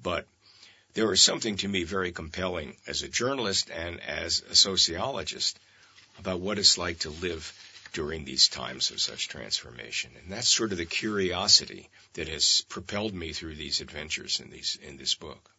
But 0.00 0.26
there 0.94 1.12
is 1.12 1.20
something 1.20 1.56
to 1.56 1.68
me 1.68 1.84
very 1.84 2.12
compelling 2.12 2.76
as 2.86 3.02
a 3.02 3.08
journalist 3.08 3.70
and 3.70 4.00
as 4.00 4.42
a 4.50 4.54
sociologist 4.54 5.58
about 6.18 6.40
what 6.40 6.58
it's 6.58 6.78
like 6.78 7.00
to 7.00 7.10
live 7.10 7.52
during 7.92 8.24
these 8.24 8.48
times 8.48 8.90
of 8.90 9.00
such 9.00 9.28
transformation. 9.28 10.10
And 10.22 10.32
that's 10.32 10.48
sort 10.48 10.72
of 10.72 10.78
the 10.78 10.86
curiosity 10.86 11.90
that 12.14 12.28
has 12.28 12.64
propelled 12.68 13.14
me 13.14 13.32
through 13.32 13.54
these 13.54 13.80
adventures 13.80 14.40
in 14.40 14.50
these 14.50 14.78
in 14.82 14.96
this 14.96 15.14
book. 15.14 15.50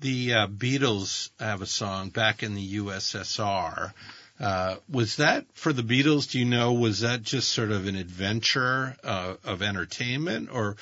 The 0.00 0.34
uh, 0.34 0.46
Beatles 0.48 1.30
have 1.40 1.62
a 1.62 1.66
song 1.66 2.10
back 2.10 2.42
in 2.42 2.54
the 2.54 2.76
USSR. 2.76 3.92
Uh, 4.38 4.76
was 4.90 5.16
that 5.16 5.46
for 5.54 5.72
the 5.72 5.82
Beatles? 5.82 6.30
Do 6.30 6.38
you 6.38 6.44
know? 6.44 6.74
Was 6.74 7.00
that 7.00 7.22
just 7.22 7.48
sort 7.48 7.70
of 7.70 7.86
an 7.86 7.96
adventure 7.96 8.94
uh, 9.02 9.36
of 9.44 9.62
entertainment, 9.62 10.50
or 10.52 10.76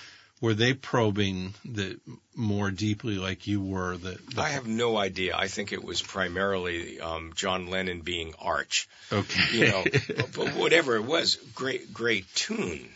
were 0.45 0.53
they 0.53 0.75
probing 0.75 1.55
the 1.65 1.99
more 2.35 2.71
deeply, 2.71 3.17
like 3.17 3.47
you 3.47 3.63
were? 3.63 3.97
The, 3.97 4.19
the 4.35 4.43
I 4.43 4.51
have 4.51 4.67
no 4.67 4.99
idea. 4.99 5.35
I 5.35 5.49
think 5.49 5.73
it 5.73 5.83
was 5.83 6.03
primarily 6.03 7.01
um, 7.01 7.33
John 7.35 7.69
Lennon 7.69 8.03
being 8.03 8.35
arch, 8.39 8.87
okay, 9.11 9.57
you 9.57 9.69
know. 9.69 9.85
but, 10.17 10.33
but 10.35 10.49
whatever 10.49 10.97
it 10.97 11.05
was, 11.05 11.37
great, 11.55 11.95
great 11.95 12.27
tune. 12.35 12.87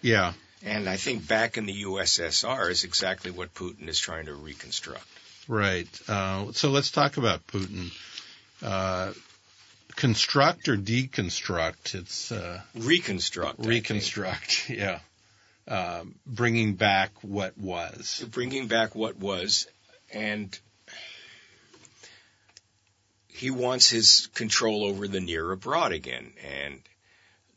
yeah, 0.00 0.32
And 0.64 0.88
I 0.88 0.96
think 0.96 1.28
back 1.28 1.58
in 1.58 1.66
the 1.66 1.84
USSR 1.84 2.70
is 2.70 2.84
exactly 2.84 3.30
what 3.30 3.52
Putin 3.52 3.88
is 3.88 3.98
trying 3.98 4.24
to 4.24 4.34
reconstruct. 4.34 5.06
right. 5.48 6.00
Uh, 6.08 6.52
so 6.52 6.70
let's 6.70 6.90
talk 6.90 7.18
about 7.18 7.46
Putin. 7.46 7.92
Uh, 8.62 9.12
construct 9.96 10.68
or 10.70 10.78
deconstruct? 10.78 11.94
It's 11.94 12.32
uh, 12.32 12.62
Reconstruct. 12.74 13.66
Reconstruct. 13.66 14.70
Yeah, 14.70 15.00
um, 15.68 16.14
bringing 16.26 16.74
back 16.74 17.12
what 17.22 17.56
was. 17.58 18.24
bringing 18.30 18.68
back 18.68 18.94
what 18.94 19.16
was, 19.16 19.66
and 20.12 20.58
he 23.28 23.50
wants 23.50 23.90
his 23.90 24.28
control 24.34 24.84
over 24.84 25.08
the 25.08 25.20
near 25.20 25.50
abroad 25.52 25.92
again. 25.92 26.32
And 26.42 26.80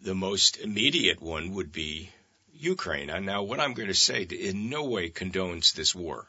the 0.02 0.16
most 0.16 0.58
immediate 0.58 1.22
one 1.22 1.54
would 1.54 1.72
be 1.72 2.10
Ukraine. 2.54 3.10
And 3.10 3.26
now, 3.26 3.44
what 3.44 3.60
I'm 3.60 3.74
going 3.74 3.88
to 3.88 3.94
say 3.94 4.24
in 4.24 4.70
no 4.70 4.84
way 4.86 5.10
condones 5.10 5.74
this 5.74 5.96
war. 5.96 6.28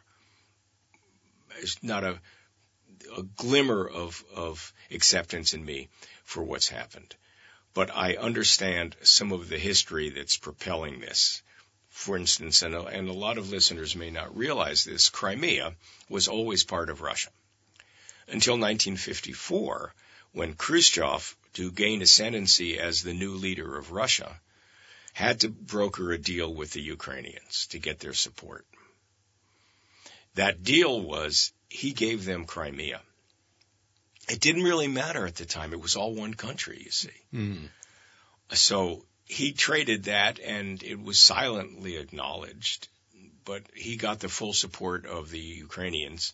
There's 1.49 1.83
not 1.83 2.05
a, 2.05 2.21
a 3.17 3.23
glimmer 3.23 3.87
of, 3.89 4.23
of 4.35 4.73
acceptance 4.91 5.53
in 5.53 5.65
me 5.65 5.89
for 6.25 6.43
what's 6.43 6.69
happened. 6.69 7.15
But 7.75 7.91
I 7.95 8.15
understand 8.17 8.97
some 9.03 9.33
of 9.33 9.49
the 9.49 9.59
history 9.59 10.11
that's 10.11 10.37
propelling 10.37 11.01
this 11.01 11.43
for 12.01 12.17
instance, 12.17 12.63
and 12.63 12.75
a, 12.75 12.87
and 12.87 13.11
a 13.11 13.13
lot 13.13 13.37
of 13.37 13.51
listeners 13.51 13.95
may 13.95 14.11
not 14.11 14.35
realize 14.35 14.85
this, 14.85 15.11
Crimea 15.11 15.75
was 16.09 16.29
always 16.29 16.65
part 16.65 16.89
of 16.89 17.03
Russia. 17.03 17.29
Until 18.27 18.55
1954, 18.55 19.95
when 20.33 20.55
Khrushchev, 20.55 21.37
to 21.55 21.71
gain 21.71 22.01
ascendancy 22.01 22.79
as 22.79 23.03
the 23.03 23.13
new 23.13 23.35
leader 23.35 23.77
of 23.77 23.93
Russia, 23.93 24.41
had 25.13 25.41
to 25.41 25.51
broker 25.51 26.11
a 26.13 26.17
deal 26.19 26.55
with 26.55 26.71
the 26.71 26.81
Ukrainians 26.81 27.67
to 27.67 27.79
get 27.79 27.99
their 27.99 28.15
support. 28.15 28.65
That 30.37 30.63
deal 30.63 31.03
was 31.03 31.53
he 31.69 31.93
gave 31.93 32.25
them 32.25 32.47
Crimea. 32.47 33.03
It 34.27 34.41
didn't 34.41 34.63
really 34.63 34.89
matter 34.89 35.27
at 35.27 35.37
the 35.37 35.45
time. 35.45 35.75
It 35.75 35.83
was 35.83 35.97
all 35.97 36.15
one 36.15 36.33
country, 36.33 36.81
you 36.83 36.93
see. 36.93 37.21
Mm. 37.35 37.69
So 38.55 39.05
he 39.31 39.53
traded 39.53 40.05
that 40.05 40.41
and 40.41 40.83
it 40.83 41.01
was 41.01 41.21
silently 41.21 41.97
acknowledged, 41.97 42.89
but 43.45 43.63
he 43.75 43.97
got 43.97 44.19
the 44.19 44.29
full 44.29 44.53
support 44.53 45.07
of 45.07 45.31
the 45.31 45.39
Ukrainians 45.39 46.33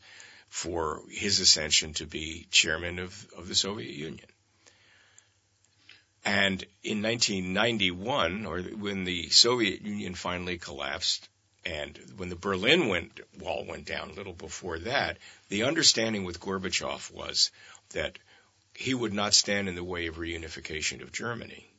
for 0.48 1.02
his 1.10 1.38
ascension 1.38 1.92
to 1.92 2.06
be 2.06 2.46
chairman 2.50 2.98
of, 2.98 3.28
of 3.36 3.48
the 3.48 3.54
Soviet 3.54 3.94
Union. 3.94 4.30
And 6.24 6.64
in 6.82 7.02
1991, 7.02 8.46
or 8.46 8.62
when 8.62 9.04
the 9.04 9.28
Soviet 9.28 9.82
Union 9.82 10.14
finally 10.14 10.56
collapsed, 10.56 11.28
and 11.66 11.98
when 12.16 12.30
the 12.30 12.34
Berlin 12.34 12.88
went, 12.88 13.20
Wall 13.38 13.66
went 13.66 13.84
down 13.84 14.08
a 14.08 14.14
little 14.14 14.32
before 14.32 14.78
that, 14.78 15.18
the 15.50 15.64
understanding 15.64 16.24
with 16.24 16.40
Gorbachev 16.40 17.10
was 17.10 17.50
that 17.90 18.18
he 18.74 18.94
would 18.94 19.12
not 19.12 19.34
stand 19.34 19.68
in 19.68 19.74
the 19.74 19.84
way 19.84 20.06
of 20.06 20.16
reunification 20.16 21.02
of 21.02 21.12
Germany 21.12 21.70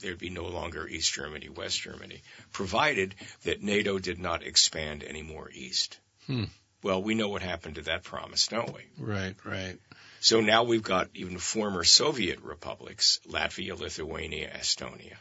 there'd 0.00 0.18
be 0.18 0.30
no 0.30 0.46
longer 0.46 0.86
East 0.86 1.12
Germany, 1.12 1.48
West 1.48 1.80
Germany, 1.80 2.22
provided 2.52 3.14
that 3.44 3.62
NATO 3.62 3.98
did 3.98 4.18
not 4.18 4.42
expand 4.42 5.02
any 5.02 5.22
more 5.22 5.50
east. 5.52 5.98
Hmm. 6.26 6.44
Well, 6.82 7.02
we 7.02 7.14
know 7.14 7.28
what 7.28 7.42
happened 7.42 7.76
to 7.76 7.82
that 7.82 8.04
promise, 8.04 8.46
don't 8.46 8.72
we? 8.72 8.82
Right, 8.98 9.34
right. 9.44 9.78
So 10.20 10.40
now 10.40 10.64
we've 10.64 10.82
got 10.82 11.08
even 11.14 11.38
former 11.38 11.84
Soviet 11.84 12.40
republics, 12.42 13.20
Latvia, 13.28 13.78
Lithuania, 13.78 14.50
Estonia, 14.54 15.16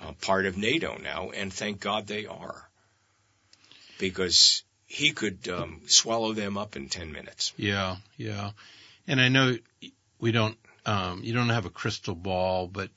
uh, 0.00 0.12
part 0.20 0.46
of 0.46 0.56
NATO 0.56 0.96
now, 0.96 1.30
and 1.30 1.52
thank 1.52 1.80
God 1.80 2.06
they 2.06 2.26
are. 2.26 2.68
Because 3.98 4.62
he 4.86 5.12
could 5.12 5.48
um, 5.48 5.82
swallow 5.86 6.32
them 6.32 6.56
up 6.56 6.76
in 6.76 6.88
10 6.88 7.12
minutes. 7.12 7.52
Yeah, 7.56 7.96
yeah. 8.16 8.50
And 9.06 9.20
I 9.20 9.28
know 9.28 9.56
we 10.18 10.32
don't, 10.32 10.56
um, 10.86 11.22
you 11.22 11.34
don't 11.34 11.50
have 11.50 11.66
a 11.66 11.70
crystal 11.70 12.14
ball, 12.14 12.66
but 12.66 12.90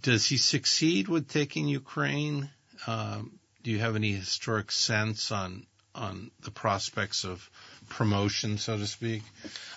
does 0.00 0.26
he 0.26 0.36
succeed 0.36 1.08
with 1.08 1.28
taking 1.28 1.68
Ukraine? 1.68 2.50
Um, 2.86 3.38
do 3.62 3.70
you 3.70 3.78
have 3.78 3.96
any 3.96 4.12
historic 4.12 4.70
sense 4.72 5.32
on 5.32 5.66
on 5.94 6.30
the 6.42 6.50
prospects 6.50 7.24
of 7.24 7.48
promotion, 7.88 8.58
so 8.58 8.76
to 8.76 8.86
speak? 8.86 9.22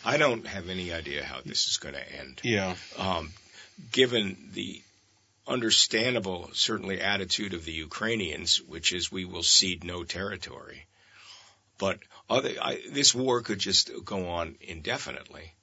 I 0.03 0.17
don't 0.17 0.45
have 0.45 0.67
any 0.69 0.91
idea 0.91 1.23
how 1.23 1.39
this 1.45 1.69
is 1.69 1.77
going 1.77 1.95
to 1.95 2.13
end. 2.13 2.41
Yeah, 2.43 2.75
Um, 2.97 3.31
given 3.93 4.49
the 4.53 4.81
understandable, 5.47 6.49
certainly, 6.53 6.99
attitude 6.99 7.53
of 7.53 7.63
the 7.63 7.71
Ukrainians, 7.71 8.61
which 8.61 8.91
is 8.91 9.11
we 9.11 9.25
will 9.25 9.43
cede 9.43 9.83
no 9.83 10.03
territory. 10.03 10.85
But 11.77 11.99
other, 12.29 12.51
I, 12.61 12.81
this 12.91 13.15
war 13.15 13.41
could 13.41 13.59
just 13.59 13.89
go 14.03 14.27
on 14.27 14.57
indefinitely. 14.59 15.53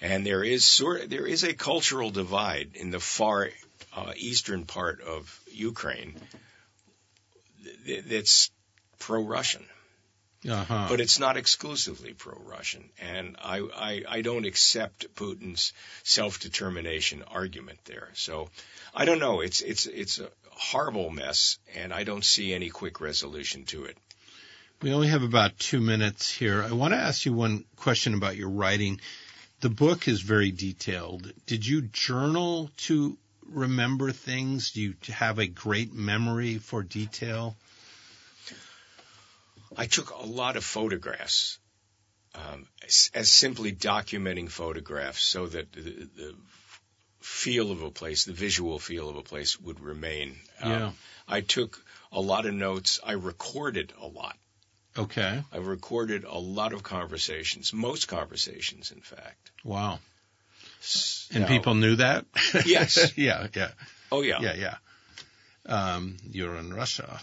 And 0.00 0.26
there 0.26 0.44
is 0.44 0.64
sort 0.64 1.08
there 1.08 1.26
is 1.26 1.42
a 1.42 1.54
cultural 1.54 2.10
divide 2.10 2.72
in 2.74 2.90
the 2.90 3.00
far 3.00 3.48
uh, 3.94 4.12
eastern 4.16 4.64
part 4.64 5.00
of 5.00 5.40
Ukraine 5.50 6.14
th- 7.86 8.04
that's 8.04 8.50
pro-Russian. 8.98 9.64
Uh-huh. 10.48 10.86
But 10.88 11.00
it's 11.00 11.18
not 11.18 11.36
exclusively 11.36 12.12
pro-Russian, 12.12 12.90
and 13.00 13.36
I, 13.42 13.58
I, 13.58 14.02
I 14.08 14.22
don't 14.22 14.44
accept 14.44 15.12
Putin's 15.16 15.72
self-determination 16.04 17.24
argument 17.26 17.80
there. 17.84 18.10
So 18.14 18.50
I 18.94 19.06
don't 19.06 19.18
know. 19.18 19.40
It's 19.40 19.60
it's 19.60 19.86
it's 19.86 20.20
a 20.20 20.28
horrible 20.50 21.10
mess, 21.10 21.58
and 21.74 21.92
I 21.92 22.04
don't 22.04 22.24
see 22.24 22.54
any 22.54 22.68
quick 22.68 23.00
resolution 23.00 23.64
to 23.66 23.86
it. 23.86 23.96
We 24.82 24.92
only 24.92 25.08
have 25.08 25.24
about 25.24 25.58
two 25.58 25.80
minutes 25.80 26.30
here. 26.30 26.62
I 26.62 26.72
want 26.72 26.92
to 26.92 26.98
ask 26.98 27.24
you 27.24 27.32
one 27.32 27.64
question 27.76 28.14
about 28.14 28.36
your 28.36 28.50
writing. 28.50 29.00
The 29.62 29.70
book 29.70 30.06
is 30.06 30.20
very 30.20 30.52
detailed. 30.52 31.32
Did 31.46 31.66
you 31.66 31.80
journal 31.82 32.70
to 32.88 33.16
remember 33.50 34.12
things? 34.12 34.72
Do 34.72 34.80
you 34.80 34.94
have 35.08 35.38
a 35.38 35.46
great 35.46 35.92
memory 35.92 36.58
for 36.58 36.82
detail? 36.82 37.56
I 39.76 39.86
took 39.86 40.10
a 40.10 40.26
lot 40.26 40.56
of 40.56 40.64
photographs 40.64 41.58
um, 42.34 42.66
as, 42.84 43.10
as, 43.14 43.30
simply 43.30 43.72
documenting 43.72 44.50
photographs 44.50 45.22
so 45.22 45.46
that 45.46 45.72
the, 45.72 45.80
the, 45.80 46.34
feel 47.20 47.72
of 47.72 47.82
a 47.82 47.90
place, 47.90 48.24
the 48.24 48.32
visual 48.32 48.78
feel 48.78 49.08
of 49.08 49.16
a 49.16 49.22
place 49.22 49.58
would 49.60 49.80
remain. 49.80 50.36
Yeah. 50.60 50.86
Um, 50.86 50.94
I 51.26 51.40
took 51.40 51.82
a 52.12 52.20
lot 52.20 52.46
of 52.46 52.54
notes. 52.54 53.00
I 53.04 53.12
recorded 53.12 53.92
a 54.00 54.06
lot. 54.06 54.36
Okay. 54.96 55.42
I 55.52 55.56
recorded 55.56 56.24
a 56.24 56.38
lot 56.38 56.72
of 56.72 56.82
conversations, 56.82 57.72
most 57.72 58.08
conversations, 58.08 58.92
in 58.92 59.00
fact. 59.00 59.50
Wow. 59.64 59.98
And 61.32 61.42
now, 61.42 61.48
people 61.48 61.74
knew 61.74 61.96
that? 61.96 62.26
Yes. 62.66 63.12
yeah, 63.16 63.48
yeah. 63.54 63.70
Oh, 64.12 64.22
yeah. 64.22 64.40
Yeah, 64.40 64.54
yeah. 64.54 64.74
Um, 65.66 66.16
you're 66.30 66.56
in 66.56 66.72
Russia. 66.72 67.20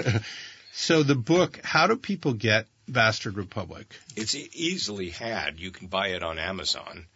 so 0.72 1.02
the 1.02 1.14
book, 1.14 1.60
how 1.62 1.86
do 1.86 1.96
people 1.96 2.32
get 2.32 2.66
Bastard 2.88 3.36
Republic? 3.36 3.94
It's 4.16 4.34
easily 4.34 5.10
had. 5.10 5.60
You 5.60 5.70
can 5.70 5.88
buy 5.88 6.08
it 6.08 6.22
on 6.22 6.38
Amazon. 6.38 7.06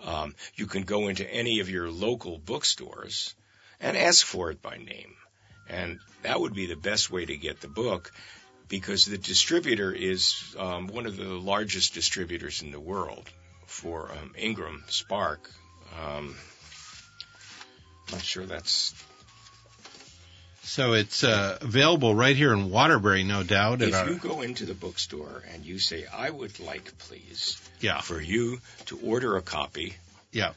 Um, 0.00 0.34
you 0.54 0.66
can 0.66 0.84
go 0.84 1.08
into 1.08 1.28
any 1.28 1.58
of 1.58 1.68
your 1.68 1.90
local 1.90 2.38
bookstores 2.38 3.34
and 3.80 3.96
ask 3.96 4.24
for 4.24 4.50
it 4.50 4.62
by 4.62 4.76
name. 4.76 5.14
And 5.68 5.98
that 6.22 6.40
would 6.40 6.54
be 6.54 6.66
the 6.66 6.76
best 6.76 7.10
way 7.10 7.26
to 7.26 7.36
get 7.36 7.60
the 7.60 7.68
book 7.68 8.12
because 8.68 9.04
the 9.04 9.18
distributor 9.18 9.92
is 9.92 10.54
um, 10.58 10.86
one 10.86 11.06
of 11.06 11.16
the 11.16 11.24
largest 11.24 11.94
distributors 11.94 12.62
in 12.62 12.70
the 12.70 12.80
world 12.80 13.28
for 13.68 14.10
um, 14.10 14.34
Ingram 14.36 14.82
Spark. 14.88 15.48
Um, 16.02 16.34
not 18.10 18.22
sure 18.22 18.46
that's. 18.46 18.94
So 20.62 20.92
it's 20.94 21.24
uh, 21.24 21.58
available 21.60 22.14
right 22.14 22.36
here 22.36 22.52
in 22.52 22.70
Waterbury, 22.70 23.24
no 23.24 23.42
doubt. 23.42 23.80
If 23.80 23.94
our... 23.94 24.10
you 24.10 24.16
go 24.16 24.42
into 24.42 24.66
the 24.66 24.74
bookstore 24.74 25.42
and 25.54 25.64
you 25.64 25.78
say, 25.78 26.06
"I 26.06 26.28
would 26.28 26.58
like, 26.60 26.98
please, 26.98 27.60
yeah. 27.80 28.00
for 28.00 28.20
you 28.20 28.60
to 28.86 28.98
order 29.02 29.36
a 29.36 29.42
copy," 29.42 29.94
yeah, 30.32 30.52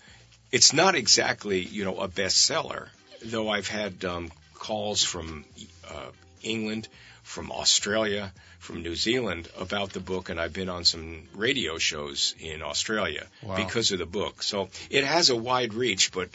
it's 0.51 0.73
not 0.73 0.95
exactly 0.95 1.61
you 1.61 1.85
know 1.85 1.99
a 1.99 2.07
bestseller, 2.07 2.89
though 3.23 3.49
I've 3.49 3.67
had 3.67 4.03
um, 4.03 4.31
calls 4.53 5.03
from 5.03 5.45
uh, 5.89 6.11
England, 6.41 6.87
from 7.31 7.49
Australia, 7.49 8.33
from 8.59 8.83
New 8.83 8.95
Zealand 8.95 9.47
about 9.57 9.93
the 9.93 10.01
book, 10.01 10.29
and 10.29 10.39
I've 10.39 10.51
been 10.51 10.67
on 10.67 10.83
some 10.83 11.23
radio 11.33 11.77
shows 11.77 12.35
in 12.39 12.61
Australia 12.61 13.25
wow. 13.41 13.55
because 13.55 13.93
of 13.93 13.99
the 13.99 14.05
book. 14.05 14.43
So 14.43 14.67
it 14.89 15.05
has 15.05 15.29
a 15.29 15.35
wide 15.35 15.73
reach, 15.73 16.11
but 16.11 16.27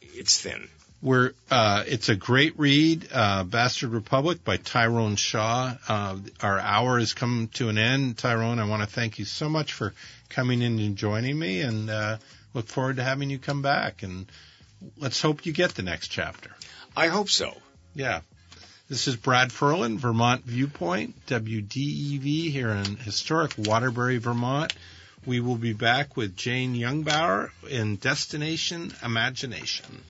it's 0.00 0.40
thin. 0.40 0.68
We're, 1.02 1.34
uh, 1.50 1.84
it's 1.86 2.08
a 2.08 2.16
great 2.16 2.58
read, 2.58 3.08
uh, 3.12 3.44
Bastard 3.44 3.90
Republic 3.90 4.42
by 4.42 4.56
Tyrone 4.56 5.16
Shaw. 5.16 5.74
Uh, 5.86 6.16
our 6.40 6.58
hour 6.58 6.98
has 6.98 7.12
come 7.12 7.50
to 7.54 7.68
an 7.68 7.76
end. 7.76 8.16
Tyrone, 8.16 8.58
I 8.58 8.64
want 8.64 8.80
to 8.80 8.88
thank 8.88 9.18
you 9.18 9.26
so 9.26 9.50
much 9.50 9.74
for 9.74 9.92
coming 10.30 10.62
in 10.62 10.78
and 10.78 10.96
joining 10.96 11.38
me 11.38 11.60
and, 11.60 11.90
uh, 11.90 12.16
look 12.54 12.68
forward 12.68 12.96
to 12.96 13.04
having 13.04 13.28
you 13.28 13.38
come 13.38 13.60
back 13.60 14.02
and 14.02 14.32
let's 14.96 15.20
hope 15.20 15.44
you 15.44 15.52
get 15.52 15.74
the 15.74 15.82
next 15.82 16.08
chapter. 16.08 16.50
I 16.96 17.08
hope 17.08 17.28
so. 17.28 17.54
Yeah. 17.94 18.22
This 18.94 19.08
is 19.08 19.16
Brad 19.16 19.50
Ferland, 19.50 19.98
Vermont 19.98 20.44
Viewpoint, 20.44 21.26
WDEV 21.26 22.52
here 22.52 22.70
in 22.70 22.94
historic 22.94 23.54
Waterbury, 23.58 24.18
Vermont. 24.18 24.72
We 25.26 25.40
will 25.40 25.56
be 25.56 25.72
back 25.72 26.16
with 26.16 26.36
Jane 26.36 26.76
Youngbauer 26.76 27.50
in 27.68 27.96
Destination 27.96 28.94
Imagination. 29.02 30.04